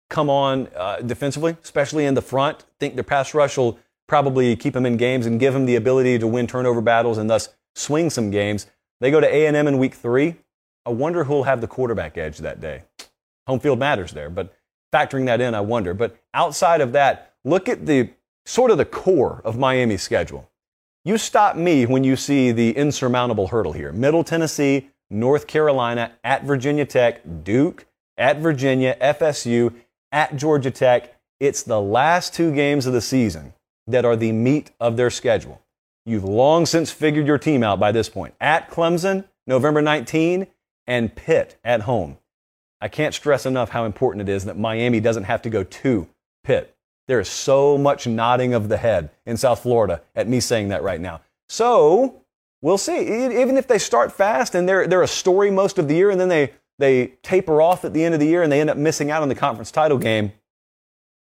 come 0.08 0.30
on 0.30 0.68
uh, 0.76 1.00
defensively, 1.00 1.56
especially 1.62 2.04
in 2.04 2.14
the 2.14 2.22
front. 2.22 2.64
Think 2.78 2.94
their 2.94 3.04
pass 3.04 3.34
rush 3.34 3.56
will 3.56 3.78
probably 4.06 4.54
keep 4.56 4.74
them 4.74 4.86
in 4.86 4.96
games 4.96 5.26
and 5.26 5.40
give 5.40 5.52
them 5.52 5.66
the 5.66 5.76
ability 5.76 6.18
to 6.18 6.26
win 6.26 6.46
turnover 6.46 6.80
battles 6.80 7.18
and 7.18 7.28
thus 7.28 7.48
swing 7.74 8.10
some 8.10 8.30
games. 8.30 8.66
They 9.00 9.10
go 9.10 9.20
to 9.20 9.26
A&M 9.26 9.66
in 9.66 9.78
week 9.78 9.94
three. 9.94 10.36
I 10.84 10.90
wonder 10.90 11.24
who'll 11.24 11.42
have 11.42 11.60
the 11.60 11.66
quarterback 11.66 12.16
edge 12.16 12.38
that 12.38 12.60
day. 12.60 12.82
Home 13.46 13.60
field 13.60 13.78
matters 13.78 14.12
there, 14.12 14.30
but 14.30 14.54
factoring 14.92 15.26
that 15.26 15.40
in, 15.40 15.54
I 15.54 15.60
wonder. 15.60 15.94
But 15.94 16.16
outside 16.32 16.80
of 16.80 16.92
that, 16.92 17.34
look 17.44 17.68
at 17.68 17.86
the 17.86 18.10
sort 18.44 18.70
of 18.70 18.78
the 18.78 18.84
core 18.84 19.42
of 19.44 19.58
Miami's 19.58 20.02
schedule. 20.02 20.48
You 21.04 21.18
stop 21.18 21.56
me 21.56 21.86
when 21.86 22.04
you 22.04 22.16
see 22.16 22.52
the 22.52 22.76
insurmountable 22.76 23.48
hurdle 23.48 23.72
here. 23.72 23.92
Middle 23.92 24.24
Tennessee, 24.24 24.90
North 25.10 25.46
Carolina, 25.46 26.12
at 26.24 26.44
Virginia 26.44 26.84
Tech, 26.84 27.22
Duke, 27.44 27.86
at 28.16 28.38
Virginia, 28.38 28.96
FSU, 29.00 29.72
at 30.16 30.34
Georgia 30.34 30.70
Tech. 30.70 31.14
It's 31.40 31.62
the 31.62 31.78
last 31.78 32.32
two 32.32 32.54
games 32.54 32.86
of 32.86 32.94
the 32.94 33.02
season 33.02 33.52
that 33.86 34.06
are 34.06 34.16
the 34.16 34.32
meat 34.32 34.70
of 34.80 34.96
their 34.96 35.10
schedule. 35.10 35.60
You've 36.06 36.24
long 36.24 36.64
since 36.64 36.90
figured 36.90 37.26
your 37.26 37.36
team 37.36 37.62
out 37.62 37.78
by 37.78 37.92
this 37.92 38.08
point. 38.08 38.34
At 38.40 38.70
Clemson, 38.70 39.26
November 39.46 39.82
19, 39.82 40.46
and 40.86 41.14
Pitt 41.14 41.58
at 41.62 41.82
home. 41.82 42.16
I 42.80 42.88
can't 42.88 43.12
stress 43.12 43.44
enough 43.44 43.68
how 43.68 43.84
important 43.84 44.26
it 44.26 44.32
is 44.32 44.46
that 44.46 44.58
Miami 44.58 45.00
doesn't 45.00 45.24
have 45.24 45.42
to 45.42 45.50
go 45.50 45.62
to 45.62 46.08
Pitt. 46.44 46.74
There 47.08 47.20
is 47.20 47.28
so 47.28 47.76
much 47.76 48.06
nodding 48.06 48.54
of 48.54 48.70
the 48.70 48.78
head 48.78 49.10
in 49.26 49.36
South 49.36 49.60
Florida 49.60 50.00
at 50.14 50.28
me 50.28 50.40
saying 50.40 50.68
that 50.68 50.82
right 50.82 51.00
now. 51.00 51.20
So 51.50 52.22
we'll 52.62 52.78
see. 52.78 53.00
Even 53.38 53.58
if 53.58 53.66
they 53.66 53.78
start 53.78 54.12
fast 54.12 54.54
and 54.54 54.66
they're, 54.66 54.86
they're 54.86 55.02
a 55.02 55.08
story 55.08 55.50
most 55.50 55.78
of 55.78 55.88
the 55.88 55.94
year 55.94 56.08
and 56.08 56.18
then 56.18 56.30
they, 56.30 56.54
they 56.78 57.08
taper 57.22 57.60
off 57.60 57.84
at 57.84 57.92
the 57.92 58.04
end 58.04 58.14
of 58.14 58.20
the 58.20 58.26
year 58.26 58.42
and 58.42 58.52
they 58.52 58.60
end 58.60 58.70
up 58.70 58.76
missing 58.76 59.10
out 59.10 59.22
on 59.22 59.28
the 59.28 59.34
conference 59.34 59.70
title 59.70 59.98
game, 59.98 60.32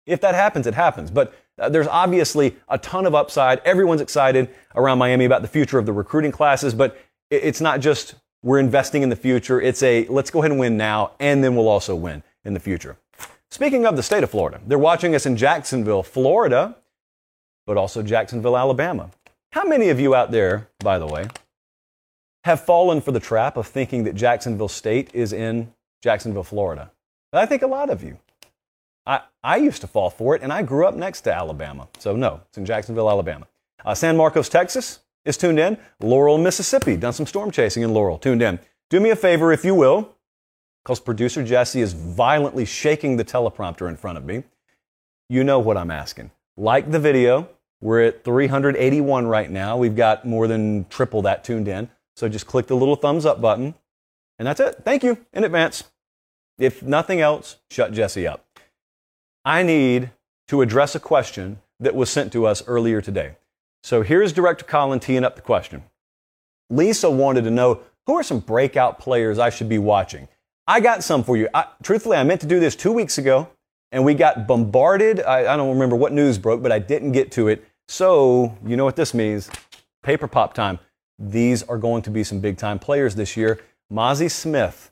if 0.06 0.22
that 0.22 0.36
happens, 0.36 0.68
it 0.68 0.74
happens. 0.74 1.12
But 1.12 1.34
uh, 1.60 1.70
there's 1.70 1.88
obviously 1.88 2.56
a 2.70 2.78
ton 2.78 3.06
of 3.06 3.14
upside. 3.14 3.60
Everyone's 3.60 4.02
excited 4.02 4.50
around 4.76 4.98
Miami 4.98 5.26
about 5.26 5.42
the 5.42 5.48
future 5.48 5.78
of 5.78 5.86
the 5.86 5.94
recruiting 5.94 6.32
classes, 6.32 6.74
but 6.74 6.98
it's 7.30 7.62
not 7.62 7.80
just 7.80 8.16
we're 8.44 8.60
investing 8.60 9.02
in 9.02 9.10
the 9.10 9.16
future. 9.16 9.62
It's 9.62 9.82
a 9.84 10.06
let's 10.08 10.30
go 10.30 10.40
ahead 10.40 10.52
and 10.52 10.60
win 10.60 10.78
now, 10.78 11.12
and 11.20 11.44
then 11.44 11.56
we'll 11.56 11.70
also 11.70 11.96
win 11.96 12.24
in 12.44 12.54
the 12.54 12.60
future. 12.60 12.98
Speaking 13.50 13.86
of 13.86 13.96
the 13.96 14.04
state 14.04 14.24
of 14.24 14.32
Florida, 14.32 14.60
they're 14.66 14.80
watching 14.80 15.16
us 15.16 15.26
in 15.26 15.38
Jacksonville, 15.38 16.04
Florida, 16.04 16.76
but 17.66 17.78
also 17.78 18.02
Jacksonville, 18.02 18.58
Alabama. 18.58 19.12
How 19.52 19.64
many 19.64 19.90
of 19.90 20.00
you 20.00 20.16
out 20.16 20.32
there, 20.32 20.70
by 20.80 20.98
the 20.98 21.06
way, 21.06 21.28
have 22.44 22.62
fallen 22.66 23.02
for 23.02 23.12
the 23.12 23.20
trap 23.20 23.58
of 23.58 23.68
thinking 23.68 24.04
that 24.04 24.16
Jacksonville 24.16 24.68
State 24.68 25.10
is 25.14 25.34
in 25.34 25.74
Jacksonville, 26.02 26.44
Florida? 26.44 26.92
I 27.32 27.46
think 27.46 27.62
a 27.62 27.68
lot 27.68 27.90
of 27.90 28.04
you. 28.04 28.20
I, 29.06 29.22
I 29.44 29.58
used 29.58 29.82
to 29.82 29.88
fall 29.88 30.10
for 30.10 30.36
it, 30.36 30.42
and 30.42 30.54
I 30.54 30.62
grew 30.62 30.86
up 30.86 30.96
next 30.96 31.22
to 31.22 31.34
Alabama. 31.34 31.88
So, 32.00 32.16
no, 32.16 32.42
it's 32.48 32.58
in 32.58 32.66
Jacksonville, 32.66 33.10
Alabama. 33.10 33.48
Uh, 33.84 33.96
San 33.96 34.16
Marcos, 34.16 34.50
Texas, 34.50 35.00
is 35.26 35.38
tuned 35.38 35.60
in. 35.60 35.78
Laurel, 36.00 36.38
Mississippi, 36.38 36.96
done 36.96 37.14
some 37.14 37.26
storm 37.26 37.52
chasing 37.52 37.84
in 37.84 37.94
Laurel, 37.94 38.18
tuned 38.18 38.42
in. 38.42 38.60
Do 38.90 39.00
me 39.00 39.10
a 39.10 39.16
favor, 39.16 39.52
if 39.52 39.66
you 39.66 39.76
will, 39.76 40.16
because 40.84 41.00
producer 41.00 41.44
Jesse 41.44 41.82
is 41.82 41.94
violently 41.94 42.66
shaking 42.66 43.18
the 43.18 43.26
teleprompter 43.26 43.90
in 43.90 43.98
front 43.98 44.18
of 44.18 44.26
me. 44.26 44.44
You 45.30 45.44
know 45.44 45.60
what 45.60 45.78
I'm 45.78 45.92
asking. 45.92 46.32
Like 46.58 46.92
the 46.92 47.00
video. 47.00 47.50
We're 47.82 48.04
at 48.04 48.24
381 48.24 49.28
right 49.28 49.50
now. 49.50 49.76
We've 49.76 49.96
got 49.96 50.26
more 50.26 50.48
than 50.48 50.86
triple 50.90 51.24
that 51.24 51.44
tuned 51.44 51.68
in. 51.68 51.90
So 52.16 52.30
just 52.30 52.48
click 52.48 52.68
the 52.68 52.76
little 52.76 52.96
thumbs 52.96 53.26
up 53.26 53.42
button. 53.42 53.76
And 54.40 54.48
that's 54.48 54.60
it. 54.60 54.82
Thank 54.84 55.04
you 55.04 55.18
in 55.34 55.44
advance. 55.44 55.84
If 56.58 56.84
nothing 56.84 57.22
else, 57.22 57.58
shut 57.70 57.94
Jesse 57.94 58.28
up. 58.28 58.46
I 59.46 59.64
need 59.64 60.12
to 60.48 60.62
address 60.62 60.96
a 60.96 61.00
question 61.00 61.60
that 61.80 61.96
was 61.96 62.10
sent 62.10 62.32
to 62.34 62.46
us 62.46 62.64
earlier 62.68 63.02
today. 63.02 63.36
So 63.84 64.02
here's 64.02 64.32
Director 64.32 64.66
Colin 64.66 65.00
teeing 65.00 65.24
up 65.24 65.36
the 65.36 65.42
question. 65.42 65.84
Lisa 66.70 67.10
wanted 67.10 67.44
to 67.44 67.52
know 67.52 67.82
who 68.06 68.16
are 68.16 68.24
some 68.24 68.40
breakout 68.40 69.00
players 69.00 69.40
I 69.40 69.50
should 69.50 69.70
be 69.70 69.78
watching. 69.78 70.28
I 70.68 70.80
got 70.80 71.04
some 71.04 71.24
for 71.24 71.36
you. 71.36 71.50
I, 71.54 71.66
truthfully, 71.84 72.18
I 72.18 72.24
meant 72.24 72.42
to 72.42 72.48
do 72.48 72.60
this 72.60 72.76
two 72.76 72.92
weeks 72.92 73.18
ago, 73.18 73.50
and 73.92 74.06
we 74.06 74.14
got 74.14 74.48
bombarded. 74.48 75.22
I, 75.22 75.54
I 75.54 75.58
don't 75.58 75.70
remember 75.74 75.96
what 75.96 76.14
news 76.14 76.38
broke, 76.38 76.64
but 76.64 76.72
I 76.72 76.80
didn't 76.80 77.12
get 77.12 77.32
to 77.34 77.50
it. 77.50 77.66
So, 77.90 78.58
you 78.66 78.78
know 78.78 78.86
what 78.86 78.96
this 78.96 79.14
means 79.14 79.50
paper 80.04 80.28
pop 80.28 80.54
time. 80.54 80.80
These 81.20 81.64
are 81.64 81.78
going 81.78 82.02
to 82.04 82.10
be 82.10 82.24
some 82.24 82.40
big 82.40 82.58
time 82.58 82.80
players 82.80 83.16
this 83.16 83.38
year. 83.38 83.60
Mazi 83.92 84.30
Smith 84.30 84.92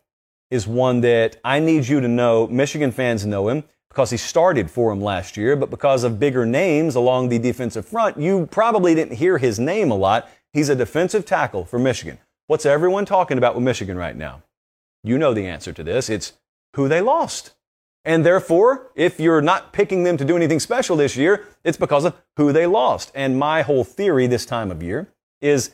is 0.50 0.68
one 0.68 1.02
that 1.02 1.38
I 1.44 1.60
need 1.60 1.88
you 1.88 2.00
to 2.02 2.08
know. 2.08 2.48
Michigan 2.48 2.92
fans 2.92 3.26
know 3.26 3.50
him 3.50 3.64
because 3.90 4.12
he 4.12 4.18
started 4.18 4.70
for 4.70 4.92
him 4.92 5.02
last 5.02 5.36
year, 5.36 5.56
but 5.56 5.70
because 5.70 6.04
of 6.04 6.20
bigger 6.20 6.46
names 6.46 6.96
along 6.96 7.30
the 7.30 7.40
defensive 7.40 7.86
front, 7.86 8.18
you 8.18 8.48
probably 8.52 8.96
didn't 8.96 9.18
hear 9.18 9.38
his 9.38 9.60
name 9.60 9.92
a 9.92 9.96
lot. 9.96 10.30
He's 10.54 10.70
a 10.70 10.76
defensive 10.76 11.26
tackle 11.26 11.66
for 11.66 11.80
Michigan. 11.80 12.18
What's 12.48 12.66
everyone 12.66 13.06
talking 13.06 13.38
about 13.38 13.56
with 13.56 13.64
Michigan 13.64 13.98
right 13.98 14.16
now? 14.16 14.44
You 15.04 15.18
know 15.18 15.34
the 15.34 15.48
answer 15.48 15.74
to 15.74 15.84
this. 15.84 16.10
It's 16.10 16.34
who 16.76 16.88
they 16.88 17.02
lost. 17.02 17.54
And 18.04 18.26
therefore, 18.26 18.92
if 18.96 19.20
you're 19.20 19.42
not 19.42 19.74
picking 19.74 20.04
them 20.04 20.18
to 20.18 20.26
do 20.26 20.36
anything 20.36 20.60
special 20.60 20.96
this 20.96 21.16
year, 21.16 21.46
it's 21.64 21.78
because 21.78 22.04
of 22.04 22.16
who 22.36 22.52
they 22.52 22.66
lost. 22.66 23.12
And 23.14 23.38
my 23.38 23.62
whole 23.62 23.84
theory 23.84 24.28
this 24.28 24.46
time 24.46 24.72
of 24.72 24.82
year 24.82 25.08
is 25.40 25.72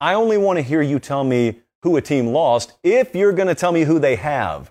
I 0.00 0.12
only 0.12 0.36
want 0.36 0.58
to 0.58 0.62
hear 0.62 0.82
you 0.82 0.98
tell 0.98 1.24
me 1.24 1.60
who 1.82 1.96
a 1.96 2.02
team 2.02 2.26
lost 2.26 2.74
if 2.82 3.14
you're 3.14 3.32
going 3.32 3.48
to 3.48 3.54
tell 3.54 3.72
me 3.72 3.84
who 3.84 3.98
they 3.98 4.16
have. 4.16 4.70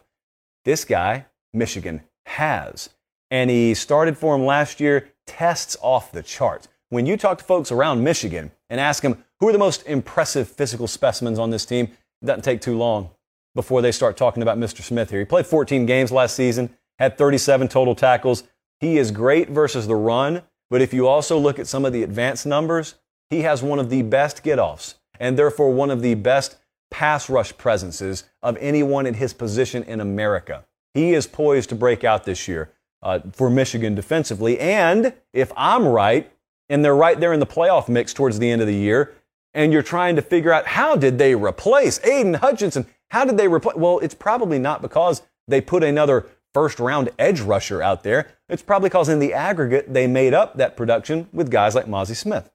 This 0.66 0.86
guy, 0.86 1.26
Michigan, 1.52 2.02
has. 2.28 2.90
And 3.32 3.50
he 3.50 3.74
started 3.74 4.20
for 4.20 4.36
him 4.36 4.46
last 4.46 4.80
year, 4.80 5.10
tests 5.26 5.76
off 5.82 6.12
the 6.12 6.22
charts. 6.22 6.68
When 6.90 7.08
you 7.08 7.18
talk 7.18 7.40
to 7.40 7.44
folks 7.44 7.72
around 7.72 8.04
Michigan 8.04 8.52
and 8.70 8.80
ask 8.80 9.02
them 9.02 9.24
who 9.40 9.48
are 9.48 9.52
the 9.52 9.58
most 9.58 9.84
impressive 9.88 10.48
physical 10.48 10.88
specimens 10.88 11.40
on 11.40 11.50
this 11.50 11.66
team, 11.66 11.86
it 12.22 12.26
doesn't 12.26 12.44
take 12.44 12.62
too 12.62 12.78
long 12.78 13.10
before 13.56 13.82
they 13.82 13.92
start 13.92 14.18
talking 14.18 14.44
about 14.44 14.60
Mr. 14.60 14.82
Smith 14.82 15.10
here. 15.10 15.20
He 15.20 15.26
played 15.26 15.48
14 15.48 15.88
games 15.88 16.12
last 16.12 16.36
season, 16.36 16.70
had 17.00 17.18
37 17.18 17.68
total 17.68 17.96
tackles. 17.96 18.44
He 18.80 19.00
is 19.00 19.10
great 19.10 19.50
versus 19.50 19.88
the 19.88 19.96
run, 19.96 20.44
but 20.70 20.82
if 20.82 20.94
you 20.94 21.08
also 21.08 21.40
look 21.40 21.58
at 21.58 21.68
some 21.68 21.84
of 21.84 21.94
the 21.94 22.04
advanced 22.04 22.46
numbers, 22.46 22.96
he 23.32 23.42
has 23.42 23.64
one 23.64 23.80
of 23.80 23.90
the 23.90 24.04
best 24.04 24.44
get 24.44 24.60
offs 24.60 24.96
and 25.20 25.38
therefore 25.38 25.72
one 25.72 25.92
of 25.92 26.02
the 26.02 26.16
best 26.16 26.58
pass 26.92 27.30
rush 27.30 27.56
presences 27.58 28.24
of 28.42 28.58
anyone 28.58 29.06
in 29.06 29.16
his 29.16 29.34
position 29.34 29.84
in 29.84 30.00
America. 30.00 30.66
He 30.94 31.14
is 31.14 31.28
poised 31.28 31.70
to 31.70 31.76
break 31.76 32.04
out 32.04 32.24
this 32.24 32.48
year 32.48 32.72
uh, 33.04 33.20
for 33.34 33.50
Michigan 33.50 33.96
defensively. 33.96 34.60
And 34.60 35.14
if 35.34 35.52
I'm 35.58 35.88
right, 35.88 36.32
and 36.70 36.84
they're 36.84 36.96
right 36.96 37.20
there 37.20 37.34
in 37.34 37.40
the 37.40 37.46
playoff 37.46 37.90
mix 37.90 38.14
towards 38.14 38.40
the 38.40 38.50
end 38.50 38.62
of 38.62 38.68
the 38.68 38.76
year, 38.76 39.14
and 39.54 39.72
you're 39.72 39.84
trying 39.84 40.16
to 40.16 40.22
figure 40.22 40.52
out 40.52 40.66
how 40.66 40.96
did 40.96 41.18
they 41.18 41.36
replace 41.36 42.04
Aidan 42.06 42.36
Hutchinson? 42.36 42.86
How 43.12 43.26
did 43.26 43.38
they 43.38 43.48
replace? 43.48 43.76
Well, 43.76 44.00
it's 44.00 44.16
probably 44.16 44.60
not 44.60 44.82
because 44.82 45.22
they 45.48 45.62
put 45.62 45.84
another 45.84 46.26
first 46.54 46.80
round 46.80 47.10
edge 47.20 47.42
rusher 47.42 47.82
out 47.82 48.04
there. 48.04 48.32
It's 48.50 48.64
probably 48.64 48.90
because 48.90 49.10
in 49.10 49.20
the 49.20 49.34
aggregate, 49.34 49.94
they 49.94 50.08
made 50.08 50.34
up 50.34 50.58
that 50.58 50.76
production 50.76 51.28
with 51.32 51.52
guys 51.52 51.76
like 51.76 51.86
Mazi 51.86 52.16
Smith. 52.16 52.50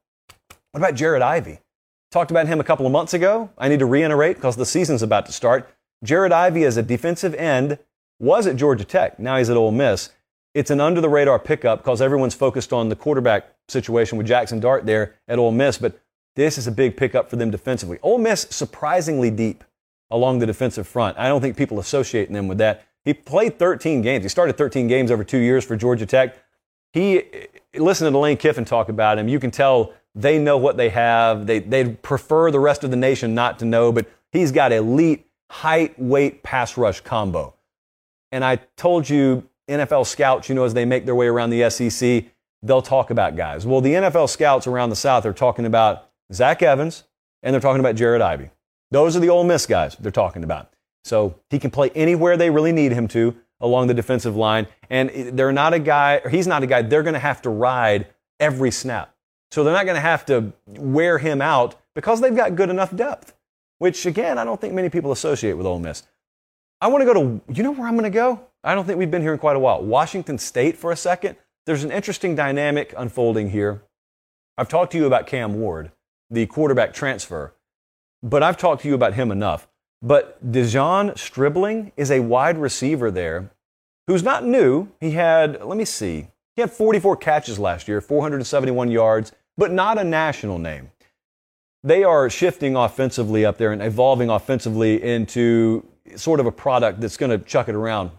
What 0.72 0.80
about 0.80 0.94
Jared 0.94 1.22
Ivey? 1.22 1.60
Talked 2.10 2.32
about 2.32 2.48
him 2.48 2.58
a 2.58 2.64
couple 2.64 2.86
of 2.86 2.92
months 2.92 3.14
ago. 3.14 3.50
I 3.56 3.68
need 3.68 3.78
to 3.78 3.86
reiterate 3.86 4.36
because 4.36 4.56
the 4.56 4.66
season's 4.66 5.02
about 5.02 5.26
to 5.26 5.32
start. 5.32 5.72
Jared 6.02 6.32
Ivey 6.32 6.64
is 6.64 6.76
a 6.76 6.82
defensive 6.82 7.34
end 7.34 7.78
was 8.18 8.46
at 8.46 8.56
Georgia 8.56 8.84
Tech. 8.84 9.18
Now 9.18 9.38
he's 9.38 9.48
at 9.48 9.56
Ole 9.56 9.70
Miss. 9.70 10.10
It's 10.52 10.70
an 10.70 10.80
under 10.80 11.00
the 11.00 11.08
radar 11.08 11.38
pickup 11.38 11.78
because 11.78 12.02
everyone's 12.02 12.34
focused 12.34 12.72
on 12.72 12.88
the 12.88 12.96
quarterback 12.96 13.54
situation 13.68 14.18
with 14.18 14.26
Jackson 14.26 14.58
Dart 14.58 14.86
there 14.86 15.14
at 15.28 15.38
Ole 15.38 15.52
Miss, 15.52 15.78
but 15.78 16.00
this 16.34 16.58
is 16.58 16.66
a 16.66 16.72
big 16.72 16.96
pickup 16.96 17.30
for 17.30 17.36
them 17.36 17.50
defensively. 17.50 17.98
Ole 18.02 18.18
Miss 18.18 18.46
surprisingly 18.50 19.30
deep 19.30 19.62
along 20.10 20.40
the 20.40 20.46
defensive 20.46 20.88
front. 20.88 21.16
I 21.16 21.28
don't 21.28 21.40
think 21.40 21.56
people 21.56 21.78
associate 21.78 22.32
them 22.32 22.48
with 22.48 22.58
that. 22.58 22.86
He 23.04 23.14
played 23.14 23.58
13 23.58 24.02
games. 24.02 24.24
He 24.24 24.28
started 24.28 24.58
13 24.58 24.88
games 24.88 25.12
over 25.12 25.22
two 25.22 25.38
years 25.38 25.64
for 25.64 25.76
Georgia 25.76 26.06
Tech. 26.06 26.36
He 26.92 27.22
listen 27.76 28.12
to 28.12 28.18
Lane 28.18 28.36
Kiffin 28.36 28.64
talk 28.64 28.88
about 28.88 29.18
him. 29.18 29.28
You 29.28 29.38
can 29.38 29.52
tell 29.52 29.92
they 30.20 30.38
know 30.38 30.56
what 30.56 30.76
they 30.76 30.88
have. 30.90 31.46
They 31.46 31.58
they 31.58 31.88
prefer 31.88 32.50
the 32.50 32.60
rest 32.60 32.84
of 32.84 32.90
the 32.90 32.96
nation 32.96 33.34
not 33.34 33.58
to 33.60 33.64
know, 33.64 33.92
but 33.92 34.06
he's 34.32 34.52
got 34.52 34.72
elite 34.72 35.26
height, 35.50 35.98
weight, 35.98 36.42
pass 36.42 36.76
rush 36.76 37.00
combo. 37.00 37.54
And 38.32 38.44
I 38.44 38.56
told 38.76 39.08
you, 39.08 39.48
NFL 39.68 40.06
scouts, 40.06 40.48
you 40.48 40.54
know, 40.54 40.64
as 40.64 40.74
they 40.74 40.84
make 40.84 41.06
their 41.06 41.14
way 41.14 41.26
around 41.26 41.50
the 41.50 41.68
SEC, 41.68 42.24
they'll 42.62 42.82
talk 42.82 43.10
about 43.10 43.36
guys. 43.36 43.66
Well, 43.66 43.80
the 43.80 43.94
NFL 43.94 44.28
scouts 44.28 44.66
around 44.66 44.90
the 44.90 44.96
South 44.96 45.26
are 45.26 45.32
talking 45.32 45.66
about 45.66 46.08
Zach 46.32 46.62
Evans 46.62 47.04
and 47.42 47.52
they're 47.52 47.60
talking 47.60 47.80
about 47.80 47.96
Jared 47.96 48.22
Ivey. 48.22 48.50
Those 48.90 49.16
are 49.16 49.20
the 49.20 49.28
Ole 49.28 49.44
Miss 49.44 49.66
guys 49.66 49.96
they're 49.98 50.12
talking 50.12 50.44
about. 50.44 50.72
So 51.04 51.34
he 51.48 51.58
can 51.58 51.70
play 51.70 51.90
anywhere 51.94 52.36
they 52.36 52.50
really 52.50 52.72
need 52.72 52.92
him 52.92 53.08
to 53.08 53.36
along 53.60 53.86
the 53.86 53.94
defensive 53.94 54.36
line. 54.36 54.66
And 54.88 55.10
they're 55.36 55.52
not 55.52 55.74
a 55.74 55.78
guy, 55.78 56.20
or 56.24 56.30
he's 56.30 56.46
not 56.46 56.62
a 56.62 56.66
guy 56.66 56.82
they're 56.82 57.02
going 57.02 57.14
to 57.14 57.20
have 57.20 57.42
to 57.42 57.50
ride 57.50 58.06
every 58.38 58.70
snap. 58.70 59.14
So 59.50 59.64
they're 59.64 59.74
not 59.74 59.84
going 59.84 59.96
to 59.96 60.00
have 60.00 60.24
to 60.26 60.52
wear 60.66 61.18
him 61.18 61.40
out 61.40 61.76
because 61.94 62.20
they've 62.20 62.34
got 62.34 62.54
good 62.54 62.70
enough 62.70 62.94
depth. 62.94 63.34
which 63.80 64.04
again, 64.06 64.38
I 64.38 64.44
don't 64.44 64.60
think 64.60 64.74
many 64.74 64.90
people 64.90 65.10
associate 65.10 65.54
with 65.54 65.66
Ole 65.66 65.80
Miss. 65.80 66.04
I 66.80 66.86
want 66.88 67.02
to 67.02 67.06
go 67.06 67.14
to, 67.14 67.40
you 67.52 67.62
know 67.62 67.72
where 67.72 67.88
I'm 67.88 67.94
going 67.94 68.10
to 68.10 68.16
go? 68.16 68.40
I 68.62 68.74
don't 68.74 68.84
think 68.86 68.98
we've 68.98 69.10
been 69.10 69.22
here 69.22 69.32
in 69.32 69.38
quite 69.38 69.56
a 69.56 69.58
while. 69.58 69.82
Washington 69.82 70.38
State 70.38 70.76
for 70.76 70.92
a 70.92 70.96
second. 70.96 71.36
There's 71.66 71.82
an 71.82 71.90
interesting 71.90 72.34
dynamic 72.34 72.94
unfolding 72.96 73.50
here. 73.50 73.82
I've 74.56 74.68
talked 74.68 74.92
to 74.92 74.98
you 74.98 75.06
about 75.06 75.26
Cam 75.26 75.54
Ward, 75.54 75.92
the 76.30 76.44
quarterback 76.46 76.92
transfer, 76.92 77.54
but 78.22 78.42
I've 78.42 78.58
talked 78.58 78.82
to 78.82 78.88
you 78.88 78.94
about 78.94 79.14
him 79.14 79.30
enough. 79.30 79.66
But 80.02 80.52
De'Zhaun 80.52 81.16
Stribling 81.18 81.92
is 81.96 82.10
a 82.10 82.20
wide 82.20 82.58
receiver 82.58 83.10
there 83.10 83.50
who's 84.06 84.22
not 84.22 84.44
new. 84.44 84.88
He 85.00 85.12
had, 85.12 85.64
let 85.64 85.78
me 85.78 85.86
see, 85.86 86.28
he 86.54 86.60
had 86.60 86.70
44 86.70 87.16
catches 87.16 87.58
last 87.58 87.88
year, 87.88 88.02
471 88.02 88.90
yards, 88.90 89.32
but 89.60 89.70
not 89.70 89.98
a 89.98 90.04
national 90.04 90.58
name. 90.58 90.90
They 91.84 92.02
are 92.02 92.30
shifting 92.30 92.76
offensively 92.76 93.44
up 93.44 93.58
there 93.58 93.72
and 93.72 93.82
evolving 93.82 94.30
offensively 94.30 95.02
into 95.02 95.86
sort 96.16 96.40
of 96.40 96.46
a 96.46 96.50
product 96.50 97.02
that's 97.02 97.18
going 97.18 97.30
to 97.30 97.44
chuck 97.44 97.68
it 97.68 97.74
around 97.74 98.10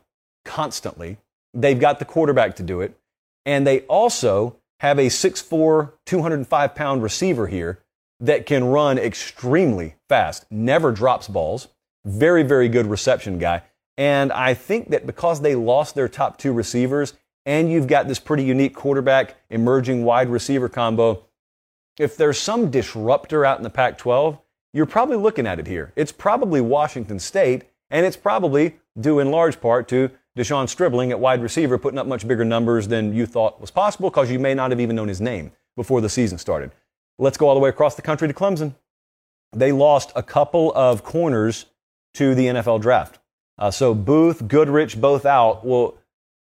constantly. 0.45 1.17
They've 1.55 1.79
got 1.79 1.97
the 1.97 2.05
quarterback 2.05 2.55
to 2.57 2.63
do 2.63 2.79
it. 2.81 2.95
And 3.43 3.65
they 3.65 3.79
also 3.81 4.57
have 4.81 4.99
a 4.99 5.07
6'4, 5.07 5.93
205 6.05 6.75
pound 6.75 7.01
receiver 7.01 7.47
here 7.47 7.79
that 8.19 8.45
can 8.45 8.65
run 8.65 8.99
extremely 8.99 9.95
fast, 10.07 10.45
never 10.51 10.91
drops 10.91 11.27
balls, 11.27 11.69
very, 12.05 12.43
very 12.43 12.69
good 12.69 12.85
reception 12.85 13.39
guy. 13.39 13.63
And 13.97 14.31
I 14.31 14.53
think 14.53 14.91
that 14.91 15.07
because 15.07 15.41
they 15.41 15.55
lost 15.55 15.95
their 15.95 16.07
top 16.07 16.37
two 16.37 16.53
receivers, 16.53 17.15
and 17.47 17.71
you've 17.71 17.87
got 17.87 18.07
this 18.07 18.19
pretty 18.19 18.43
unique 18.43 18.75
quarterback 18.75 19.37
emerging 19.49 20.03
wide 20.03 20.29
receiver 20.29 20.69
combo, 20.69 21.25
if 21.99 22.17
there's 22.17 22.37
some 22.37 22.71
disruptor 22.71 23.45
out 23.45 23.57
in 23.57 23.63
the 23.63 23.69
Pac 23.69 23.97
12, 23.97 24.39
you're 24.73 24.85
probably 24.85 25.17
looking 25.17 25.45
at 25.45 25.59
it 25.59 25.67
here. 25.67 25.91
It's 25.95 26.11
probably 26.11 26.61
Washington 26.61 27.19
State, 27.19 27.63
and 27.89 28.05
it's 28.05 28.17
probably 28.17 28.77
due 28.99 29.19
in 29.19 29.31
large 29.31 29.59
part 29.59 29.87
to 29.89 30.09
De'Zhaun 30.37 30.69
Stribling 30.69 31.11
at 31.11 31.19
wide 31.19 31.41
receiver 31.41 31.77
putting 31.77 31.99
up 31.99 32.07
much 32.07 32.27
bigger 32.27 32.45
numbers 32.45 32.87
than 32.87 33.13
you 33.13 33.25
thought 33.25 33.59
was 33.59 33.71
possible 33.71 34.09
because 34.09 34.31
you 34.31 34.39
may 34.39 34.53
not 34.53 34.71
have 34.71 34.79
even 34.79 34.95
known 34.95 35.09
his 35.09 35.19
name 35.19 35.51
before 35.75 35.99
the 35.99 36.09
season 36.09 36.37
started. 36.37 36.71
Let's 37.19 37.37
go 37.37 37.49
all 37.49 37.53
the 37.53 37.59
way 37.59 37.69
across 37.69 37.95
the 37.95 38.01
country 38.01 38.27
to 38.27 38.33
Clemson. 38.33 38.75
They 39.53 39.73
lost 39.73 40.11
a 40.15 40.23
couple 40.23 40.71
of 40.73 41.03
corners 41.03 41.65
to 42.13 42.33
the 42.33 42.47
NFL 42.47 42.81
draft. 42.81 43.19
Uh, 43.57 43.71
so 43.71 43.93
Booth, 43.93 44.47
Goodrich, 44.47 44.99
both 44.99 45.25
out. 45.25 45.65
Well, 45.65 45.97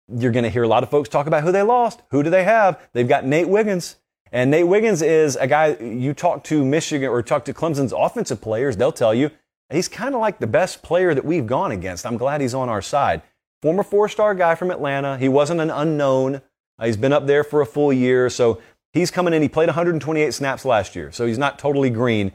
you're 0.08 0.32
going 0.32 0.44
to 0.44 0.50
hear 0.50 0.64
a 0.64 0.68
lot 0.68 0.84
of 0.84 0.90
folks 0.90 1.10
talk 1.10 1.28
about 1.28 1.44
who 1.44 1.52
they 1.52 1.62
lost. 1.62 2.02
Who 2.10 2.24
do 2.24 2.30
they 2.30 2.44
have? 2.44 2.80
They've 2.94 3.08
got 3.08 3.26
Nate 3.26 3.48
Wiggins. 3.48 3.98
And 4.36 4.52
Nate 4.52 4.68
Wiggins 4.68 5.02
is 5.02 5.38
a 5.38 5.48
guy 5.48 5.78
you 5.78 6.14
talk 6.14 6.44
to 6.44 6.66
Michigan 6.66 7.08
or 7.08 7.24
talk 7.24 7.46
to 7.46 7.54
Clemson's 7.54 7.94
offensive 7.94 8.42
players, 8.42 8.76
they'll 8.76 8.92
tell 8.92 9.16
you 9.16 9.32
he's 9.72 9.88
kind 9.88 10.14
of 10.14 10.20
like 10.20 10.40
the 10.40 10.46
best 10.46 10.84
player 10.84 11.14
that 11.14 11.24
we've 11.24 11.48
gone 11.48 11.72
against. 11.72 12.06
I'm 12.06 12.18
glad 12.18 12.42
he's 12.42 12.54
on 12.54 12.68
our 12.68 12.82
side. 12.82 13.22
Former 13.62 13.82
four 13.82 14.10
star 14.10 14.36
guy 14.36 14.56
from 14.56 14.72
Atlanta. 14.72 15.18
He 15.18 15.30
wasn't 15.30 15.62
an 15.62 15.70
unknown. 15.70 16.42
Uh, 16.78 16.86
he's 16.86 16.98
been 16.98 17.14
up 17.14 17.28
there 17.28 17.46
for 17.46 17.62
a 17.62 17.66
full 17.66 17.94
year. 17.94 18.30
So 18.30 18.62
he's 18.92 19.10
coming 19.10 19.34
in. 19.34 19.42
He 19.42 19.48
played 19.48 19.70
128 19.70 20.34
snaps 20.34 20.66
last 20.66 20.98
year. 20.98 21.14
So 21.14 21.26
he's 21.26 21.38
not 21.38 21.58
totally 21.58 21.90
green. 21.90 22.34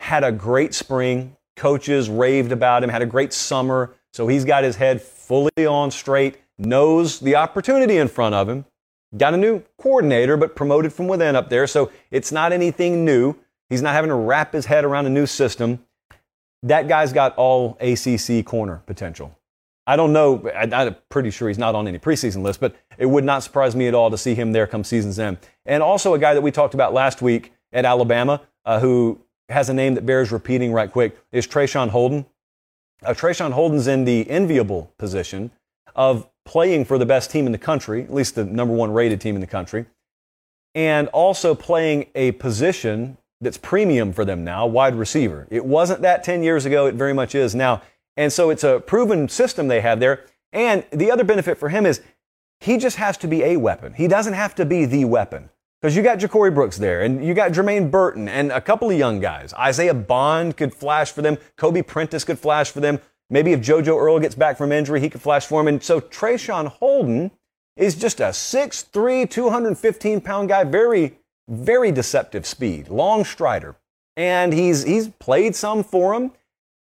Had 0.00 0.24
a 0.24 0.32
great 0.32 0.72
spring. 0.72 1.36
Coaches 1.56 2.08
raved 2.08 2.52
about 2.52 2.82
him. 2.82 2.88
Had 2.88 3.02
a 3.02 3.06
great 3.06 3.34
summer. 3.34 3.94
So 4.14 4.28
he's 4.28 4.46
got 4.46 4.64
his 4.64 4.76
head 4.76 5.02
fully 5.02 5.66
on 5.66 5.90
straight, 5.90 6.38
knows 6.56 7.20
the 7.20 7.36
opportunity 7.36 7.98
in 7.98 8.08
front 8.08 8.34
of 8.34 8.48
him. 8.48 8.64
Got 9.16 9.34
a 9.34 9.36
new 9.36 9.62
coordinator, 9.78 10.36
but 10.36 10.56
promoted 10.56 10.92
from 10.92 11.06
within 11.08 11.36
up 11.36 11.48
there. 11.48 11.66
So 11.66 11.90
it's 12.10 12.32
not 12.32 12.52
anything 12.52 13.04
new. 13.04 13.36
He's 13.68 13.82
not 13.82 13.94
having 13.94 14.08
to 14.08 14.14
wrap 14.14 14.52
his 14.52 14.66
head 14.66 14.84
around 14.84 15.06
a 15.06 15.10
new 15.10 15.26
system. 15.26 15.84
That 16.62 16.88
guy's 16.88 17.12
got 17.12 17.36
all 17.36 17.76
ACC 17.80 18.44
corner 18.44 18.82
potential. 18.86 19.36
I 19.86 19.96
don't 19.96 20.12
know. 20.12 20.50
I'm 20.54 20.96
pretty 21.10 21.30
sure 21.30 21.48
he's 21.48 21.58
not 21.58 21.74
on 21.74 21.86
any 21.86 21.98
preseason 21.98 22.42
list, 22.42 22.58
but 22.60 22.74
it 22.96 23.06
would 23.06 23.24
not 23.24 23.42
surprise 23.42 23.76
me 23.76 23.86
at 23.86 23.94
all 23.94 24.10
to 24.10 24.16
see 24.16 24.34
him 24.34 24.52
there 24.52 24.66
come 24.66 24.82
season's 24.82 25.18
end. 25.18 25.38
And 25.66 25.82
also 25.82 26.14
a 26.14 26.18
guy 26.18 26.32
that 26.32 26.40
we 26.40 26.50
talked 26.50 26.74
about 26.74 26.94
last 26.94 27.20
week 27.20 27.52
at 27.72 27.84
Alabama, 27.84 28.40
uh, 28.64 28.80
who 28.80 29.20
has 29.50 29.68
a 29.68 29.74
name 29.74 29.94
that 29.94 30.06
bears 30.06 30.32
repeating 30.32 30.72
right 30.72 30.90
quick, 30.90 31.18
is 31.32 31.46
Traeshon 31.46 31.90
Holden. 31.90 32.24
Uh, 33.02 33.12
Traeshon 33.12 33.52
Holden's 33.52 33.86
in 33.86 34.06
the 34.06 34.28
enviable 34.30 34.90
position 34.96 35.50
of 35.94 36.26
playing 36.44 36.84
for 36.84 36.98
the 36.98 37.06
best 37.06 37.30
team 37.30 37.46
in 37.46 37.52
the 37.52 37.58
country, 37.58 38.02
at 38.02 38.12
least 38.12 38.34
the 38.34 38.44
number 38.44 38.74
one 38.74 38.92
rated 38.92 39.20
team 39.20 39.34
in 39.34 39.40
the 39.40 39.46
country, 39.46 39.86
and 40.74 41.08
also 41.08 41.54
playing 41.54 42.06
a 42.14 42.32
position 42.32 43.16
that's 43.40 43.58
premium 43.58 44.12
for 44.12 44.24
them 44.24 44.44
now, 44.44 44.66
wide 44.66 44.94
receiver. 44.94 45.46
It 45.50 45.64
wasn't 45.64 46.02
that 46.02 46.24
10 46.24 46.42
years 46.42 46.64
ago, 46.64 46.86
it 46.86 46.94
very 46.94 47.12
much 47.12 47.34
is 47.34 47.54
now. 47.54 47.82
And 48.16 48.32
so 48.32 48.50
it's 48.50 48.64
a 48.64 48.80
proven 48.80 49.28
system 49.28 49.68
they 49.68 49.80
have 49.80 50.00
there. 50.00 50.24
And 50.52 50.84
the 50.92 51.10
other 51.10 51.24
benefit 51.24 51.58
for 51.58 51.68
him 51.68 51.84
is 51.84 52.00
he 52.60 52.78
just 52.78 52.96
has 52.96 53.16
to 53.18 53.28
be 53.28 53.42
a 53.42 53.56
weapon. 53.56 53.92
He 53.92 54.08
doesn't 54.08 54.34
have 54.34 54.54
to 54.56 54.64
be 54.64 54.84
the 54.84 55.04
weapon. 55.04 55.50
Because 55.80 55.96
you 55.96 56.02
got 56.02 56.18
Ja'Corey 56.18 56.54
Brooks 56.54 56.78
there, 56.78 57.02
and 57.02 57.22
you 57.22 57.34
got 57.34 57.52
Jermaine 57.52 57.90
Burton, 57.90 58.26
and 58.26 58.50
a 58.50 58.60
couple 58.60 58.90
of 58.90 58.96
young 58.96 59.20
guys. 59.20 59.52
Isaiah 59.52 59.92
Bond 59.92 60.56
could 60.56 60.72
flash 60.72 61.12
for 61.12 61.20
them. 61.20 61.36
Kobe 61.56 61.82
Prentice 61.82 62.24
could 62.24 62.38
flash 62.38 62.70
for 62.70 62.80
them. 62.80 63.00
Maybe 63.34 63.50
if 63.50 63.60
JoJo 63.60 64.00
Earle 64.00 64.20
gets 64.20 64.36
back 64.36 64.56
from 64.56 64.70
injury, 64.70 65.00
he 65.00 65.10
could 65.10 65.20
flash 65.20 65.44
for 65.44 65.60
him. 65.60 65.66
And 65.66 65.82
so 65.82 66.00
Traeshon 66.00 66.68
Holden 66.68 67.32
is 67.76 67.96
just 67.96 68.20
a 68.20 68.26
6'3, 68.28 69.28
215 69.28 70.20
pound 70.20 70.48
guy, 70.48 70.62
very, 70.62 71.18
very 71.48 71.90
deceptive 71.90 72.46
speed, 72.46 72.86
long 72.86 73.24
strider. 73.24 73.74
And 74.16 74.52
he's, 74.52 74.84
he's 74.84 75.08
played 75.08 75.56
some 75.56 75.82
for 75.82 76.14
him. 76.14 76.30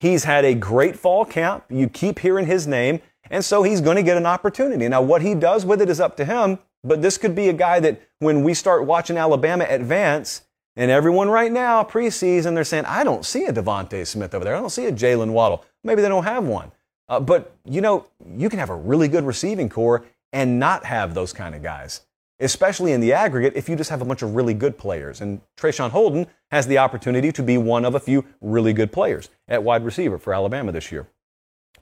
He's 0.01 0.25
had 0.25 0.45
a 0.45 0.53
great 0.53 0.97
fall 0.97 1.25
camp. 1.25 1.65
You 1.71 1.89
keep 1.89 2.19
hearing 2.19 2.45
his 2.45 2.67
name. 2.67 3.01
And 3.31 3.43
so 3.43 3.63
he's 3.63 3.81
going 3.81 3.97
to 3.97 4.03
get 4.03 4.19
an 4.19 4.27
opportunity. 4.27 4.87
Now, 4.87 5.01
what 5.01 5.23
he 5.23 5.35
does 5.35 5.65
with 5.65 5.81
it 5.81 5.89
is 5.89 5.99
up 5.99 6.15
to 6.19 6.27
him. 6.27 6.59
But 6.87 7.01
this 7.01 7.17
could 7.17 7.35
be 7.35 7.49
a 7.49 7.55
guy 7.55 7.81
that 7.81 8.03
when 8.19 8.45
we 8.45 8.53
start 8.53 8.85
watching 8.85 9.17
Alabama 9.17 9.65
advance, 9.67 10.43
and 10.77 10.91
everyone 10.91 11.31
right 11.31 11.53
now, 11.53 11.85
preseason, 11.85 12.55
they're 12.55 12.65
saying, 12.65 12.85
I 12.85 13.03
don't 13.03 13.25
see 13.25 13.45
a 13.45 13.53
DeVonta 13.53 14.07
Smith 14.07 14.35
over 14.35 14.45
there. 14.45 14.57
I 14.57 14.61
don't 14.61 14.69
see 14.69 14.85
a 14.85 14.93
Jaylen 14.93 15.31
Waddle. 15.31 15.65
Maybe 15.85 16.03
they 16.03 16.09
don't 16.09 16.25
have 16.25 16.45
one. 16.45 16.73
Uh, 17.09 17.21
but, 17.21 17.55
you 17.65 17.81
know, 17.81 18.07
you 18.37 18.49
can 18.49 18.59
have 18.59 18.71
a 18.71 18.77
really 18.77 19.09
good 19.09 19.25
receiving 19.25 19.69
core 19.69 20.05
and 20.33 20.59
not 20.59 20.85
have 20.85 21.15
those 21.15 21.33
kind 21.33 21.55
of 21.55 21.63
guys, 21.63 22.01
especially 22.41 22.93
in 22.93 23.01
the 23.01 23.13
aggregate 23.13 23.53
if 23.55 23.69
you 23.69 23.77
just 23.77 23.91
have 23.91 24.03
a 24.03 24.05
bunch 24.05 24.23
of 24.23 24.35
really 24.35 24.55
good 24.55 24.79
players. 24.79 25.21
And 25.21 25.41
Traeshon 25.57 25.91
Holden 25.91 26.27
has 26.51 26.67
the 26.67 26.79
opportunity 26.79 27.31
to 27.33 27.43
be 27.43 27.59
one 27.59 27.85
of 27.85 27.95
a 27.95 28.01
few 28.01 28.25
really 28.41 28.73
good 28.73 28.91
players 28.91 29.29
at 29.47 29.63
wide 29.63 29.85
receiver 29.85 30.19
for 30.19 30.35
Alabama 30.35 30.73
this 30.73 30.91
year. 30.91 31.07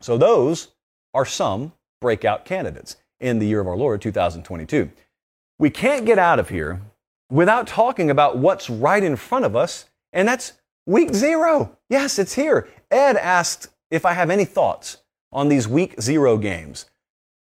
So 0.01 0.19
those 0.19 0.73
are 1.15 1.25
some 1.25 1.73
breakout 2.01 2.45
candidates 2.45 2.97
in 3.21 3.39
the 3.39 3.47
year 3.47 3.61
of 3.61 3.69
our 3.69 3.77
Lord 3.77 4.03
2022. 4.03 4.91
We 5.59 5.71
can't 5.71 6.05
get 6.05 6.19
out 6.19 6.41
of 6.41 6.49
here 6.49 6.83
without 7.31 7.67
talking 7.67 8.11
about 8.11 8.37
what's 8.37 8.69
right 8.69 9.03
in 9.03 9.17
front 9.17 9.45
of 9.45 9.55
us, 9.55 9.87
and 10.13 10.27
that's 10.27 10.55
week 10.87 11.15
zero. 11.15 11.79
Yes, 11.89 12.19
it's 12.19 12.35
here. 12.35 12.69
Ed 12.91 13.17
asked 13.17 13.69
if 13.93 14.07
I 14.07 14.15
have 14.15 14.31
any 14.31 14.47
thoughts 14.47 14.97
on 15.33 15.49
these 15.49 15.69
week 15.69 16.01
zero 16.01 16.39
games. 16.39 16.87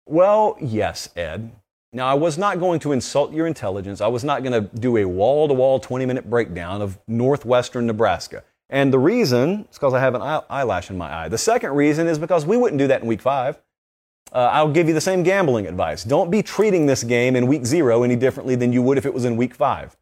Well, 0.06 0.58
yes, 0.62 1.10
Ed. 1.16 1.52
Now, 1.94 2.08
I 2.08 2.14
was 2.14 2.38
not 2.38 2.60
going 2.60 2.80
to 2.82 2.92
insult 2.92 3.34
your 3.34 3.48
intelligence. 3.48 4.02
I 4.02 4.08
was 4.08 4.24
not 4.24 4.44
going 4.44 4.54
to 4.54 4.70
do 4.80 4.98
a 4.98 5.06
wall 5.06 5.48
to 5.48 5.54
wall 5.54 5.80
20 5.80 6.06
minute 6.06 6.30
breakdown 6.30 6.82
of 6.82 7.00
northwestern 7.08 7.88
Nebraska. 7.88 8.44
And 8.70 8.94
the 8.94 9.00
reason 9.00 9.66
is 9.70 9.78
because 9.78 9.94
I 9.94 10.00
have 10.00 10.14
an 10.16 10.22
eyelash 10.50 10.90
in 10.90 10.98
my 10.98 11.14
eye. 11.14 11.28
The 11.30 11.38
second 11.38 11.72
reason 11.72 12.08
is 12.08 12.20
because 12.20 12.46
we 12.46 12.58
wouldn't 12.58 12.80
do 12.80 12.88
that 12.88 13.02
in 13.02 13.08
week 13.08 13.22
five. 13.22 13.58
Uh, 14.34 14.50
I'll 14.52 14.72
give 14.72 14.88
you 14.88 14.94
the 14.94 15.02
same 15.02 15.24
gambling 15.24 15.68
advice. 15.68 16.04
Don't 16.04 16.32
be 16.32 16.42
treating 16.42 16.86
this 16.86 17.04
game 17.04 17.36
in 17.36 17.48
week 17.48 17.66
zero 17.66 18.04
any 18.04 18.16
differently 18.16 18.56
than 18.56 18.72
you 18.72 18.82
would 18.82 18.98
if 18.98 19.06
it 19.06 19.14
was 19.14 19.26
in 19.26 19.36
week 19.36 19.56
five. 19.56 19.98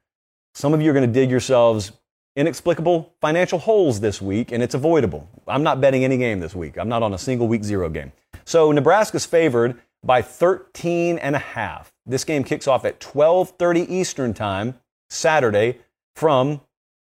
Some 0.54 0.74
of 0.74 0.82
you 0.82 0.92
are 0.92 0.94
going 0.94 1.08
to 1.08 1.12
dig 1.12 1.32
yourselves 1.32 1.92
inexplicable 2.40 3.14
financial 3.20 3.60
holes 3.60 4.00
this 4.00 4.22
week, 4.22 4.54
and 4.54 4.64
it's 4.64 4.74
avoidable. 4.74 5.28
I'm 5.46 5.62
not 5.62 5.82
betting 5.82 6.06
any 6.06 6.16
game 6.18 6.40
this 6.40 6.56
week. 6.56 6.78
I'm 6.78 6.88
not 6.88 7.04
on 7.04 7.14
a 7.14 7.18
single 7.18 7.50
week 7.50 7.66
zero 7.66 7.90
game. 7.90 8.14
So 8.46 8.72
Nebraska's 8.72 9.26
favored 9.26 9.78
by 10.06 10.22
13 10.22 11.18
and 11.18 11.36
a 11.36 11.40
half. 11.40 11.92
This 12.06 12.24
game 12.24 12.46
kicks 12.46 12.66
off 12.66 12.86
at 12.86 13.02
12:30 13.02 13.86
Eastern 13.90 14.34
Time 14.34 14.80
Saturday 15.10 15.80
from 16.16 16.62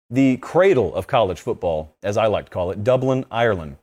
the 0.10 0.38
cradle 0.38 0.96
of 0.96 1.06
college 1.06 1.42
football, 1.42 1.94
as 2.02 2.16
I 2.16 2.28
like 2.28 2.46
to 2.46 2.52
call 2.52 2.72
it, 2.72 2.86
Dublin, 2.86 3.26
Ireland. 3.30 3.76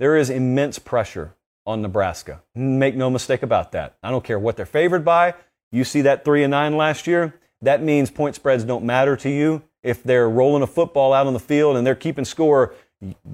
There 0.00 0.16
is 0.16 0.28
immense 0.28 0.80
pressure 0.80 1.34
on 1.66 1.82
Nebraska. 1.82 2.42
Make 2.56 2.96
no 2.96 3.10
mistake 3.10 3.44
about 3.44 3.70
that. 3.72 3.94
I 4.02 4.10
don't 4.10 4.24
care 4.24 4.40
what 4.40 4.56
they're 4.56 4.66
favored 4.66 5.04
by. 5.04 5.34
You 5.70 5.84
see 5.84 6.00
that 6.00 6.24
3 6.24 6.42
and 6.42 6.50
9 6.50 6.76
last 6.76 7.06
year? 7.06 7.34
That 7.62 7.80
means 7.80 8.10
point 8.10 8.34
spreads 8.34 8.64
don't 8.64 8.84
matter 8.84 9.16
to 9.16 9.30
you. 9.30 9.62
If 9.82 10.02
they're 10.02 10.28
rolling 10.28 10.62
a 10.62 10.66
football 10.66 11.12
out 11.12 11.26
on 11.26 11.32
the 11.32 11.40
field 11.40 11.76
and 11.76 11.86
they're 11.86 11.94
keeping 11.94 12.24
score, 12.24 12.74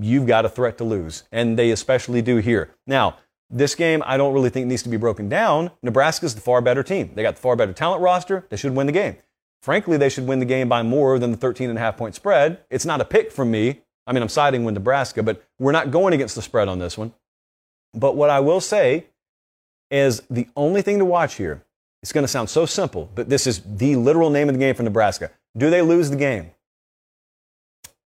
you've 0.01 0.26
got 0.26 0.44
a 0.44 0.49
threat 0.49 0.78
to 0.78 0.84
lose. 0.84 1.24
And 1.32 1.59
they 1.59 1.70
especially 1.70 2.22
do 2.22 2.36
here. 2.36 2.70
Now, 2.86 3.16
this 3.51 3.74
game, 3.74 4.03
I 4.07 4.16
don't 4.16 4.34
really 4.34 4.51
think 4.51 4.66
needs 4.66 4.82
to 4.82 4.88
be 4.88 4.97
broken 4.97 5.28
down. 5.28 5.70
Nebraska's 5.82 6.34
the 6.34 6.40
far 6.40 6.61
better 6.61 6.82
team. 6.82 7.12
They 7.14 7.22
got 7.22 7.36
the 7.36 7.40
far 7.40 7.57
better 7.57 7.72
talent 7.72 8.03
roster. 8.03 8.47
They 8.49 8.57
should 8.57 8.74
win 8.74 8.86
the 8.86 8.92
game. 8.92 9.16
Frankly, 9.62 9.97
they 9.97 10.09
should 10.09 10.26
win 10.26 10.38
the 10.38 10.44
game 10.44 10.68
by 10.68 10.82
more 10.82 11.18
than 11.18 11.30
the 11.30 11.36
13 11.36 11.68
and 11.68 11.78
a 11.78 11.80
half 11.80 11.97
point 11.97 12.14
spread. 12.14 12.61
It's 12.70 12.84
not 12.84 13.01
a 13.01 13.05
pick 13.05 13.32
from 13.32 13.51
me. 13.51 13.80
I 14.07 14.12
mean, 14.12 14.22
I'm 14.22 14.28
siding 14.28 14.64
with 14.64 14.74
Nebraska, 14.74 15.22
but 15.22 15.42
we're 15.59 15.72
not 15.72 15.90
going 15.90 16.14
against 16.14 16.36
the 16.36 16.42
spread 16.42 16.68
on 16.68 16.78
this 16.78 16.97
one. 16.97 17.12
But 17.94 18.14
what 18.14 18.30
I 18.30 18.40
will 18.40 18.61
say 18.61 19.07
is 19.90 20.22
the 20.30 20.49
only 20.57 20.82
thing 20.82 20.99
to 20.99 21.05
watch 21.05 21.34
here, 21.34 21.64
it's 22.03 22.12
going 22.12 22.22
to 22.24 22.28
sound 22.28 22.51
so 22.51 22.66
simple, 22.66 23.11
but 23.14 23.28
this 23.28 23.47
is 23.47 23.62
the 23.64 23.97
literal 23.97 24.30
name 24.30 24.49
of 24.49 24.55
the 24.55 24.59
game 24.61 24.74
for 24.74 24.82
Nebraska. 24.82 25.30
Do 25.57 25.70
they 25.70 25.82
lose 25.82 26.11
the 26.11 26.16
game? 26.16 26.50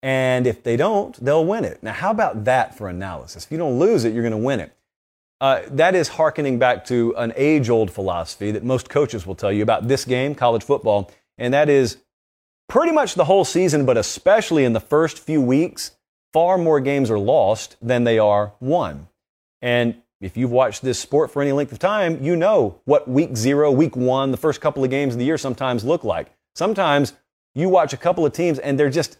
And 0.02 0.46
if 0.46 0.62
they 0.62 0.76
don't, 0.76 1.22
they'll 1.22 1.44
win 1.44 1.64
it. 1.64 1.82
Now, 1.82 1.92
how 1.92 2.10
about 2.10 2.44
that 2.44 2.76
for 2.76 2.88
analysis? 2.88 3.44
If 3.44 3.52
you 3.52 3.58
don't 3.58 3.78
lose 3.78 4.04
it, 4.04 4.14
you're 4.14 4.22
going 4.22 4.32
to 4.32 4.38
win 4.38 4.60
it. 4.60 4.72
Uh, 5.40 5.62
that 5.70 5.94
is 5.94 6.08
hearkening 6.08 6.58
back 6.58 6.84
to 6.86 7.14
an 7.16 7.32
age 7.36 7.70
old 7.70 7.90
philosophy 7.90 8.50
that 8.50 8.62
most 8.62 8.88
coaches 8.88 9.26
will 9.26 9.34
tell 9.34 9.52
you 9.52 9.62
about 9.62 9.88
this 9.88 10.04
game, 10.04 10.34
college 10.34 10.62
football, 10.62 11.10
and 11.38 11.54
that 11.54 11.68
is 11.68 11.98
pretty 12.68 12.92
much 12.92 13.14
the 13.14 13.24
whole 13.24 13.44
season, 13.44 13.86
but 13.86 13.96
especially 13.96 14.64
in 14.64 14.74
the 14.74 14.80
first 14.80 15.18
few 15.18 15.40
weeks, 15.40 15.92
far 16.32 16.58
more 16.58 16.78
games 16.78 17.10
are 17.10 17.18
lost 17.18 17.76
than 17.80 18.04
they 18.04 18.18
are 18.18 18.52
won. 18.60 19.08
And 19.62 20.02
if 20.20 20.36
you've 20.36 20.52
watched 20.52 20.82
this 20.82 20.98
sport 20.98 21.30
for 21.30 21.40
any 21.40 21.52
length 21.52 21.72
of 21.72 21.78
time, 21.78 22.22
you 22.22 22.36
know 22.36 22.78
what 22.84 23.08
week 23.08 23.34
zero, 23.36 23.70
week 23.70 23.96
one, 23.96 24.30
the 24.30 24.36
first 24.36 24.60
couple 24.60 24.84
of 24.84 24.90
games 24.90 25.14
of 25.14 25.18
the 25.18 25.24
year 25.24 25.38
sometimes 25.38 25.84
look 25.84 26.04
like. 26.04 26.30
Sometimes 26.54 27.14
you 27.54 27.68
watch 27.68 27.92
a 27.92 27.96
couple 27.96 28.24
of 28.24 28.32
teams 28.32 28.58
and 28.58 28.78
they're 28.78 28.90
just, 28.90 29.18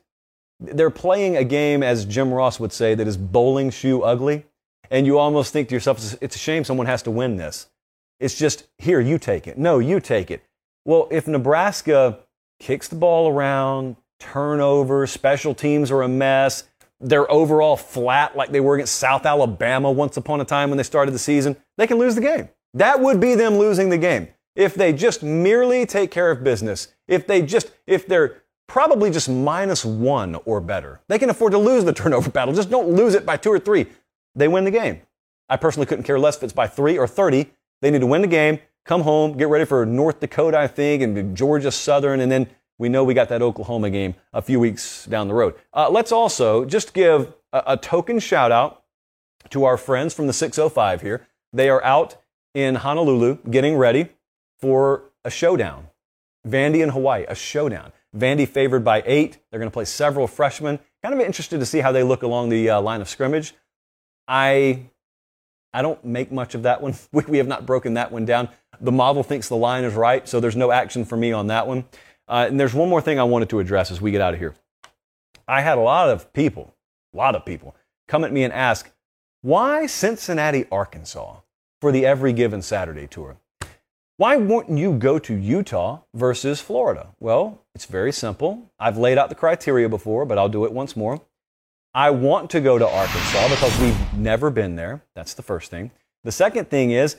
they're 0.61 0.91
playing 0.91 1.37
a 1.37 1.45
game, 1.45 1.83
as 1.83 2.05
Jim 2.05 2.33
Ross 2.33 2.61
would 2.61 2.73
say, 2.73 2.95
that 2.95 3.07
is 3.09 3.17
bowling 3.17 3.71
shoe 3.71 4.03
ugly. 4.03 4.45
And 4.91 5.07
you 5.07 5.19
almost 5.19 5.53
think 5.53 5.69
to 5.69 5.75
yourself, 5.75 6.17
it's 6.21 6.37
a 6.37 6.39
shame 6.39 6.65
someone 6.65 6.87
has 6.87 7.03
to 7.05 7.11
win 7.11 7.37
this. 7.37 7.69
It's 8.19 8.37
just, 8.37 8.67
here, 8.79 9.01
you 9.01 9.19
take 9.19 9.47
it. 9.47 9.57
No, 9.57 9.79
you 9.79 10.01
take 10.01 10.31
it. 10.31 10.43
Well, 10.85 11.09
if 11.11 11.27
Nebraska 11.27 12.19
kicks 12.59 12.89
the 12.89 12.97
ball 12.97 13.29
around, 13.29 13.97
turnover, 14.19 15.07
special 15.07 15.55
teams 15.55 15.91
are 15.91 16.03
a 16.03 16.09
mess, 16.09 16.65
they're 17.01 17.31
overall 17.31 17.77
flat 17.77 18.37
like 18.37 18.51
they 18.51 18.61
were 18.61 18.75
against 18.75 18.97
South 18.97 19.25
Alabama 19.25 19.91
once 19.91 20.17
upon 20.17 20.41
a 20.41 20.45
time 20.45 20.69
when 20.69 20.77
they 20.77 20.83
started 20.83 21.13
the 21.13 21.19
season, 21.19 21.57
they 21.79 21.87
can 21.87 21.99
lose 21.99 22.15
the 22.15 22.21
game. 22.21 22.51
That 22.75 23.01
would 23.01 23.21
be 23.21 23.35
them 23.35 23.57
losing 23.57 23.89
the 23.89 23.99
game. 23.99 24.29
If 24.57 24.75
they 24.75 24.93
just 24.93 25.23
merely 25.23 25.87
take 25.87 26.11
care 26.11 26.31
of 26.31 26.43
business, 26.43 26.89
if 27.07 27.27
they 27.27 27.43
just, 27.43 27.71
if 27.87 28.07
they're 28.07 28.43
probably 28.67 29.11
just 29.11 29.29
minus 29.29 29.85
one 29.85 30.37
or 30.45 30.61
better, 30.61 31.01
they 31.09 31.19
can 31.19 31.31
afford 31.31 31.53
to 31.53 31.59
lose 31.59 31.85
the 31.85 31.93
turnover 31.95 32.31
battle. 32.31 32.55
Just 32.55 32.71
don't 32.71 32.89
lose 32.89 33.15
it 33.15 33.25
by 33.25 33.37
two 33.37 33.51
or 33.51 33.59
three. 33.59 33.87
They 34.35 34.49
win 34.49 34.65
the 34.65 34.71
game. 34.71 35.01
I 35.49 35.57
personally 35.57 35.87
couldn't 35.87 36.05
care 36.05 36.19
less 36.19 36.37
if 36.37 36.45
it's 36.45 36.53
by 36.53 36.69
three 36.69 36.97
or 36.97 37.09
30. 37.09 37.51
They 37.83 37.91
need 37.91 38.01
to 38.01 38.07
win 38.07 38.23
the 38.23 38.29
game, 38.29 38.61
come 38.85 39.03
home, 39.03 39.37
get 39.37 39.49
ready 39.49 39.65
for 39.65 39.85
North 39.85 40.21
Dakota, 40.21 40.59
I 40.59 40.69
think, 40.69 41.03
and 41.03 41.37
Georgia 41.37 41.73
Southern, 41.73 42.21
and 42.21 42.31
then 42.31 42.47
we 42.79 42.89
know 42.89 43.05
we 43.05 43.15
got 43.15 43.29
that 43.29 43.43
Oklahoma 43.43 43.91
game 43.91 44.15
a 44.33 44.41
few 44.41 44.61
weeks 44.61 45.05
down 45.07 45.29
the 45.29 45.35
road. 45.35 45.55
Uh, 45.75 45.91
let's 45.91 46.13
also 46.13 46.65
just 46.65 46.95
give 46.95 47.35
a, 47.53 47.63
a 47.69 47.77
token 47.77 48.19
shout 48.19 48.53
out 48.53 48.85
to 49.51 49.65
our 49.65 49.77
friends 49.77 50.15
from 50.15 50.27
the 50.27 50.33
605 50.33 51.03
here. 51.03 51.27
They 51.53 51.69
are 51.69 51.83
out 51.83 52.17
in 52.55 52.77
Honolulu 52.77 53.39
getting 53.51 53.77
ready 53.77 54.09
for 54.61 55.05
a 55.25 55.31
showdown. 55.31 55.89
Vandy 56.47 56.83
and 56.83 56.93
Hawaii, 56.93 57.25
a 57.29 57.35
showdown. 57.35 57.93
Vandy 58.17 58.49
favored 58.49 58.85
by 58.85 59.03
eight. 59.07 59.39
They're 59.51 59.61
going 59.61 59.71
to 59.71 59.75
play 59.75 59.85
several 59.85 60.27
freshmen. 60.27 60.79
Kind 61.03 61.15
of 61.15 61.21
interested 61.21 61.61
to 61.61 61.67
see 61.67 61.79
how 61.79 61.93
they 61.93 62.03
look 62.03 62.23
along 62.23 62.49
the 62.49 62.71
uh, 62.71 62.81
line 62.81 63.01
of 63.01 63.09
scrimmage. 63.09 63.55
I, 64.27 64.87
I 65.73 65.83
don't 65.83 66.05
make 66.05 66.33
much 66.33 66.55
of 66.55 66.63
that 66.65 66.83
one. 66.83 66.95
We, 67.13 67.25
we 67.27 67.39
have 67.39 67.47
not 67.47 67.67
broken 67.67 67.95
that 67.95 68.11
one 68.11 68.25
down. 68.25 68.49
The 68.81 68.93
model 68.93 69.23
thinks 69.23 69.49
the 69.49 69.57
line 69.57 69.85
is 69.85 69.95
right, 69.95 70.27
so 70.27 70.41
there's 70.41 70.57
no 70.57 70.71
action 70.71 71.05
for 71.05 71.17
me 71.17 71.33
on 71.33 71.49
that 71.49 71.67
one. 71.67 71.85
Uh, 72.27 72.47
and 72.49 72.59
there's 72.59 72.75
one 72.75 72.89
more 72.89 73.01
thing 73.01 73.19
I 73.19 73.25
wanted 73.25 73.51
to 73.51 73.61
address 73.61 73.91
as 73.91 74.01
we 74.01 74.11
get 74.11 74.21
out 74.21 74.35
of 74.35 74.41
here. 74.41 74.55
I 75.47 75.61
had 75.61 75.79
a 75.79 75.81
lot 75.83 76.09
of 76.09 76.33
people, 76.33 76.75
a 77.13 77.17
lot 77.17 77.35
of 77.35 77.45
people, 77.45 77.75
come 78.09 78.25
at 78.25 78.33
me 78.33 78.45
and 78.45 78.53
ask, 78.53 78.91
why 79.43 79.87
Cincinnati, 79.87 80.67
Arkansas 80.71 81.37
for 81.81 81.93
the 81.93 82.07
Every 82.07 82.33
Given 82.33 82.63
Saturday 82.63 83.07
tour? 83.07 83.37
Why 84.21 84.37
wouldn't 84.37 84.79
you 84.79 84.93
go 84.93 85.19
to 85.19 85.35
Utah 85.35 86.01
versus 86.13 86.61
Florida? 86.61 87.09
Well, 87.21 87.65
it's 87.75 87.87
very 87.87 88.13
simple. 88.13 88.71
I've 88.79 88.99
laid 88.99 89.17
out 89.17 89.31
the 89.31 89.35
criteria 89.35 89.89
before, 89.89 90.27
but 90.27 90.37
I'll 90.37 90.51
do 90.51 90.67
it 90.67 90.73
once 90.73 90.95
more. 90.95 91.23
I 91.95 92.11
want 92.11 92.51
to 92.51 92.61
go 92.61 92.79
to 92.79 92.87
Arkansas 92.87 93.49
because 93.49 93.81
we've 93.81 94.13
never 94.13 94.51
been 94.51 94.77
there. 94.77 95.03
That's 95.15 95.33
the 95.33 95.43
first 95.43 95.71
thing. 95.71 95.91
The 96.23 96.33
second 96.33 96.69
thing 96.69 96.91
is, 96.91 97.17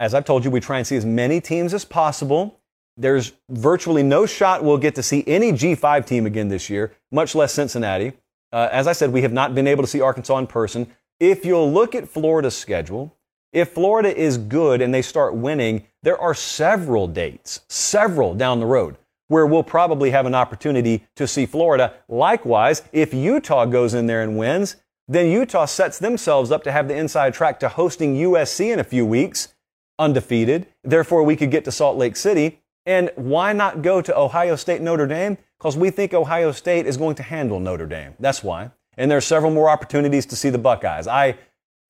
as 0.00 0.12
I've 0.12 0.24
told 0.24 0.44
you, 0.44 0.50
we 0.50 0.58
try 0.58 0.78
and 0.78 0.84
see 0.84 0.96
as 0.96 1.06
many 1.06 1.40
teams 1.40 1.72
as 1.72 1.84
possible 1.84 2.58
there's 2.96 3.32
virtually 3.48 4.02
no 4.02 4.26
shot 4.26 4.64
we'll 4.64 4.76
get 4.76 4.96
to 4.96 5.04
see 5.04 5.22
any 5.28 5.52
G5 5.52 6.04
team 6.04 6.26
again 6.26 6.48
this 6.48 6.68
year, 6.68 6.96
much 7.12 7.36
less 7.36 7.54
Cincinnati. 7.54 8.14
Uh, 8.52 8.68
as 8.72 8.88
I 8.88 8.92
said, 8.92 9.12
we 9.12 9.22
have 9.22 9.32
not 9.32 9.54
been 9.54 9.68
able 9.68 9.84
to 9.84 9.88
see 9.88 10.00
Arkansas 10.00 10.36
in 10.38 10.48
person. 10.48 10.88
If 11.20 11.44
you'll 11.44 11.72
look 11.72 11.94
at 11.94 12.08
Florida's 12.08 12.56
schedule, 12.56 13.16
if 13.52 13.70
Florida 13.70 14.12
is 14.12 14.36
good 14.36 14.80
and 14.80 14.92
they 14.92 15.02
start 15.02 15.36
winning, 15.36 15.86
there 16.02 16.18
are 16.18 16.34
several 16.34 17.06
dates, 17.06 17.60
several 17.68 18.34
down 18.34 18.60
the 18.60 18.66
road, 18.66 18.96
where 19.28 19.46
we'll 19.46 19.62
probably 19.62 20.10
have 20.10 20.26
an 20.26 20.34
opportunity 20.34 21.06
to 21.16 21.26
see 21.26 21.46
Florida. 21.46 21.94
Likewise, 22.08 22.82
if 22.92 23.14
Utah 23.14 23.64
goes 23.64 23.94
in 23.94 24.06
there 24.06 24.22
and 24.22 24.36
wins, 24.36 24.76
then 25.06 25.30
Utah 25.30 25.66
sets 25.66 25.98
themselves 25.98 26.50
up 26.50 26.62
to 26.64 26.72
have 26.72 26.88
the 26.88 26.96
inside 26.96 27.34
track 27.34 27.60
to 27.60 27.68
hosting 27.68 28.14
USC 28.14 28.72
in 28.72 28.78
a 28.78 28.84
few 28.84 29.04
weeks, 29.04 29.54
undefeated. 29.98 30.66
Therefore, 30.84 31.22
we 31.22 31.36
could 31.36 31.50
get 31.50 31.64
to 31.64 31.72
Salt 31.72 31.96
Lake 31.96 32.16
City 32.16 32.60
and 32.86 33.10
why 33.16 33.52
not 33.52 33.82
go 33.82 34.00
to 34.00 34.16
Ohio 34.18 34.56
State 34.56 34.80
Notre 34.80 35.06
Dame? 35.06 35.36
Because 35.58 35.76
we 35.76 35.90
think 35.90 36.14
Ohio 36.14 36.52
State 36.52 36.86
is 36.86 36.96
going 36.96 37.14
to 37.16 37.22
handle 37.22 37.60
Notre 37.60 37.86
Dame. 37.86 38.14
That's 38.18 38.42
why. 38.42 38.70
And 38.96 39.10
there 39.10 39.18
are 39.18 39.22
several 39.22 39.52
more 39.52 39.68
opportunities 39.68 40.26
to 40.26 40.36
see 40.36 40.50
the 40.50 40.58
Buckeyes. 40.58 41.06
I, 41.06 41.36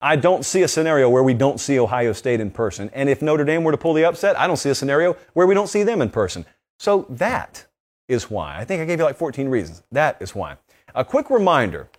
I 0.01 0.15
don't 0.15 0.43
see 0.43 0.63
a 0.63 0.67
scenario 0.67 1.09
where 1.09 1.23
we 1.23 1.33
don't 1.33 1.59
see 1.59 1.79
Ohio 1.79 2.13
State 2.13 2.39
in 2.39 2.51
person. 2.51 2.89
And 2.93 3.07
if 3.09 3.21
Notre 3.21 3.45
Dame 3.45 3.63
were 3.63 3.71
to 3.71 3.77
pull 3.77 3.93
the 3.93 4.05
upset, 4.05 4.39
I 4.39 4.47
don't 4.47 4.57
see 4.57 4.69
a 4.69 4.75
scenario 4.75 5.15
where 5.33 5.45
we 5.45 5.53
don't 5.53 5.67
see 5.67 5.83
them 5.83 6.01
in 6.01 6.09
person. 6.09 6.45
So 6.79 7.05
that 7.09 7.67
is 8.07 8.29
why. 8.29 8.57
I 8.57 8.65
think 8.65 8.81
I 8.81 8.85
gave 8.85 8.99
you 8.99 9.05
like 9.05 9.17
14 9.17 9.47
reasons. 9.47 9.83
That 9.91 10.17
is 10.19 10.33
why. 10.33 10.57
A 10.95 11.05
quick 11.05 11.29
reminder 11.29 11.89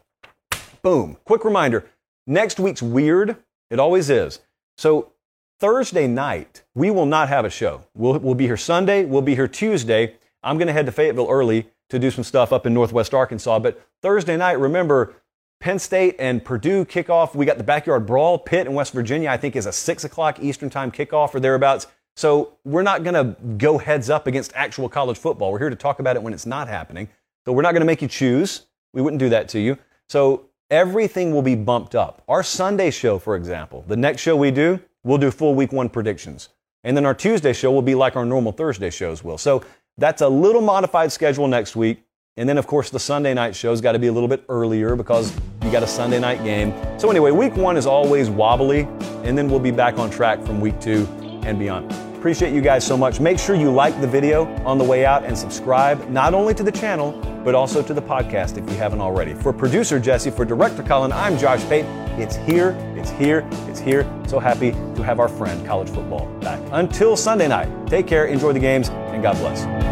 boom, 0.83 1.17
quick 1.25 1.45
reminder 1.45 1.89
next 2.27 2.61
week's 2.61 2.83
weird. 2.83 3.37
It 3.71 3.79
always 3.79 4.11
is. 4.11 4.41
So 4.77 5.13
Thursday 5.61 6.07
night, 6.07 6.63
we 6.75 6.91
will 6.91 7.07
not 7.07 7.29
have 7.29 7.45
a 7.45 7.51
show. 7.51 7.83
We'll, 7.95 8.19
we'll 8.19 8.35
be 8.35 8.47
here 8.47 8.57
Sunday, 8.57 9.05
we'll 9.05 9.23
be 9.23 9.35
here 9.35 9.49
Tuesday. 9.49 10.17
I'm 10.43 10.59
going 10.59 10.67
to 10.67 10.73
head 10.73 10.87
to 10.87 10.93
Fayetteville 10.93 11.29
early 11.31 11.69
to 11.89 11.99
do 11.99 12.11
some 12.11 12.25
stuff 12.25 12.53
up 12.53 12.67
in 12.67 12.75
Northwest 12.75 13.15
Arkansas. 13.15 13.61
But 13.61 13.81
Thursday 14.03 14.37
night, 14.37 14.59
remember, 14.59 15.15
Penn 15.63 15.79
State 15.79 16.17
and 16.19 16.45
Purdue 16.45 16.85
kickoff. 16.85 17.37
We 17.37 17.47
got 17.47 17.57
the 17.57 17.63
backyard 17.63 18.05
brawl. 18.05 18.37
Pitt 18.37 18.67
in 18.67 18.75
West 18.75 18.93
Virginia, 18.93 19.31
I 19.31 19.37
think, 19.37 19.55
is 19.55 19.67
a 19.67 19.73
6 19.73 20.03
o'clock 20.03 20.41
Eastern 20.41 20.69
time 20.69 20.91
kickoff 20.91 21.37
or 21.37 21.41
thereabouts. 21.41 21.87
So 22.17 22.55
we're 22.65 22.83
not 22.83 23.05
going 23.05 23.15
to 23.15 23.41
go 23.59 23.79
heads 23.79 24.11
up 24.11 24.27
against 24.27 24.53
actual 24.57 24.89
college 24.89 25.19
football. 25.19 25.53
We're 25.53 25.61
here 25.61 25.71
to 25.71 25.77
talk 25.77 26.01
about 26.01 26.17
it 26.17 26.23
when 26.23 26.35
it's 26.35 26.47
not 26.47 26.67
happening. 26.67 27.09
So 27.47 27.53
we're 27.53 27.63
not 27.63 27.73
going 27.73 27.81
to 27.81 27.87
make 27.87 28.03
you 28.03 28.09
choose. 28.09 28.67
We 28.93 29.03
wouldn't 29.03 29.21
do 29.21 29.29
that 29.29 29.49
to 29.51 29.61
you. 29.61 29.79
So 30.09 30.47
everything 30.69 31.33
will 31.33 31.43
be 31.43 31.55
bumped 31.55 31.95
up. 31.95 32.25
Our 32.27 32.43
Sunday 32.43 32.91
show, 32.91 33.21
for 33.21 33.37
example, 33.37 33.85
the 33.87 33.97
next 33.97 34.21
show 34.21 34.35
we 34.35 34.51
do, 34.51 34.81
we'll 35.05 35.19
do 35.19 35.31
full 35.31 35.55
week 35.55 35.71
one 35.71 35.89
predictions. 35.89 36.49
And 36.83 36.97
then 36.97 37.07
our 37.07 37.15
Tuesday 37.15 37.53
show 37.53 37.71
will 37.71 37.83
be 37.83 37.95
like 37.95 38.17
our 38.17 38.25
normal 38.25 38.51
Thursday 38.51 38.91
shows 38.91 39.23
will. 39.23 39.39
So 39.39 39.63
that's 39.97 40.23
a 40.23 40.29
little 40.29 40.61
modified 40.61 41.13
schedule 41.13 41.47
next 41.47 41.77
week. 41.77 42.03
And 42.39 42.49
then, 42.49 42.57
of 42.57 42.67
course, 42.67 42.89
the 42.89 42.99
Sunday 42.99 43.35
night 43.35 43.55
show's 43.55 43.83
got 43.83 43.93
to 43.93 43.99
be 43.99 44.07
a 44.07 44.13
little 44.13 44.29
bit 44.29 44.43
earlier 44.49 44.97
because 44.97 45.37
you 45.63 45.71
got 45.71 45.83
a 45.83 45.87
Sunday 45.87 46.19
night 46.19 46.43
game. 46.43 46.73
So, 46.99 47.11
anyway, 47.11 47.31
week 47.31 47.55
one 47.57 47.77
is 47.77 47.85
always 47.85 48.31
wobbly, 48.31 48.89
and 49.23 49.37
then 49.37 49.51
we'll 49.51 49.61
be 49.61 49.71
back 49.71 49.99
on 49.99 50.09
track 50.09 50.43
from 50.43 50.59
week 50.59 50.81
two 50.81 51.07
and 51.45 51.59
beyond. 51.59 51.93
Appreciate 52.17 52.55
you 52.55 52.63
guys 52.63 52.87
so 52.87 52.97
much. 52.97 53.21
Make 53.21 53.39
sure 53.39 53.55
you 53.55 53.71
like 53.71 54.01
the 54.01 54.07
video 54.07 54.47
on 54.65 54.79
the 54.79 54.85
way 54.85 55.05
out 55.05 55.25
and 55.25 55.37
subscribe 55.37 56.09
not 56.09 56.33
only 56.33 56.55
to 56.55 56.63
the 56.63 56.73
channel, 56.73 57.13
but 57.45 57.55
also 57.55 57.83
to 57.83 57.93
the 57.93 58.01
podcast 58.01 58.57
if 58.57 58.71
you 58.71 58.77
haven't 58.77 59.01
already. 59.01 59.35
For 59.35 59.53
producer 59.53 60.01
Jesse, 60.01 60.31
for 60.31 60.47
director 60.47 60.83
Colin, 60.83 61.13
I'm 61.13 61.37
Josh 61.37 61.63
Pate. 61.65 61.85
It's 62.19 62.37
here, 62.37 62.71
it's 62.97 63.11
here, 63.11 63.47
it's 63.69 63.81
here. 63.81 64.09
So 64.27 64.39
happy 64.39 64.71
to 64.71 65.03
have 65.03 65.21
our 65.21 65.29
friend 65.29 65.67
college 65.67 65.91
football 65.91 66.27
back. 66.41 66.61
Until 66.71 67.15
Sunday 67.15 67.49
night, 67.49 67.69
take 67.89 68.07
care, 68.07 68.27
enjoy 68.27 68.53
the 68.55 68.61
games, 68.61 68.89
and 68.89 69.23
God 69.23 69.37
bless. 69.39 69.92